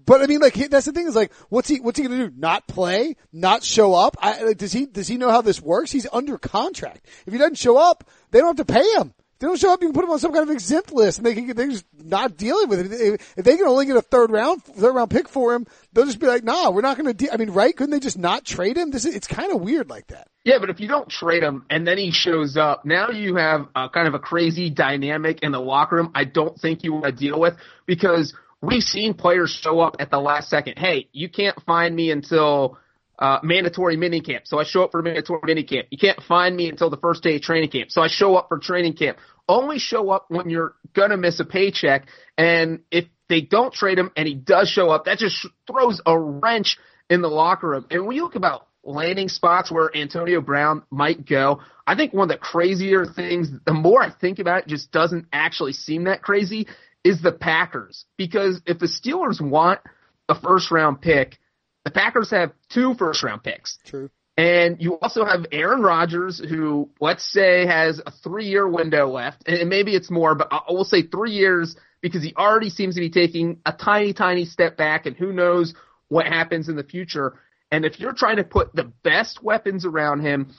but 0.06 0.21
I 0.21 0.28
mean, 0.28 0.39
like, 0.39 0.54
that's 0.54 0.86
the 0.86 0.91
thing 0.91 1.08
is 1.08 1.15
like, 1.15 1.34
what's 1.50 1.67
he, 1.67 1.80
what's 1.80 1.97
he 1.97 2.08
gonna 2.08 2.30
do? 2.30 2.34
Not 2.38 2.67
play? 2.67 3.15
Not 3.34 3.63
show 3.63 3.93
up? 3.93 4.15
I, 4.19 4.43
like, 4.43 4.58
does 4.58 4.71
he, 4.71 4.86
does 4.86 5.08
he 5.08 5.17
know 5.17 5.30
how 5.30 5.41
this 5.41 5.62
works? 5.62 5.91
He's 5.91 6.08
under 6.12 6.38
contract. 6.38 7.06
If 7.26 7.34
he 7.34 7.39
doesn't 7.39 7.58
show 7.58 7.78
up, 7.78 8.10
they 8.32 8.39
don't 8.39 8.58
have 8.58 8.67
to 8.67 8.74
pay 8.74 8.88
him 8.93 9.13
they 9.41 9.47
don't 9.47 9.60
show 9.60 9.73
up, 9.73 9.82
you 9.82 9.88
can 9.88 9.93
put 9.95 10.01
them 10.01 10.12
on 10.12 10.19
some 10.19 10.32
kind 10.32 10.47
of 10.47 10.51
exempt 10.51 10.93
list, 10.93 11.17
and 11.17 11.25
they 11.25 11.34
can 11.34 11.47
they're 11.56 11.67
just 11.67 11.86
not 11.97 12.38
dealing 12.38 12.69
with 12.69 12.91
it. 12.91 13.21
If 13.36 13.43
they 13.43 13.58
can 13.58 13.65
only 13.65 13.88
get 13.88 13.95
a 13.97 14.01
third 14.04 14.30
round 14.30 14.63
third 14.63 14.93
round 14.93 15.10
pick 15.10 15.27
for 15.27 15.56
him, 15.56 15.65
they'll 15.91 16.06
just 16.06 16.19
be 16.19 16.27
like, 16.27 16.43
"Nah, 16.43 16.69
we're 16.69 16.82
not 16.82 16.95
going 16.95 17.12
to." 17.12 17.34
I 17.34 17.38
mean, 17.38 17.49
right? 17.49 17.75
Couldn't 17.75 17.89
they 17.89 17.99
just 17.99 18.19
not 18.19 18.45
trade 18.45 18.77
him? 18.77 18.91
This 18.91 19.04
is, 19.04 19.15
it's 19.15 19.25
kind 19.25 19.51
of 19.51 19.60
weird 19.60 19.89
like 19.89 20.06
that. 20.08 20.27
Yeah, 20.43 20.60
but 20.60 20.69
if 20.69 20.80
you 20.80 20.88
don't 20.88 21.10
trade 21.10 21.41
him 21.41 21.65
and 21.71 21.88
then 21.88 21.97
he 21.97 22.12
shows 22.12 22.56
up, 22.56 22.86
now 22.86 23.10
you 23.10 23.36
have 23.38 23.67
a, 23.75 23.89
kind 23.89 24.08
of 24.08 24.13
a 24.13 24.19
crazy 24.19 24.69
dynamic 24.69 25.39
in 25.41 25.51
the 25.51 25.60
locker 25.60 25.95
room. 25.95 26.12
I 26.13 26.23
don't 26.23 26.56
think 26.60 26.84
you 26.84 26.93
want 26.93 27.06
to 27.06 27.12
deal 27.12 27.39
with 27.39 27.56
because 27.88 28.36
we've 28.62 28.84
seen 28.84 29.15
players 29.15 29.49
show 29.49 29.80
up 29.80 29.95
at 29.99 30.12
the 30.12 30.19
last 30.19 30.49
second. 30.49 30.77
Hey, 30.77 31.10
you 31.13 31.30
can't 31.30 31.60
find 31.63 31.95
me 31.95 32.12
until 32.12 32.77
uh, 33.21 33.39
mandatory 33.43 33.97
minicamp. 33.97 34.41
So 34.45 34.60
I 34.60 34.63
show 34.63 34.84
up 34.84 34.91
for 34.91 35.01
mandatory 35.04 35.41
minicamp. 35.41 35.86
You 35.91 35.97
can't 35.99 36.21
find 36.23 36.56
me 36.56 36.69
until 36.69 36.89
the 36.89 36.97
first 36.97 37.21
day 37.21 37.36
of 37.36 37.41
training 37.41 37.69
camp. 37.69 37.91
So 37.91 38.01
I 38.01 38.08
show 38.08 38.36
up 38.36 38.47
for 38.49 38.58
training 38.58 38.93
camp. 38.93 39.19
Only 39.51 39.79
show 39.79 40.09
up 40.11 40.27
when 40.29 40.49
you're 40.49 40.75
gonna 40.93 41.17
miss 41.17 41.41
a 41.41 41.45
paycheck. 41.45 42.07
And 42.37 42.83
if 42.89 43.05
they 43.27 43.41
don't 43.41 43.73
trade 43.73 43.99
him 43.99 44.09
and 44.15 44.25
he 44.25 44.33
does 44.33 44.69
show 44.69 44.89
up, 44.89 45.05
that 45.05 45.17
just 45.17 45.45
throws 45.67 45.99
a 46.05 46.17
wrench 46.17 46.77
in 47.09 47.21
the 47.21 47.27
locker 47.27 47.67
room. 47.67 47.85
And 47.91 48.07
when 48.07 48.15
you 48.15 48.23
look 48.23 48.35
about 48.35 48.67
landing 48.81 49.27
spots 49.27 49.69
where 49.69 49.95
Antonio 49.95 50.39
Brown 50.39 50.83
might 50.89 51.25
go, 51.25 51.59
I 51.85 51.95
think 51.95 52.13
one 52.13 52.31
of 52.31 52.39
the 52.39 52.41
crazier 52.41 53.05
things, 53.05 53.49
the 53.65 53.73
more 53.73 54.01
I 54.01 54.09
think 54.09 54.39
about 54.39 54.59
it, 54.59 54.67
just 54.67 54.89
doesn't 54.89 55.27
actually 55.33 55.73
seem 55.73 56.05
that 56.05 56.21
crazy, 56.21 56.67
is 57.03 57.21
the 57.21 57.33
Packers. 57.33 58.05
Because 58.17 58.61
if 58.65 58.79
the 58.79 58.85
Steelers 58.85 59.41
want 59.41 59.81
a 60.29 60.39
first 60.39 60.71
round 60.71 61.01
pick, 61.01 61.37
the 61.83 61.91
Packers 61.91 62.31
have 62.31 62.53
two 62.69 62.93
first 62.93 63.21
round 63.21 63.43
picks. 63.43 63.77
True. 63.85 64.09
And 64.38 64.82
you 64.82 64.98
also 65.00 65.26
have 65.26 65.46
Aaron 65.52 65.82
Rodgers, 65.82 66.39
who 66.39 66.89
let's 67.00 67.30
say 67.32 67.65
has 67.65 68.02
a 68.06 68.12
three 68.12 68.48
year 68.48 68.67
window 68.67 69.08
left, 69.10 69.48
and 69.48 69.70
maybe 69.70 69.94
it's 69.94 70.10
more, 70.10 70.36
but 70.36 70.48
I 70.52 70.72
will 70.72 70.86
say 70.86 71.04
three 71.04 71.32
years 71.32 71.76
because 72.02 72.24
he 72.24 72.34
already 72.36 72.70
seems 72.70 72.96
to 72.96 73.02
be 73.02 73.10
taking 73.10 73.60
a 73.65 73.74
tiny, 73.74 74.13
tiny 74.13 74.46
step 74.46 74.78
back, 74.78 75.06
and 75.06 75.15
who 75.15 75.34
knows 75.34 75.74
what 76.08 76.26
happens 76.26 76.70
in 76.70 76.76
the 76.76 76.84
future. 76.84 77.39
And 77.72 77.86
if 77.86 78.00
you're 78.00 78.13
trying 78.13 78.38
to 78.38 78.44
put 78.44 78.76
the 78.76 78.91
best 79.04 79.44
weapons 79.44 79.86
around 79.86 80.22
him, 80.22 80.54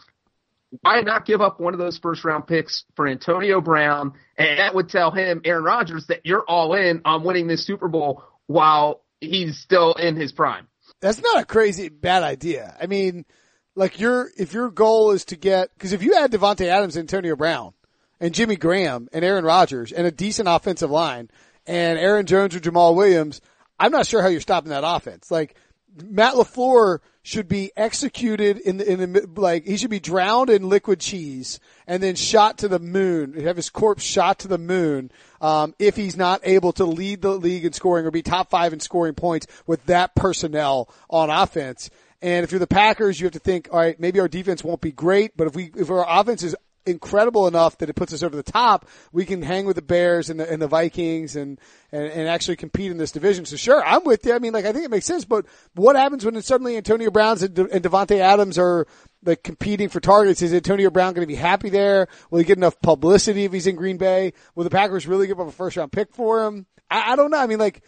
why 0.81 1.01
not 1.01 1.27
give 1.27 1.41
up 1.41 1.61
one 1.61 1.75
of 1.75 1.79
those 1.79 1.99
first 1.99 2.25
round 2.25 2.47
picks 2.47 2.85
for 2.97 3.07
Antonio 3.07 3.61
Brown? 3.61 4.13
And 4.37 4.59
that 4.59 4.75
would 4.75 4.89
tell 4.89 5.11
him, 5.11 5.43
Aaron 5.45 5.65
Rodgers, 5.65 6.07
that 6.07 6.25
you're 6.25 6.45
all 6.47 6.75
in 6.75 7.03
on 7.05 7.25
winning 7.25 7.47
this 7.47 7.67
Super 7.67 7.89
Bowl 7.89 8.25
while 8.47 9.03
he's 9.21 9.59
still 9.59 9.95
in 9.95 10.16
his 10.16 10.33
prime. 10.33 10.68
That's 11.01 11.20
not 11.20 11.43
a 11.43 11.45
crazy 11.45 11.89
bad 11.89 12.23
idea. 12.23 12.77
I 12.81 12.87
mean, 12.87 13.27
like 13.75 14.01
your 14.01 14.31
if 14.37 14.53
your 14.53 14.70
goal 14.70 15.12
is 15.12 15.25
to 15.27 15.37
get 15.37 15.70
because 15.75 15.93
if 15.93 16.03
you 16.03 16.14
add 16.14 16.33
Davante 16.33 16.66
Adams, 16.66 16.97
and 16.97 17.03
Antonio 17.03 17.37
Brown, 17.37 17.73
and 18.20 18.35
Jimmy 18.35 18.57
Graham 18.57 19.09
and 19.12 19.25
Aaron 19.25 19.45
Rodgers 19.45 19.93
and 19.93 20.07
a 20.07 20.11
decent 20.11 20.49
offensive 20.49 20.91
line 20.91 21.31
and 21.66 21.99
Aaron 21.99 22.27
Jones 22.27 22.55
or 22.55 22.61
Jamaal 22.61 22.95
Williams, 22.95 23.41
I'm 23.79 23.93
not 23.93 24.07
sure 24.07 24.23
how 24.23 24.29
you're 24.29 24.41
stopping 24.41 24.70
that 24.70 24.85
offense. 24.85 25.31
Like 25.31 25.57
Matt 25.97 26.35
LaFleur 26.35 27.01
should 27.23 27.49
be 27.49 27.70
executed 27.77 28.59
in 28.59 28.79
the, 28.79 28.91
in 28.91 29.12
the, 29.12 29.29
like, 29.37 29.64
he 29.64 29.77
should 29.77 29.91
be 29.91 30.01
drowned 30.01 30.51
in 30.51 30.68
liquid 30.68 30.99
cheese 30.99 31.61
and 31.87 32.03
then 32.03 32.14
shot 32.14 32.59
to 32.59 32.68
the 32.68 32.79
moon, 32.79 33.35
have 33.35 33.57
his 33.57 33.70
corpse 33.70 34.03
shot 34.03 34.41
to 34.41 34.49
the 34.49 34.59
moon, 34.59 35.11
um, 35.41 35.75
if 35.79 35.95
he's 35.95 36.16
not 36.16 36.41
able 36.45 36.73
to 36.73 36.85
lead 36.85 37.23
the 37.23 37.37
league 37.37 37.64
in 37.64 37.73
scoring 37.73 38.07
or 38.07 38.11
be 38.11 38.23
top 38.23 38.51
five 38.51 38.73
in 38.73 38.81
scoring 38.81 39.14
points 39.14 39.47
with 39.66 39.85
that 39.87 40.14
personnel 40.14 40.93
on 41.11 41.31
offense. 41.31 41.91
And 42.23 42.45
if 42.45 42.53
you're 42.53 42.61
the 42.61 42.68
Packers, 42.68 43.18
you 43.18 43.27
have 43.27 43.33
to 43.33 43.41
think, 43.41 43.68
all 43.73 43.81
right, 43.81 43.99
maybe 43.99 44.20
our 44.20 44.29
defense 44.29 44.62
won't 44.62 44.81
be 44.81 44.93
great, 44.93 45.37
but 45.37 45.49
if 45.49 45.57
we, 45.57 45.73
if 45.77 45.91
our 45.91 46.07
offense 46.09 46.45
is 46.45 46.55
incredible 46.87 47.47
enough 47.47 47.79
that 47.79 47.89
it 47.89 47.95
puts 47.95 48.12
us 48.12 48.23
over 48.23 48.35
the 48.35 48.43
top, 48.43 48.89
we 49.12 49.25
can 49.25 49.43
hang 49.43 49.66
with 49.66 49.77
the 49.77 49.83
Bears 49.83 50.31
and 50.31 50.39
the, 50.39 50.51
and 50.51 50.61
the 50.61 50.68
Vikings 50.68 51.37
and, 51.37 51.61
and, 51.91 52.05
and 52.05 52.29
actually 52.29 52.57
compete 52.57 52.91
in 52.91 52.97
this 52.97 53.12
division. 53.12 53.45
So 53.45 53.57
sure, 53.57 53.85
I'm 53.85 54.05
with 54.05 54.25
you. 54.25 54.35
I 54.35 54.39
mean, 54.39 54.53
like, 54.53 54.64
I 54.64 54.73
think 54.73 54.85
it 54.85 54.91
makes 54.91 55.07
sense, 55.07 55.25
but 55.25 55.47
what 55.75 55.97
happens 55.97 56.25
when 56.25 56.41
suddenly 56.43 56.77
Antonio 56.77 57.11
Browns 57.11 57.43
and, 57.43 57.55
De- 57.55 57.70
and 57.70 57.85
Davante 57.85 58.18
Adams 58.18 58.59
are 58.59 58.87
like 59.25 59.43
competing 59.43 59.89
for 59.89 60.01
targets? 60.01 60.43
Is 60.43 60.55
Antonio 60.55 60.91
Brown 60.91 61.14
going 61.14 61.27
to 61.27 61.33
be 61.33 61.37
happy 61.37 61.70
there? 61.70 62.09
Will 62.31 62.39
he 62.39 62.45
get 62.45 62.57
enough 62.57 62.81
publicity 62.81 63.45
if 63.45 63.53
he's 63.53 63.66
in 63.66 63.77
Green 63.77 63.97
Bay? 63.97 64.33
Will 64.55 64.64
the 64.64 64.70
Packers 64.70 65.07
really 65.07 65.27
give 65.27 65.41
up 65.41 65.49
a 65.49 65.53
first 65.53 65.77
round 65.77 65.93
pick 65.93 66.12
for 66.14 66.45
him? 66.47 66.66
I, 66.91 67.12
I 67.12 67.16
don't 67.16 67.31
know. 67.31 67.39
I 67.39 67.47
mean, 67.47 67.59
like, 67.59 67.83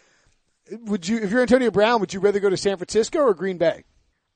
would 0.71 1.07
you, 1.07 1.19
if 1.19 1.31
you're 1.31 1.41
Antonio 1.41 1.71
Brown, 1.71 1.99
would 1.99 2.13
you 2.13 2.19
rather 2.19 2.39
go 2.39 2.49
to 2.49 2.57
San 2.57 2.77
Francisco 2.77 3.19
or 3.19 3.33
Green 3.33 3.57
Bay? 3.57 3.83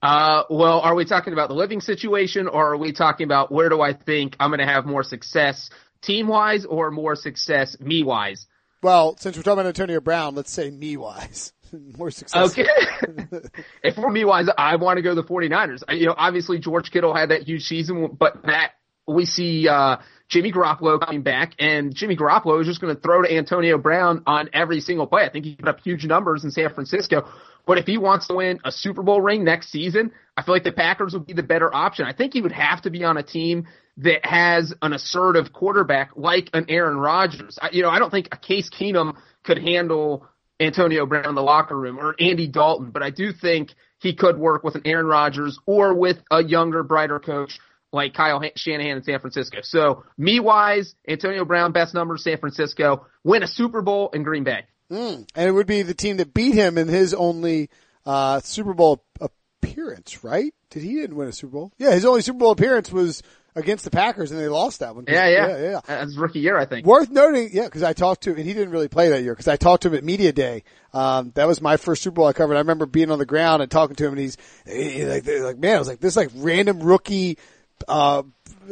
Uh, 0.01 0.43
well, 0.49 0.79
are 0.79 0.95
we 0.95 1.05
talking 1.05 1.33
about 1.33 1.49
the 1.49 1.55
living 1.55 1.81
situation 1.81 2.47
or 2.47 2.73
are 2.73 2.77
we 2.77 2.93
talking 2.93 3.25
about 3.25 3.51
where 3.51 3.69
do 3.69 3.81
I 3.81 3.93
think 3.93 4.35
I'm 4.39 4.49
going 4.49 4.59
to 4.59 4.65
have 4.65 4.85
more 4.85 5.03
success 5.03 5.69
team 6.01 6.27
wise 6.27 6.65
or 6.65 6.89
more 6.91 7.15
success 7.15 7.77
me 7.79 8.03
wise? 8.03 8.47
Well, 8.81 9.17
since 9.17 9.35
we're 9.35 9.43
talking 9.43 9.59
about 9.59 9.67
Antonio 9.67 9.99
Brown, 9.99 10.35
let's 10.35 10.51
say 10.51 10.71
me 10.71 10.95
wise. 10.95 11.51
more 11.97 12.11
success. 12.11 12.57
Okay. 12.57 12.67
if 13.83 13.95
for 13.95 14.09
me 14.09 14.23
wise, 14.23 14.47
I 14.57 14.77
want 14.77 14.97
to 14.97 15.01
go 15.01 15.13
to 15.13 15.21
the 15.21 15.27
49ers. 15.27 15.83
You 15.89 16.07
know, 16.07 16.15
obviously 16.17 16.59
George 16.59 16.91
Kittle 16.91 17.13
had 17.13 17.29
that 17.29 17.43
huge 17.43 17.65
season, 17.65 18.15
but 18.17 18.41
that 18.43 18.71
we 19.05 19.25
see, 19.25 19.67
uh, 19.67 19.97
Jimmy 20.29 20.51
Garoppolo 20.51 21.03
coming 21.03 21.23
back 21.23 21.53
and 21.57 21.93
Jimmy 21.93 22.15
Garoppolo 22.15 22.61
is 22.61 22.67
just 22.67 22.79
going 22.79 22.95
to 22.95 23.01
throw 23.01 23.23
to 23.23 23.35
Antonio 23.35 23.77
Brown 23.79 24.23
on 24.27 24.49
every 24.53 24.79
single 24.79 25.07
play. 25.07 25.23
I 25.23 25.29
think 25.29 25.45
he 25.45 25.55
put 25.55 25.67
up 25.67 25.79
huge 25.81 26.05
numbers 26.05 26.43
in 26.43 26.51
San 26.51 26.71
Francisco. 26.73 27.27
But 27.65 27.79
if 27.79 27.85
he 27.85 27.97
wants 27.97 28.27
to 28.27 28.35
win 28.35 28.59
a 28.63 28.71
Super 28.71 29.03
Bowl 29.03 29.21
ring 29.21 29.43
next 29.43 29.71
season, 29.71 30.11
I 30.37 30.43
feel 30.43 30.53
like 30.53 30.63
the 30.63 30.71
Packers 30.71 31.13
would 31.13 31.25
be 31.25 31.33
the 31.33 31.43
better 31.43 31.73
option. 31.73 32.05
I 32.05 32.13
think 32.13 32.33
he 32.33 32.41
would 32.41 32.51
have 32.51 32.83
to 32.83 32.89
be 32.89 33.03
on 33.03 33.17
a 33.17 33.23
team 33.23 33.67
that 33.97 34.25
has 34.25 34.73
an 34.81 34.93
assertive 34.93 35.51
quarterback 35.51 36.11
like 36.15 36.49
an 36.53 36.65
Aaron 36.69 36.97
Rodgers. 36.97 37.57
I, 37.61 37.69
you 37.71 37.81
know, 37.81 37.89
I 37.89 37.99
don't 37.99 38.11
think 38.11 38.29
a 38.31 38.37
Case 38.37 38.69
Keenum 38.69 39.17
could 39.43 39.57
handle 39.57 40.25
Antonio 40.59 41.05
Brown 41.05 41.29
in 41.29 41.35
the 41.35 41.41
locker 41.41 41.77
room 41.77 41.99
or 41.99 42.15
Andy 42.19 42.47
Dalton, 42.47 42.91
but 42.91 43.01
I 43.01 43.09
do 43.09 43.31
think 43.33 43.71
he 43.99 44.13
could 44.15 44.37
work 44.37 44.63
with 44.63 44.75
an 44.75 44.83
Aaron 44.85 45.07
Rodgers 45.07 45.59
or 45.65 45.93
with 45.93 46.17
a 46.31 46.43
younger, 46.43 46.83
brighter 46.83 47.19
coach 47.19 47.59
like 47.91 48.13
Kyle 48.13 48.41
Shanahan 48.55 48.97
in 48.97 49.03
San 49.03 49.19
Francisco. 49.19 49.59
So 49.63 50.03
me 50.17 50.39
wise, 50.39 50.95
Antonio 51.07 51.45
Brown, 51.45 51.71
best 51.71 51.93
numbers, 51.93 52.23
San 52.23 52.37
Francisco, 52.37 53.05
win 53.23 53.43
a 53.43 53.47
Super 53.47 53.81
Bowl 53.81 54.09
in 54.13 54.23
Green 54.23 54.43
Bay. 54.43 54.65
Mm. 54.91 55.27
And 55.35 55.47
it 55.47 55.51
would 55.51 55.67
be 55.67 55.81
the 55.81 55.93
team 55.93 56.17
that 56.17 56.33
beat 56.33 56.53
him 56.53 56.77
in 56.77 56.87
his 56.87 57.13
only, 57.13 57.69
uh, 58.05 58.39
Super 58.41 58.73
Bowl 58.73 59.03
appearance, 59.19 60.23
right? 60.23 60.53
Did 60.69 60.83
he 60.83 60.95
didn't 60.95 61.15
win 61.15 61.27
a 61.27 61.33
Super 61.33 61.53
Bowl? 61.53 61.73
Yeah, 61.77 61.91
his 61.91 62.05
only 62.05 62.21
Super 62.21 62.39
Bowl 62.39 62.51
appearance 62.51 62.91
was 62.91 63.21
against 63.55 63.83
the 63.83 63.91
Packers 63.91 64.31
and 64.31 64.39
they 64.39 64.47
lost 64.47 64.79
that 64.79 64.95
one. 64.95 65.05
Yeah, 65.07 65.27
yeah, 65.27 65.47
yeah, 65.47 65.57
yeah. 65.57 65.79
That's 65.85 66.15
rookie 66.17 66.39
year, 66.39 66.57
I 66.57 66.65
think. 66.65 66.85
Worth 66.85 67.09
noting, 67.09 67.49
yeah, 67.51 67.65
because 67.65 67.83
I 67.83 67.93
talked 67.93 68.23
to, 68.23 68.31
and 68.31 68.39
he 68.39 68.53
didn't 68.53 68.71
really 68.71 68.87
play 68.87 69.09
that 69.09 69.21
year 69.21 69.33
because 69.33 69.47
I 69.47 69.57
talked 69.57 69.83
to 69.83 69.89
him 69.89 69.95
at 69.95 70.03
media 70.03 70.31
day. 70.31 70.63
Um, 70.93 71.31
that 71.35 71.47
was 71.47 71.61
my 71.61 71.77
first 71.77 72.03
Super 72.03 72.15
Bowl 72.15 72.25
I 72.25 72.33
covered. 72.33 72.55
I 72.55 72.59
remember 72.59 72.85
being 72.85 73.11
on 73.11 73.19
the 73.19 73.25
ground 73.25 73.61
and 73.61 73.69
talking 73.69 73.95
to 73.95 74.05
him, 74.05 74.13
and 74.13 74.19
he's 74.19 74.37
he, 74.65 75.05
like, 75.05 75.27
like, 75.27 75.57
man, 75.57 75.75
I 75.75 75.79
was 75.79 75.87
like, 75.87 75.99
this 75.99 76.15
like 76.15 76.29
random 76.35 76.81
rookie 76.81 77.37
uh, 77.87 78.23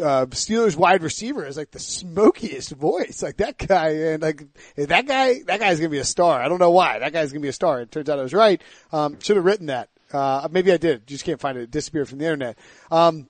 uh, 0.01 0.25
Steelers 0.27 0.75
wide 0.75 1.03
receiver 1.03 1.45
is 1.45 1.57
like 1.57 1.71
the 1.71 1.79
smokiest 1.79 2.71
voice. 2.71 3.21
Like 3.23 3.37
that 3.37 3.57
guy, 3.57 3.89
and 3.89 4.21
like 4.21 4.43
that 4.75 5.07
guy, 5.07 5.41
that 5.47 5.59
guy's 5.59 5.79
gonna 5.79 5.89
be 5.89 5.99
a 5.99 6.03
star. 6.03 6.41
I 6.41 6.47
don't 6.47 6.59
know 6.59 6.71
why. 6.71 6.99
That 6.99 7.13
guy's 7.13 7.31
gonna 7.31 7.41
be 7.41 7.47
a 7.47 7.53
star. 7.53 7.81
It 7.81 7.91
turns 7.91 8.09
out 8.09 8.19
I 8.19 8.23
was 8.23 8.33
right. 8.33 8.61
Um, 8.91 9.19
should 9.19 9.37
have 9.37 9.45
written 9.45 9.67
that. 9.67 9.89
Uh, 10.11 10.47
maybe 10.51 10.71
I 10.71 10.77
did. 10.77 11.07
Just 11.07 11.25
can't 11.25 11.39
find 11.39 11.57
it. 11.57 11.63
It 11.63 11.71
disappeared 11.71 12.09
from 12.09 12.19
the 12.19 12.25
internet. 12.25 12.57
Um, 12.91 13.29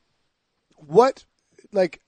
what, 0.75 1.25
like, 1.71 2.01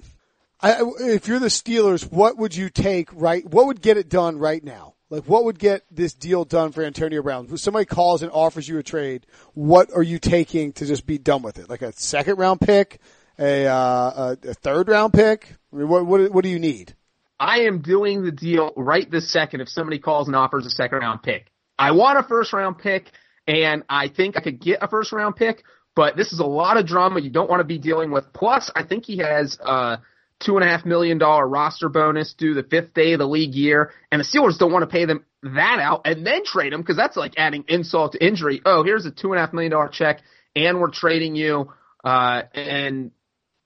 I, 0.61 0.83
if 0.99 1.27
you're 1.27 1.39
the 1.39 1.47
Steelers, 1.47 2.09
what 2.11 2.37
would 2.37 2.55
you 2.55 2.69
take 2.69 3.09
right? 3.13 3.45
What 3.45 3.65
would 3.67 3.81
get 3.81 3.97
it 3.97 4.09
done 4.09 4.37
right 4.37 4.63
now? 4.63 4.95
Like, 5.09 5.23
what 5.23 5.45
would 5.45 5.57
get 5.57 5.83
this 5.89 6.13
deal 6.13 6.45
done 6.45 6.71
for 6.71 6.83
Antonio 6.83 7.23
Brown? 7.23 7.47
If 7.51 7.59
somebody 7.59 7.85
calls 7.85 8.21
and 8.21 8.31
offers 8.31 8.67
you 8.67 8.77
a 8.77 8.83
trade, 8.83 9.25
what 9.53 9.91
are 9.91 10.03
you 10.03 10.19
taking 10.19 10.71
to 10.73 10.85
just 10.85 11.07
be 11.07 11.17
done 11.17 11.41
with 11.41 11.57
it? 11.57 11.67
Like 11.67 11.81
a 11.81 11.91
second 11.93 12.37
round 12.37 12.61
pick, 12.61 13.01
a, 13.39 13.65
uh, 13.65 14.35
a, 14.43 14.53
third 14.53 14.89
round 14.89 15.13
pick? 15.13 15.55
I 15.71 15.75
mean, 15.75 15.87
what, 15.87 16.05
what, 16.05 16.31
what 16.31 16.43
do 16.43 16.49
you 16.49 16.59
need? 16.59 16.95
I 17.39 17.61
am 17.61 17.81
doing 17.81 18.23
the 18.23 18.31
deal 18.31 18.73
right 18.75 19.09
this 19.09 19.31
second 19.31 19.61
if 19.61 19.69
somebody 19.69 19.99
calls 19.99 20.27
and 20.27 20.35
offers 20.35 20.65
a 20.65 20.69
second 20.69 20.99
round 20.99 21.23
pick. 21.23 21.51
I 21.77 21.91
want 21.91 22.19
a 22.19 22.23
first 22.23 22.51
round 22.51 22.79
pick 22.79 23.11
and 23.47 23.83
I 23.89 24.09
think 24.09 24.37
I 24.37 24.41
could 24.41 24.59
get 24.59 24.83
a 24.83 24.87
first 24.87 25.11
round 25.11 25.35
pick, 25.35 25.63
but 25.95 26.15
this 26.15 26.33
is 26.33 26.39
a 26.39 26.45
lot 26.45 26.77
of 26.77 26.85
drama 26.85 27.19
you 27.19 27.29
don't 27.29 27.49
want 27.49 27.61
to 27.61 27.65
be 27.65 27.79
dealing 27.79 28.11
with. 28.11 28.31
Plus, 28.33 28.69
I 28.75 28.83
think 28.83 29.05
he 29.05 29.17
has 29.17 29.57
a 29.59 29.99
two 30.39 30.55
and 30.55 30.63
a 30.63 30.67
half 30.67 30.85
million 30.85 31.17
dollar 31.17 31.47
roster 31.47 31.89
bonus 31.89 32.33
due 32.33 32.53
the 32.53 32.63
fifth 32.63 32.93
day 32.93 33.13
of 33.13 33.19
the 33.19 33.27
league 33.27 33.55
year, 33.55 33.91
and 34.11 34.19
the 34.19 34.25
Steelers 34.25 34.57
don't 34.57 34.71
want 34.71 34.83
to 34.83 34.87
pay 34.87 35.05
them 35.05 35.25
that 35.41 35.79
out 35.79 36.01
and 36.05 36.25
then 36.25 36.43
trade 36.43 36.73
him 36.73 36.81
because 36.81 36.97
that's 36.97 37.17
like 37.17 37.33
adding 37.37 37.63
insult 37.67 38.11
to 38.11 38.25
injury. 38.25 38.61
Oh, 38.65 38.83
here's 38.83 39.05
a 39.05 39.11
two 39.11 39.31
and 39.31 39.37
a 39.37 39.41
half 39.41 39.53
million 39.53 39.71
dollar 39.71 39.87
check, 39.87 40.21
and 40.55 40.79
we're 40.79 40.91
trading 40.91 41.35
you. 41.35 41.71
Uh, 42.03 42.43
and 42.53 43.11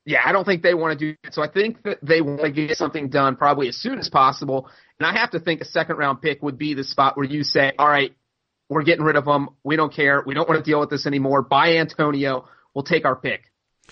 yeah, 0.06 0.20
I 0.24 0.32
don't 0.32 0.46
think 0.46 0.64
they 0.64 0.74
want 0.74 0.98
to 0.98 1.06
do 1.06 1.18
it. 1.24 1.34
So 1.34 1.42
I 1.42 1.48
think 1.48 1.84
that 1.84 2.00
they 2.02 2.22
want 2.22 2.42
to 2.42 2.52
get 2.52 2.78
something 2.78 3.10
done 3.10 3.36
probably 3.36 3.68
as 3.70 3.78
soon 3.78 4.00
as 4.00 4.10
possible. 4.10 4.70
And 5.00 5.08
I 5.08 5.18
have 5.20 5.32
to 5.32 5.40
think 5.40 5.62
a 5.62 5.66
second 5.66 5.98
round 5.98 6.22
pick 6.22 6.42
would 6.44 6.58
be 6.58 6.74
the 6.74 6.84
spot 6.84 7.16
where 7.16 7.26
you 7.26 7.44
say, 7.44 7.72
all 7.80 7.88
right, 7.88 8.14
we're 8.70 8.84
getting 8.84 9.06
rid 9.06 9.16
of 9.16 9.26
him. 9.26 9.50
We 9.64 9.76
don't 9.76 9.94
care. 9.94 10.22
We 10.26 10.34
don't 10.34 10.48
want 10.48 10.64
to 10.64 10.70
deal 10.70 10.80
with 10.80 10.90
this 10.90 11.06
anymore. 11.06 11.42
Bye 11.42 11.78
Antonio. 11.78 12.48
We'll 12.74 12.84
take 12.84 13.06
our 13.06 13.16
pick. 13.16 13.52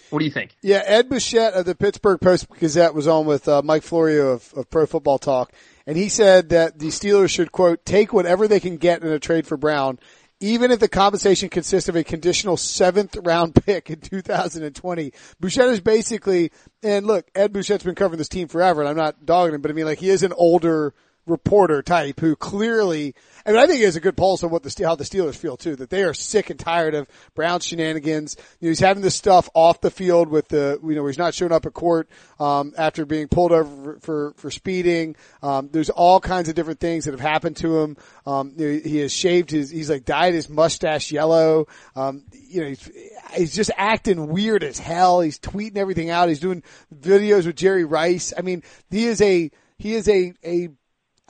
What 0.10 0.20
do 0.20 0.26
you 0.26 0.32
think? 0.32 0.56
Yeah, 0.62 0.82
Ed 0.86 1.10
Bouchette 1.10 1.54
of 1.54 1.66
the 1.66 1.76
Pittsburgh 1.76 2.20
Post 2.20 2.48
Gazette 2.60 2.94
was 2.94 3.08
on 3.08 3.26
with 3.26 3.48
uh, 3.48 3.62
Mike 3.64 3.84
Florio 3.84 4.30
of, 4.30 4.54
of 4.56 4.70
Pro 4.70 4.86
Football 4.86 5.20
Talk, 5.20 5.52
and 5.86 5.98
he 5.98 6.08
said 6.08 6.50
that 6.50 6.80
the 6.80 6.88
Steelers 6.88 7.30
should 7.30 7.52
quote 7.52 7.86
take 7.86 8.14
whatever 8.14 8.48
they 8.48 8.62
can 8.62 8.78
get 8.78 9.04
in 9.04 9.12
a 9.12 9.20
trade 9.20 9.46
for 9.46 9.58
Brown 9.58 10.00
even 10.42 10.72
if 10.72 10.80
the 10.80 10.88
compensation 10.88 11.48
consists 11.48 11.88
of 11.88 11.96
a 11.96 12.04
conditional 12.04 12.58
seventh 12.58 13.16
round 13.24 13.56
pick 13.56 13.90
in 13.90 14.02
2020. 14.02 15.14
Bouchette 15.40 15.70
is 15.70 15.80
basically, 15.80 16.52
and 16.84 17.06
look, 17.06 17.30
Ed 17.36 17.54
Bouchette's 17.54 17.84
been 17.84 17.96
covering 17.96 18.18
this 18.18 18.28
team 18.28 18.48
forever, 18.48 18.82
and 18.82 18.90
I'm 18.90 18.98
not 18.98 19.26
dogging 19.26 19.56
him, 19.56 19.62
but 19.62 19.72
I 19.72 19.76
mean, 19.76 19.86
like, 19.86 20.00
he 20.00 20.10
is 20.10 20.24
an 20.24 20.34
older 20.34 20.94
reporter 21.26 21.82
type 21.82 22.20
who 22.20 22.36
clearly, 22.36 23.16
I 23.46 23.52
mean, 23.52 23.60
I 23.60 23.66
think 23.66 23.78
he 23.78 23.84
has 23.84 23.96
a 23.96 24.02
good 24.02 24.18
pulse 24.18 24.44
on 24.44 24.50
what 24.50 24.64
the 24.64 24.86
how 24.86 24.96
the 24.96 25.04
Steelers 25.04 25.36
feel 25.36 25.58
too. 25.58 25.76
That 25.76 25.90
they 25.90 26.04
are 26.04 26.14
sick 26.14 26.50
and 26.50 26.60
tired 26.60 26.96
of 26.96 27.08
Brown's 27.36 27.66
shenanigans. 27.66 28.36
You 28.60 28.68
know, 28.68 28.70
he's 28.72 28.80
having 28.80 29.04
this 29.04 29.16
stuff 29.16 29.50
off 29.54 29.82
the 29.82 29.92
field 29.92 30.30
with 30.30 30.48
the, 30.48 30.80
you 30.84 30.96
know, 30.96 31.06
he's 31.06 31.18
not 31.18 31.34
showing 31.34 31.52
up 31.52 31.66
at 31.66 31.74
court 31.74 32.10
um, 32.40 32.74
after 32.78 33.06
being 33.06 33.28
pulled 33.28 33.52
over 33.52 34.00
for 34.02 34.34
for 34.38 34.52
speeding. 34.52 35.16
Um, 35.42 35.70
there's 35.72 35.90
all 35.90 36.20
kinds 36.20 36.50
of 36.50 36.56
different 36.56 36.80
things 36.80 37.06
that 37.06 37.12
have 37.12 37.20
happened 37.20 37.58
to 37.58 37.80
him. 37.80 37.98
Um, 38.26 38.54
you 38.58 38.68
know, 38.68 38.80
he 38.84 38.98
has 38.98 39.14
shaved 39.14 39.52
his, 39.52 39.70
he's 39.70 39.90
like 39.90 40.06
dyed 40.06 40.34
his 40.34 40.50
mustache 40.50 41.12
yellow. 41.12 41.68
Um, 41.96 42.24
you 42.34 42.62
know, 42.62 42.68
he's, 42.68 42.92
he's 43.36 43.56
just 43.56 43.72
acting 43.78 44.28
weird 44.28 44.64
as 44.64 44.80
hell. 44.80 45.22
He's 45.22 45.40
tweeting 45.40 45.78
everything 45.78 46.10
out. 46.10 46.30
He's 46.30 46.40
doing 46.40 46.64
videos 46.94 47.46
with 47.46 47.56
Jerry 47.56 47.86
Rice. 47.86 48.34
I 48.38 48.42
mean, 48.42 48.64
he 48.90 49.06
is 49.06 49.22
a 49.22 49.52
he 49.78 49.94
is 49.96 50.08
a 50.08 50.34
a 50.44 50.70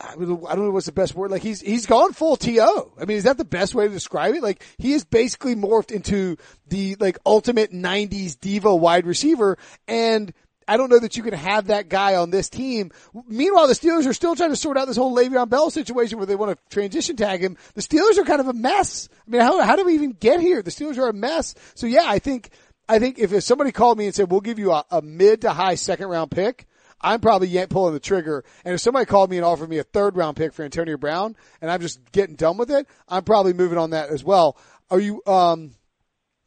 I 0.03 0.15
don't 0.15 0.65
know 0.65 0.71
what's 0.71 0.85
the 0.85 0.91
best 0.91 1.15
word. 1.15 1.31
Like 1.31 1.43
he's 1.43 1.61
he's 1.61 1.85
gone 1.85 2.13
full 2.13 2.35
to. 2.37 2.91
I 2.99 3.05
mean, 3.05 3.17
is 3.17 3.25
that 3.25 3.37
the 3.37 3.45
best 3.45 3.75
way 3.75 3.87
to 3.87 3.93
describe 3.93 4.35
it? 4.35 4.43
Like 4.43 4.63
he 4.77 4.93
is 4.93 5.03
basically 5.03 5.55
morphed 5.55 5.91
into 5.91 6.37
the 6.67 6.95
like 6.99 7.17
ultimate 7.25 7.71
'90s 7.71 8.39
diva 8.39 8.75
wide 8.75 9.05
receiver, 9.05 9.57
and 9.87 10.33
I 10.67 10.77
don't 10.77 10.89
know 10.89 10.99
that 10.99 11.17
you 11.17 11.23
can 11.23 11.33
have 11.33 11.67
that 11.67 11.89
guy 11.89 12.15
on 12.15 12.29
this 12.29 12.49
team. 12.49 12.91
Meanwhile, 13.27 13.67
the 13.67 13.73
Steelers 13.73 14.07
are 14.07 14.13
still 14.13 14.35
trying 14.35 14.51
to 14.51 14.55
sort 14.55 14.77
out 14.77 14.87
this 14.87 14.97
whole 14.97 15.15
Le'Veon 15.15 15.49
Bell 15.49 15.69
situation 15.69 16.17
where 16.17 16.25
they 16.25 16.35
want 16.35 16.57
to 16.57 16.73
transition 16.73 17.15
tag 17.15 17.41
him. 17.41 17.57
The 17.73 17.81
Steelers 17.81 18.17
are 18.17 18.23
kind 18.23 18.39
of 18.39 18.47
a 18.47 18.53
mess. 18.53 19.09
I 19.27 19.31
mean, 19.31 19.41
how 19.41 19.61
how 19.61 19.75
do 19.75 19.85
we 19.85 19.93
even 19.95 20.11
get 20.11 20.39
here? 20.39 20.61
The 20.61 20.71
Steelers 20.71 20.97
are 20.97 21.09
a 21.09 21.13
mess. 21.13 21.55
So 21.75 21.87
yeah, 21.87 22.05
I 22.05 22.19
think 22.19 22.49
I 22.87 22.99
think 22.99 23.19
if, 23.19 23.33
if 23.33 23.43
somebody 23.43 23.71
called 23.71 23.97
me 23.97 24.05
and 24.05 24.15
said 24.15 24.31
we'll 24.31 24.41
give 24.41 24.59
you 24.59 24.71
a, 24.71 24.85
a 24.91 25.01
mid 25.01 25.41
to 25.41 25.51
high 25.51 25.75
second 25.75 26.07
round 26.07 26.31
pick. 26.31 26.67
I'm 27.01 27.19
probably 27.19 27.47
yet 27.47 27.69
pulling 27.69 27.93
the 27.93 27.99
trigger. 27.99 28.43
And 28.63 28.73
if 28.73 28.81
somebody 28.81 29.05
called 29.05 29.29
me 29.29 29.37
and 29.37 29.45
offered 29.45 29.69
me 29.69 29.79
a 29.79 29.83
third 29.83 30.15
round 30.15 30.37
pick 30.37 30.53
for 30.53 30.63
Antonio 30.63 30.97
Brown 30.97 31.35
and 31.61 31.71
I'm 31.71 31.81
just 31.81 31.99
getting 32.11 32.35
done 32.35 32.57
with 32.57 32.71
it, 32.71 32.87
I'm 33.07 33.23
probably 33.23 33.53
moving 33.53 33.77
on 33.77 33.91
that 33.91 34.09
as 34.09 34.23
well. 34.23 34.57
Are 34.89 34.99
you, 34.99 35.21
um, 35.25 35.71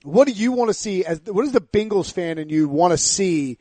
what 0.02 0.26
do 0.26 0.32
you 0.32 0.52
want 0.52 0.68
to 0.68 0.74
see 0.74 1.04
as, 1.04 1.20
what 1.22 1.42
does 1.42 1.52
the 1.52 1.60
Bengals 1.60 2.12
fan 2.12 2.38
and 2.38 2.50
you 2.50 2.68
want 2.68 2.92
to 2.92 2.98
see 2.98 3.58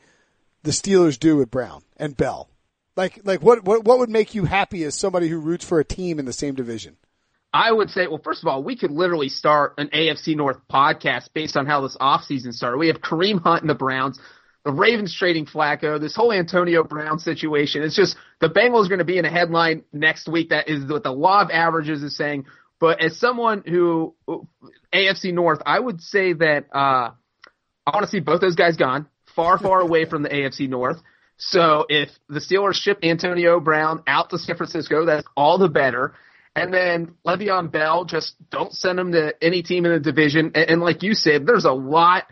the 0.62 0.70
Steelers 0.70 1.18
do 1.18 1.36
with 1.36 1.50
Brown 1.50 1.82
and 1.96 2.16
Bell? 2.16 2.48
Like, 2.96 3.20
like 3.24 3.42
what, 3.42 3.64
what, 3.64 3.84
what 3.84 3.98
would 3.98 4.10
make 4.10 4.34
you 4.34 4.44
happy 4.44 4.84
as 4.84 4.94
somebody 4.94 5.28
who 5.28 5.38
roots 5.38 5.64
for 5.64 5.80
a 5.80 5.84
team 5.84 6.18
in 6.18 6.26
the 6.26 6.32
same 6.32 6.54
division? 6.54 6.96
I 7.54 7.70
would 7.70 7.88
say, 7.90 8.08
well, 8.08 8.20
first 8.22 8.42
of 8.42 8.48
all, 8.48 8.64
we 8.64 8.74
could 8.74 8.90
literally 8.90 9.28
start 9.28 9.74
an 9.78 9.88
AFC 9.94 10.34
North 10.36 10.56
podcast 10.68 11.28
based 11.34 11.56
on 11.56 11.66
how 11.66 11.82
this 11.82 11.96
offseason 11.96 12.52
started. 12.52 12.78
We 12.78 12.88
have 12.88 13.00
Kareem 13.00 13.40
Hunt 13.40 13.62
and 13.62 13.70
the 13.70 13.76
Browns 13.76 14.18
the 14.64 14.72
Ravens 14.72 15.14
trading 15.14 15.46
Flacco, 15.46 16.00
this 16.00 16.16
whole 16.16 16.32
Antonio 16.32 16.84
Brown 16.84 17.18
situation. 17.18 17.82
It's 17.82 17.96
just 17.96 18.16
the 18.40 18.48
Bengals 18.48 18.86
are 18.86 18.88
going 18.88 18.98
to 18.98 19.04
be 19.04 19.18
in 19.18 19.24
a 19.24 19.30
headline 19.30 19.84
next 19.92 20.26
week 20.26 20.50
that 20.50 20.68
is 20.68 20.90
what 20.90 21.02
the 21.02 21.12
law 21.12 21.42
of 21.42 21.50
averages 21.50 22.02
is 22.02 22.16
saying. 22.16 22.46
But 22.80 23.02
as 23.02 23.18
someone 23.18 23.62
who 23.66 24.14
AFC 24.92 25.32
North, 25.32 25.60
I 25.64 25.78
would 25.78 26.00
say 26.00 26.32
that 26.32 26.66
uh, 26.74 27.10
I 27.86 27.90
want 27.92 28.04
to 28.04 28.10
see 28.10 28.20
both 28.20 28.40
those 28.40 28.56
guys 28.56 28.76
gone, 28.76 29.06
far, 29.36 29.58
far 29.58 29.80
away 29.80 30.06
from 30.06 30.22
the 30.22 30.30
AFC 30.30 30.68
North. 30.68 30.96
So 31.36 31.84
if 31.88 32.10
the 32.28 32.40
Steelers 32.40 32.74
ship 32.74 33.00
Antonio 33.02 33.60
Brown 33.60 34.02
out 34.06 34.30
to 34.30 34.38
San 34.38 34.56
Francisco, 34.56 35.04
that's 35.04 35.26
all 35.36 35.58
the 35.58 35.68
better. 35.68 36.14
And 36.56 36.72
then 36.72 37.16
Le'Veon 37.26 37.70
Bell, 37.70 38.04
just 38.04 38.34
don't 38.50 38.72
send 38.72 38.98
him 38.98 39.12
to 39.12 39.34
any 39.42 39.62
team 39.62 39.84
in 39.84 39.92
the 39.92 40.00
division. 40.00 40.52
And, 40.54 40.70
and 40.70 40.80
like 40.80 41.02
you 41.02 41.14
said, 41.14 41.46
there's 41.46 41.64
a 41.64 41.72
lot 41.72 42.24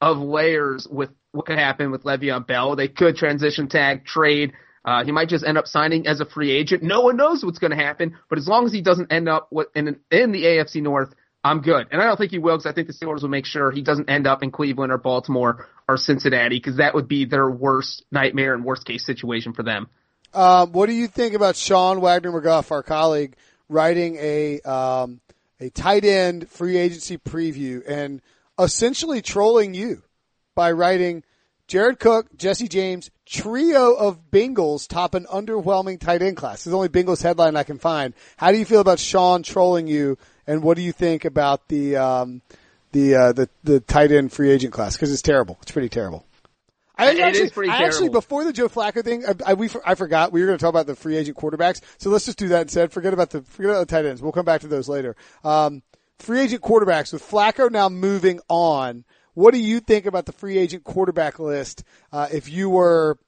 of 0.00 0.18
layers 0.18 0.86
with 0.90 1.10
what 1.32 1.46
could 1.46 1.58
happen 1.58 1.90
with 1.90 2.04
Le'Veon 2.04 2.46
Bell. 2.46 2.76
They 2.76 2.88
could 2.88 3.16
transition 3.16 3.68
tag, 3.68 4.04
trade. 4.04 4.52
Uh, 4.84 5.04
he 5.04 5.12
might 5.12 5.28
just 5.28 5.44
end 5.44 5.58
up 5.58 5.66
signing 5.66 6.06
as 6.06 6.20
a 6.20 6.24
free 6.24 6.50
agent. 6.50 6.82
No 6.82 7.02
one 7.02 7.16
knows 7.16 7.44
what's 7.44 7.58
going 7.58 7.70
to 7.70 7.76
happen, 7.76 8.16
but 8.28 8.38
as 8.38 8.48
long 8.48 8.64
as 8.64 8.72
he 8.72 8.80
doesn't 8.80 9.12
end 9.12 9.28
up 9.28 9.52
in 9.74 10.00
in 10.10 10.32
the 10.32 10.44
AFC 10.44 10.82
North, 10.82 11.14
I'm 11.44 11.60
good. 11.60 11.86
And 11.90 12.00
I 12.00 12.06
don't 12.06 12.16
think 12.16 12.30
he 12.30 12.38
will 12.38 12.56
because 12.56 12.66
I 12.66 12.72
think 12.72 12.86
the 12.86 12.94
Steelers 12.94 13.22
will 13.22 13.28
make 13.28 13.46
sure 13.46 13.70
he 13.70 13.82
doesn't 13.82 14.08
end 14.08 14.26
up 14.26 14.42
in 14.42 14.50
Cleveland 14.50 14.90
or 14.90 14.98
Baltimore 14.98 15.68
or 15.88 15.96
Cincinnati 15.96 16.56
because 16.56 16.78
that 16.78 16.94
would 16.94 17.08
be 17.08 17.26
their 17.26 17.50
worst 17.50 18.04
nightmare 18.10 18.54
and 18.54 18.64
worst 18.64 18.86
case 18.86 19.04
situation 19.04 19.52
for 19.52 19.62
them. 19.62 19.88
Um, 20.32 20.72
what 20.72 20.86
do 20.86 20.92
you 20.92 21.08
think 21.08 21.34
about 21.34 21.56
Sean 21.56 22.00
Wagner 22.00 22.30
McGough, 22.30 22.70
our 22.70 22.82
colleague, 22.82 23.36
writing 23.68 24.16
a 24.16 24.60
um, 24.60 25.20
a 25.60 25.68
tight 25.70 26.04
end 26.04 26.48
free 26.48 26.76
agency 26.76 27.18
preview 27.18 27.82
and 27.86 28.22
essentially 28.58 29.20
trolling 29.20 29.74
you 29.74 30.02
by 30.60 30.72
writing 30.72 31.24
Jared 31.68 31.98
Cook, 31.98 32.36
Jesse 32.36 32.68
James, 32.68 33.10
trio 33.24 33.94
of 33.94 34.30
Bengals 34.30 34.86
top 34.86 35.14
an 35.14 35.24
underwhelming 35.24 35.98
tight 35.98 36.20
end 36.20 36.36
class. 36.36 36.58
This 36.58 36.66
is 36.66 36.72
the 36.72 36.76
only 36.76 36.90
Bengals 36.90 37.22
headline 37.22 37.56
I 37.56 37.62
can 37.62 37.78
find. 37.78 38.12
How 38.36 38.52
do 38.52 38.58
you 38.58 38.66
feel 38.66 38.82
about 38.82 38.98
Sean 38.98 39.42
trolling 39.42 39.86
you, 39.86 40.18
and 40.46 40.62
what 40.62 40.76
do 40.76 40.82
you 40.82 40.92
think 40.92 41.24
about 41.24 41.66
the 41.68 41.96
um, 41.96 42.42
the 42.92 43.14
uh, 43.14 43.32
the 43.32 43.48
the 43.64 43.80
tight 43.80 44.12
end 44.12 44.34
free 44.34 44.50
agent 44.50 44.74
class? 44.74 44.96
Because 44.96 45.10
it's 45.10 45.22
terrible. 45.22 45.56
It's 45.62 45.72
pretty 45.72 45.88
terrible. 45.88 46.26
I 46.98 47.12
it 47.12 47.20
actually, 47.20 47.44
is 47.44 47.52
pretty 47.52 47.70
I 47.70 47.78
terrible. 47.78 47.94
actually 47.94 48.08
before 48.10 48.44
the 48.44 48.52
Joe 48.52 48.68
Flacco 48.68 49.02
thing, 49.02 49.24
I, 49.24 49.34
I, 49.46 49.54
we 49.54 49.70
I 49.86 49.94
forgot 49.94 50.30
we 50.30 50.42
were 50.42 50.46
going 50.46 50.58
to 50.58 50.62
talk 50.62 50.68
about 50.68 50.86
the 50.86 50.94
free 50.94 51.16
agent 51.16 51.38
quarterbacks. 51.38 51.80
So 51.96 52.10
let's 52.10 52.26
just 52.26 52.36
do 52.36 52.48
that 52.48 52.60
instead. 52.60 52.92
Forget 52.92 53.14
about 53.14 53.30
the 53.30 53.40
forget 53.40 53.70
about 53.70 53.88
the 53.88 53.94
tight 53.96 54.04
ends. 54.04 54.20
We'll 54.20 54.32
come 54.32 54.44
back 54.44 54.60
to 54.60 54.68
those 54.68 54.90
later. 54.90 55.16
Um, 55.42 55.82
free 56.18 56.40
agent 56.40 56.60
quarterbacks 56.60 57.14
with 57.14 57.26
Flacco 57.26 57.70
now 57.70 57.88
moving 57.88 58.40
on. 58.50 59.06
What 59.34 59.54
do 59.54 59.60
you 59.60 59.80
think 59.80 60.06
about 60.06 60.26
the 60.26 60.32
free 60.32 60.58
agent 60.58 60.84
quarterback 60.84 61.38
list? 61.38 61.84
Uh, 62.12 62.28
if 62.32 62.48
you 62.48 62.70
were 62.70 63.18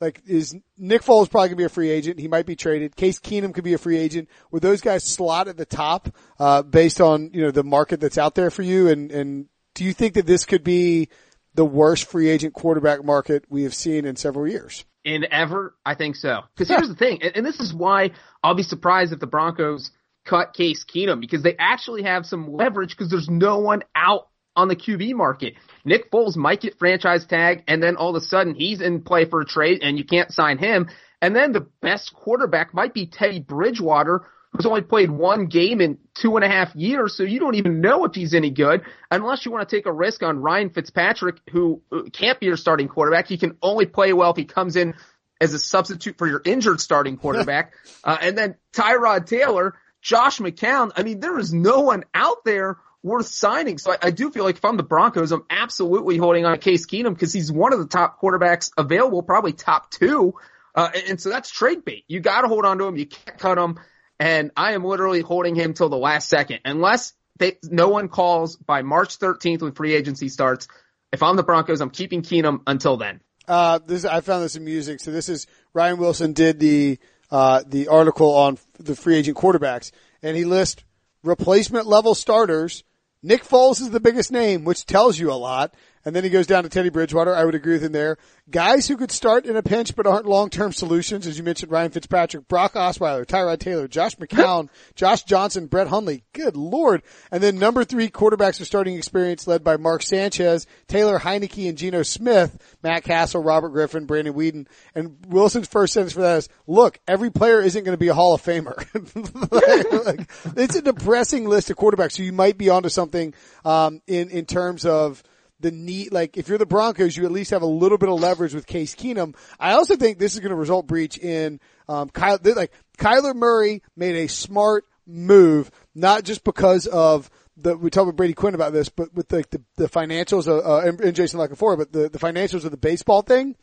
like, 0.00 0.22
is 0.26 0.56
Nick 0.78 1.02
Foles 1.02 1.30
probably 1.30 1.48
gonna 1.48 1.56
be 1.56 1.64
a 1.64 1.68
free 1.68 1.90
agent? 1.90 2.18
He 2.18 2.28
might 2.28 2.46
be 2.46 2.56
traded. 2.56 2.96
Case 2.96 3.20
Keenum 3.20 3.52
could 3.52 3.64
be 3.64 3.74
a 3.74 3.78
free 3.78 3.98
agent. 3.98 4.28
Would 4.50 4.62
those 4.62 4.80
guys 4.80 5.04
slot 5.04 5.48
at 5.48 5.56
the 5.56 5.66
top 5.66 6.08
uh, 6.38 6.62
based 6.62 7.00
on 7.00 7.30
you 7.34 7.42
know 7.42 7.50
the 7.50 7.64
market 7.64 8.00
that's 8.00 8.18
out 8.18 8.34
there 8.34 8.50
for 8.50 8.62
you? 8.62 8.88
And 8.88 9.12
and 9.12 9.46
do 9.74 9.84
you 9.84 9.92
think 9.92 10.14
that 10.14 10.26
this 10.26 10.44
could 10.44 10.64
be 10.64 11.08
the 11.54 11.64
worst 11.64 12.06
free 12.06 12.28
agent 12.28 12.54
quarterback 12.54 13.04
market 13.04 13.44
we 13.48 13.64
have 13.64 13.74
seen 13.74 14.04
in 14.04 14.16
several 14.16 14.48
years? 14.48 14.84
In 15.04 15.24
ever, 15.30 15.74
I 15.84 15.94
think 15.94 16.16
so. 16.16 16.42
Because 16.54 16.68
here's 16.68 16.88
the 16.88 16.94
thing, 16.94 17.22
and, 17.22 17.36
and 17.36 17.46
this 17.46 17.60
is 17.60 17.72
why 17.72 18.10
I'll 18.42 18.54
be 18.54 18.62
surprised 18.62 19.12
if 19.12 19.20
the 19.20 19.26
Broncos 19.26 19.90
cut 20.24 20.54
Case 20.54 20.84
Keenum 20.84 21.20
because 21.20 21.42
they 21.42 21.56
actually 21.58 22.02
have 22.02 22.26
some 22.26 22.52
leverage 22.52 22.90
because 22.90 23.10
there's 23.10 23.28
no 23.28 23.58
one 23.58 23.82
out 23.94 24.28
on 24.60 24.68
the 24.68 24.76
QB 24.76 25.14
market. 25.14 25.54
Nick 25.84 26.10
Foles 26.10 26.36
might 26.36 26.60
get 26.60 26.78
franchise 26.78 27.26
tag 27.26 27.64
and 27.66 27.82
then 27.82 27.96
all 27.96 28.10
of 28.10 28.22
a 28.22 28.24
sudden 28.24 28.54
he's 28.54 28.80
in 28.80 29.02
play 29.02 29.24
for 29.24 29.40
a 29.40 29.46
trade 29.46 29.80
and 29.82 29.98
you 29.98 30.04
can't 30.04 30.32
sign 30.32 30.58
him. 30.58 30.88
And 31.22 31.34
then 31.34 31.52
the 31.52 31.66
best 31.82 32.14
quarterback 32.14 32.72
might 32.72 32.94
be 32.94 33.06
Teddy 33.06 33.40
Bridgewater, 33.40 34.26
who's 34.52 34.66
only 34.66 34.82
played 34.82 35.10
one 35.10 35.46
game 35.46 35.80
in 35.80 35.98
two 36.14 36.36
and 36.36 36.44
a 36.44 36.48
half 36.48 36.74
years, 36.74 37.16
so 37.16 37.22
you 37.22 37.38
don't 37.38 37.54
even 37.54 37.80
know 37.80 38.04
if 38.04 38.14
he's 38.14 38.34
any 38.34 38.50
good 38.50 38.82
unless 39.10 39.44
you 39.44 39.52
want 39.52 39.68
to 39.68 39.76
take 39.76 39.86
a 39.86 39.92
risk 39.92 40.22
on 40.22 40.40
Ryan 40.40 40.70
Fitzpatrick, 40.70 41.36
who 41.50 41.82
uh, 41.92 42.02
can't 42.12 42.40
be 42.40 42.46
your 42.46 42.56
starting 42.56 42.88
quarterback. 42.88 43.28
He 43.28 43.38
can 43.38 43.56
only 43.62 43.86
play 43.86 44.12
well 44.12 44.30
if 44.30 44.36
he 44.36 44.44
comes 44.44 44.76
in 44.76 44.94
as 45.40 45.54
a 45.54 45.58
substitute 45.58 46.18
for 46.18 46.26
your 46.26 46.42
injured 46.44 46.80
starting 46.80 47.16
quarterback. 47.16 47.72
uh, 48.04 48.18
and 48.20 48.36
then 48.36 48.56
Tyrod 48.74 49.26
Taylor, 49.26 49.74
Josh 50.02 50.38
McCown. 50.38 50.92
I 50.96 51.02
mean, 51.02 51.20
there 51.20 51.38
is 51.38 51.52
no 51.52 51.80
one 51.80 52.04
out 52.14 52.44
there 52.44 52.78
worth 53.02 53.26
signing. 53.26 53.78
So 53.78 53.92
I, 53.92 53.98
I, 54.02 54.10
do 54.10 54.30
feel 54.30 54.44
like 54.44 54.56
if 54.56 54.64
I'm 54.64 54.76
the 54.76 54.82
Broncos, 54.82 55.32
I'm 55.32 55.44
absolutely 55.48 56.18
holding 56.18 56.44
on 56.44 56.52
to 56.52 56.58
Case 56.58 56.86
Keenum 56.86 57.14
because 57.14 57.32
he's 57.32 57.50
one 57.50 57.72
of 57.72 57.78
the 57.78 57.86
top 57.86 58.20
quarterbacks 58.20 58.70
available, 58.76 59.22
probably 59.22 59.52
top 59.52 59.90
two. 59.90 60.34
Uh, 60.74 60.90
and, 60.94 61.04
and, 61.10 61.20
so 61.20 61.30
that's 61.30 61.50
trade 61.50 61.84
bait. 61.84 62.04
You 62.08 62.20
got 62.20 62.42
to 62.42 62.48
hold 62.48 62.64
on 62.64 62.78
to 62.78 62.84
him. 62.84 62.96
You 62.96 63.06
can't 63.06 63.38
cut 63.38 63.58
him. 63.58 63.80
And 64.18 64.50
I 64.56 64.72
am 64.74 64.84
literally 64.84 65.20
holding 65.20 65.54
him 65.54 65.72
till 65.72 65.88
the 65.88 65.96
last 65.96 66.28
second, 66.28 66.60
unless 66.64 67.14
they, 67.38 67.56
no 67.64 67.88
one 67.88 68.08
calls 68.08 68.56
by 68.56 68.82
March 68.82 69.18
13th 69.18 69.62
when 69.62 69.72
free 69.72 69.94
agency 69.94 70.28
starts. 70.28 70.68
If 71.10 71.22
I'm 71.22 71.36
the 71.36 71.42
Broncos, 71.42 71.80
I'm 71.80 71.90
keeping 71.90 72.22
Keenum 72.22 72.60
until 72.66 72.98
then. 72.98 73.20
Uh, 73.48 73.80
this, 73.84 74.04
I 74.04 74.20
found 74.20 74.44
this 74.44 74.56
amusing. 74.56 74.98
So 74.98 75.10
this 75.10 75.28
is 75.28 75.46
Ryan 75.72 75.98
Wilson 75.98 76.34
did 76.34 76.60
the, 76.60 76.98
uh, 77.30 77.62
the 77.66 77.88
article 77.88 78.30
on 78.34 78.58
the 78.78 78.94
free 78.94 79.16
agent 79.16 79.38
quarterbacks 79.38 79.90
and 80.22 80.36
he 80.36 80.44
lists 80.44 80.84
replacement 81.22 81.86
level 81.86 82.14
starters 82.14 82.84
Nick 83.22 83.44
Foles 83.44 83.82
is 83.82 83.90
the 83.90 84.00
biggest 84.00 84.32
name, 84.32 84.64
which 84.64 84.86
tells 84.86 85.18
you 85.18 85.30
a 85.30 85.34
lot. 85.34 85.74
And 86.04 86.16
then 86.16 86.24
he 86.24 86.30
goes 86.30 86.46
down 86.46 86.62
to 86.62 86.70
Teddy 86.70 86.88
Bridgewater. 86.88 87.34
I 87.34 87.44
would 87.44 87.54
agree 87.54 87.74
with 87.74 87.84
him 87.84 87.92
there. 87.92 88.16
Guys 88.50 88.88
who 88.88 88.96
could 88.96 89.10
start 89.10 89.44
in 89.44 89.56
a 89.56 89.62
pinch 89.62 89.94
but 89.94 90.06
aren't 90.06 90.26
long-term 90.26 90.72
solutions, 90.72 91.26
as 91.26 91.36
you 91.36 91.44
mentioned, 91.44 91.70
Ryan 91.70 91.90
Fitzpatrick, 91.90 92.48
Brock 92.48 92.72
Osweiler, 92.72 93.26
Tyrod 93.26 93.58
Taylor, 93.58 93.86
Josh 93.86 94.16
McCown, 94.16 94.70
Josh 94.94 95.24
Johnson, 95.24 95.66
Brett 95.66 95.88
Hundley. 95.88 96.24
Good 96.32 96.56
lord. 96.56 97.02
And 97.30 97.42
then 97.42 97.58
number 97.58 97.84
three 97.84 98.08
quarterbacks 98.08 98.58
with 98.58 98.66
starting 98.66 98.96
experience 98.96 99.46
led 99.46 99.62
by 99.62 99.76
Mark 99.76 100.02
Sanchez, 100.02 100.66
Taylor 100.88 101.18
Heinicke, 101.18 101.68
and 101.68 101.76
Geno 101.76 102.02
Smith, 102.02 102.78
Matt 102.82 103.04
Cassel, 103.04 103.42
Robert 103.42 103.70
Griffin, 103.70 104.06
Brandon 104.06 104.32
Weeden. 104.32 104.66
And 104.94 105.18
Wilson's 105.28 105.68
first 105.68 105.92
sentence 105.92 106.14
for 106.14 106.22
that 106.22 106.38
is, 106.38 106.48
look, 106.66 106.98
every 107.06 107.30
player 107.30 107.60
isn't 107.60 107.84
going 107.84 107.94
to 107.94 108.00
be 108.00 108.08
a 108.08 108.14
Hall 108.14 108.34
of 108.34 108.42
Famer. 108.42 108.74
like, 110.06 110.30
it's 110.56 110.76
a 110.76 110.82
depressing 110.82 111.46
list 111.46 111.68
of 111.70 111.76
quarterbacks. 111.76 112.12
So 112.12 112.22
you 112.22 112.32
might 112.32 112.56
be 112.56 112.70
onto 112.70 112.88
something, 112.88 113.34
um, 113.66 114.00
in, 114.06 114.30
in 114.30 114.46
terms 114.46 114.86
of, 114.86 115.22
the 115.60 115.70
need, 115.70 116.12
like 116.12 116.36
if 116.36 116.48
you're 116.48 116.58
the 116.58 116.66
Broncos, 116.66 117.16
you 117.16 117.24
at 117.24 117.32
least 117.32 117.50
have 117.50 117.62
a 117.62 117.66
little 117.66 117.98
bit 117.98 118.08
of 118.08 118.20
leverage 118.20 118.54
with 118.54 118.66
Case 118.66 118.94
Keenum. 118.94 119.36
I 119.58 119.72
also 119.72 119.96
think 119.96 120.18
this 120.18 120.34
is 120.34 120.40
going 120.40 120.50
to 120.50 120.56
result 120.56 120.86
Breech 120.86 121.18
in, 121.18 121.60
um, 121.88 122.08
Kyle, 122.08 122.38
like 122.42 122.72
Kyler 122.98 123.34
Murray 123.34 123.82
made 123.96 124.16
a 124.16 124.28
smart 124.28 124.84
move, 125.06 125.70
not 125.94 126.24
just 126.24 126.44
because 126.44 126.86
of 126.86 127.30
the, 127.56 127.76
we 127.76 127.90
talked 127.90 128.06
with 128.06 128.16
Brady 128.16 128.32
Quinn 128.32 128.54
about 128.54 128.72
this, 128.72 128.88
but 128.88 129.12
with 129.14 129.28
the, 129.28 129.44
the, 129.50 129.62
the 129.76 129.88
financials, 129.88 130.48
uh, 130.48 130.58
uh, 130.58 130.92
and, 131.02 131.14
Jason 131.14 131.38
La 131.38 131.46
Canfora, 131.46 131.76
but 131.76 131.92
the, 131.92 132.08
the 132.08 132.18
financials 132.18 132.64
of 132.64 132.70
the 132.70 132.76
baseball 132.76 133.22
thing. 133.22 133.56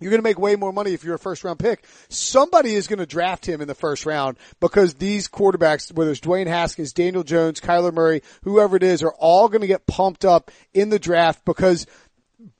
You're 0.00 0.10
going 0.10 0.20
to 0.20 0.24
make 0.24 0.38
way 0.38 0.54
more 0.54 0.72
money 0.72 0.92
if 0.92 1.02
you're 1.02 1.16
a 1.16 1.18
first 1.18 1.42
round 1.42 1.58
pick. 1.58 1.84
Somebody 2.08 2.74
is 2.74 2.86
going 2.86 3.00
to 3.00 3.06
draft 3.06 3.46
him 3.46 3.60
in 3.60 3.66
the 3.66 3.74
first 3.74 4.06
round 4.06 4.38
because 4.60 4.94
these 4.94 5.28
quarterbacks, 5.28 5.92
whether 5.92 6.12
it's 6.12 6.20
Dwayne 6.20 6.46
Haskins, 6.46 6.92
Daniel 6.92 7.24
Jones, 7.24 7.60
Kyler 7.60 7.92
Murray, 7.92 8.22
whoever 8.42 8.76
it 8.76 8.82
is, 8.82 9.02
are 9.02 9.14
all 9.18 9.48
going 9.48 9.62
to 9.62 9.66
get 9.66 9.86
pumped 9.86 10.24
up 10.24 10.50
in 10.72 10.88
the 10.88 11.00
draft 11.00 11.44
because 11.44 11.86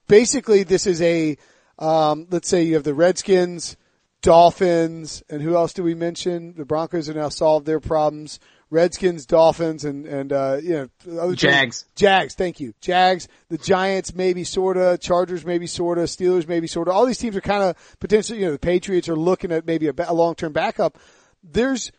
basically 0.09 0.65
this 0.65 0.87
is 0.87 1.01
a, 1.01 1.37
um, 1.79 2.27
let's 2.31 2.49
say 2.49 2.65
you 2.65 2.75
have 2.75 2.85
the 2.85 2.95
Redskins, 2.95 3.77
Dolphins, 4.21 5.23
and 5.31 5.41
who 5.41 5.55
else 5.55 5.73
do 5.73 5.85
we 5.85 5.95
mention? 5.95 6.55
The 6.57 6.65
Broncos 6.65 7.07
have 7.07 7.17
now 7.17 7.29
solved 7.29 7.67
their 7.67 7.81
problems. 7.81 8.41
Redskins, 8.71 9.27
Dolphins, 9.27 9.85
and 9.85 10.07
and 10.07 10.33
uh, 10.33 10.59
you 10.63 10.91
know 11.07 11.21
other 11.21 11.35
Jags. 11.35 11.83
Teams. 11.83 11.95
Jags, 11.95 12.35
thank 12.35 12.61
you. 12.61 12.75
Jags, 12.81 13.29
the 13.49 13.59
Giants, 13.59 14.15
maybe 14.15 14.45
sorta. 14.45 14.99
Chargers, 15.01 15.45
maybe 15.45 15.67
sorta. 15.67 16.03
Steelers, 16.03 16.47
maybe 16.47 16.67
sorta. 16.67 16.93
All 16.93 17.07
these 17.07 17.19
teams 17.19 17.37
are 17.37 17.41
kind 17.41 17.63
of 17.63 17.97
potentially. 17.99 18.41
You 18.41 18.47
know, 18.47 18.53
the 18.53 18.59
Patriots 18.59 19.09
are 19.09 19.17
looking 19.17 19.53
at 19.53 19.67
maybe 19.67 19.89
a, 19.89 19.95
a 20.07 20.15
long 20.15 20.35
term 20.35 20.53
backup. 20.53 20.99
There's 21.43 21.93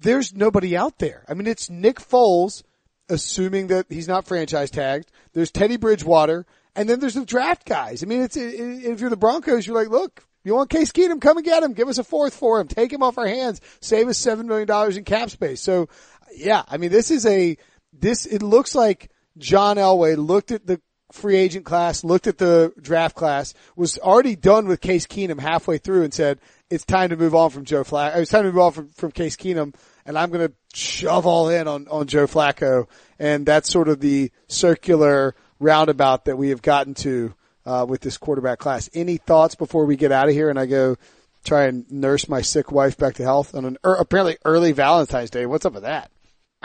there's 0.00 0.34
nobody 0.34 0.76
out 0.76 0.98
there. 0.98 1.24
I 1.28 1.34
mean, 1.34 1.46
it's 1.46 1.70
Nick 1.70 2.00
Foles, 2.00 2.62
assuming 3.08 3.68
that 3.68 3.86
he's 3.88 4.08
not 4.08 4.26
franchise 4.26 4.70
tagged. 4.70 5.10
There's 5.32 5.50
Teddy 5.50 5.76
Bridgewater, 5.76 6.44
and 6.74 6.88
then 6.88 6.98
there's 7.00 7.14
the 7.14 7.24
draft 7.24 7.66
guys. 7.66 8.02
I 8.02 8.06
mean, 8.06 8.22
it's 8.22 8.36
it, 8.36 8.54
if 8.58 9.00
you're 9.00 9.10
the 9.10 9.16
Broncos, 9.16 9.66
you're 9.66 9.76
like, 9.76 9.90
look, 9.90 10.26
you 10.46 10.54
want 10.54 10.70
Case 10.70 10.92
Keenum? 10.92 11.20
Come 11.20 11.38
and 11.38 11.44
get 11.44 11.64
him. 11.64 11.72
Give 11.72 11.88
us 11.88 11.98
a 11.98 12.04
fourth 12.04 12.32
for 12.32 12.60
him. 12.60 12.68
Take 12.68 12.92
him 12.92 13.02
off 13.02 13.18
our 13.18 13.26
hands. 13.26 13.60
Save 13.80 14.06
us 14.06 14.16
seven 14.16 14.46
million 14.46 14.68
dollars 14.68 14.96
in 14.96 15.02
cap 15.02 15.28
space. 15.30 15.60
So, 15.60 15.88
yeah, 16.34 16.62
I 16.68 16.76
mean, 16.76 16.90
this 16.90 17.10
is 17.10 17.26
a 17.26 17.56
this. 17.92 18.26
It 18.26 18.42
looks 18.42 18.74
like 18.74 19.10
John 19.38 19.76
Elway 19.76 20.16
looked 20.16 20.50
at 20.50 20.66
the 20.66 20.80
free 21.12 21.36
agent 21.36 21.64
class, 21.64 22.04
looked 22.04 22.26
at 22.26 22.38
the 22.38 22.72
draft 22.80 23.16
class, 23.16 23.54
was 23.76 23.98
already 23.98 24.36
done 24.36 24.66
with 24.66 24.80
Case 24.80 25.06
Keenum 25.06 25.38
halfway 25.38 25.78
through, 25.78 26.02
and 26.04 26.12
said 26.12 26.40
it's 26.70 26.84
time 26.84 27.10
to 27.10 27.16
move 27.16 27.34
on 27.34 27.50
from 27.50 27.64
Joe 27.64 27.84
Flacco. 27.84 28.16
It's 28.16 28.30
time 28.30 28.42
to 28.42 28.52
move 28.52 28.58
on 28.58 28.72
from, 28.72 28.88
from 28.90 29.12
Case 29.12 29.36
Keenum, 29.36 29.74
and 30.04 30.18
I'm 30.18 30.30
going 30.30 30.48
to 30.48 30.54
shove 30.74 31.26
all 31.26 31.48
in 31.48 31.68
on 31.68 31.88
on 31.88 32.06
Joe 32.06 32.26
Flacco, 32.26 32.88
and 33.18 33.46
that's 33.46 33.70
sort 33.70 33.88
of 33.88 34.00
the 34.00 34.30
circular 34.48 35.34
roundabout 35.58 36.26
that 36.26 36.36
we 36.36 36.50
have 36.50 36.62
gotten 36.62 36.94
to 36.94 37.34
uh, 37.66 37.84
with 37.88 38.00
this 38.00 38.16
quarterback 38.16 38.58
class. 38.58 38.88
Any 38.94 39.16
thoughts 39.16 39.54
before 39.54 39.84
we 39.84 39.96
get 39.96 40.12
out 40.12 40.28
of 40.28 40.34
here 40.34 40.48
and 40.48 40.58
I 40.58 40.66
go 40.66 40.96
try 41.44 41.64
and 41.64 41.90
nurse 41.90 42.28
my 42.28 42.42
sick 42.42 42.72
wife 42.72 42.96
back 42.96 43.14
to 43.14 43.22
health 43.22 43.54
on 43.54 43.64
an 43.64 43.76
er, 43.84 43.94
apparently 43.94 44.36
early 44.44 44.72
Valentine's 44.72 45.30
Day? 45.30 45.46
What's 45.46 45.66
up 45.66 45.74
with 45.74 45.82
that? 45.82 46.10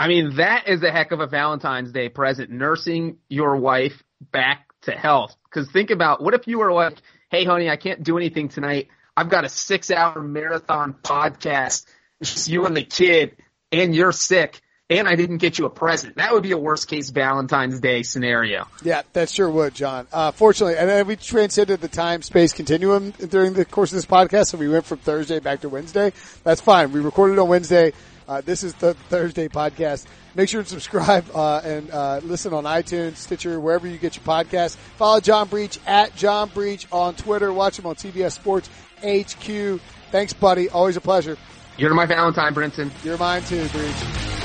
I 0.02 0.08
mean, 0.08 0.38
that 0.38 0.68
is 0.68 0.82
a 0.82 0.90
heck 0.90 1.12
of 1.12 1.20
a 1.20 1.28
Valentine's 1.28 1.92
Day 1.92 2.10
present, 2.10 2.50
nursing 2.50 3.18
your 3.30 3.56
wife 3.58 4.02
back 4.20 4.66
to 4.82 4.94
health. 4.94 5.36
Cause 5.52 5.70
think 5.72 5.92
about 5.92 6.24
what 6.24 6.34
if 6.34 6.48
you 6.48 6.58
were 6.58 6.72
like 6.72 6.98
hey, 7.30 7.46
honey, 7.46 7.70
I 7.70 7.76
can't 7.76 8.02
do 8.02 8.18
anything 8.18 8.50
tonight. 8.50 8.88
I've 9.16 9.30
got 9.30 9.46
a 9.46 9.50
six 9.50 9.92
hour 9.92 10.20
marathon 10.20 10.96
podcast. 11.04 11.86
Just 12.22 12.50
you 12.50 12.66
and 12.66 12.76
the 12.76 12.84
kid 12.84 13.38
and 13.72 13.96
you're 13.96 14.12
sick 14.12 14.60
and 14.92 15.08
I 15.08 15.16
didn't 15.16 15.38
get 15.38 15.58
you 15.58 15.66
a 15.66 15.70
present. 15.70 16.18
That 16.18 16.34
would 16.34 16.44
be 16.44 16.52
a 16.52 16.58
worst 16.58 16.90
case 16.90 17.12
Valentine's 17.12 17.80
Day 17.80 18.04
scenario. 18.04 18.68
Yeah, 18.84 19.04
that 19.14 19.30
sure 19.30 19.50
would, 19.50 19.74
John. 19.74 20.06
Uh, 20.12 20.32
fortunately, 20.32 20.78
and 20.78 21.08
we 21.08 21.16
transcended 21.16 21.80
the 21.80 21.88
time 21.88 22.22
space 22.22 22.52
continuum 22.52 23.12
during 23.12 23.54
the 23.54 23.64
course 23.64 23.92
of 23.92 23.96
this 23.96 24.06
podcast, 24.06 24.48
so 24.48 24.58
we 24.58 24.68
went 24.68 24.86
from 24.86 24.98
Thursday 24.98 25.40
back 25.40 25.62
to 25.62 25.70
Wednesday. 25.70 26.12
That's 26.44 26.60
fine. 26.60 26.92
We 26.92 27.00
recorded 27.00 27.40
on 27.40 27.48
Wednesday. 27.48 27.94
Uh, 28.28 28.42
this 28.42 28.64
is 28.64 28.74
the 28.76 28.94
Thursday 28.94 29.48
podcast. 29.48 30.06
Make 30.36 30.50
sure 30.50 30.64
to 30.64 30.70
subscribe 30.70 31.26
uh, 31.34 31.62
and 31.64 31.92
uh, 31.92 32.22
listen 32.24 32.54
on 32.54 32.64
iTunes, 32.64 33.18
Stitcher, 33.18 33.60
wherever 33.60 33.88
you 33.88 33.98
get 33.98 34.16
your 34.16 34.26
podcast. 34.26 34.76
Follow 34.98 35.20
John 35.20 35.48
Breech 35.48 35.80
at 35.86 36.16
John 36.16 36.50
Breech 36.50 36.88
on 36.92 37.16
Twitter. 37.16 37.52
Watch 37.52 37.80
him 37.80 37.86
on 37.86 37.96
CBS 37.96 38.32
Sports 38.34 38.70
HQ. 39.04 39.82
Thanks, 40.12 40.34
buddy. 40.34 40.70
Always 40.70 40.98
a 40.98 41.02
pleasure. 41.02 41.38
You're 41.78 41.94
my 41.94 42.06
Valentine, 42.06 42.54
Brinson. 42.54 42.92
You're 43.04 43.18
mine 43.18 43.44
too, 43.44 43.68
Breech. 43.70 44.41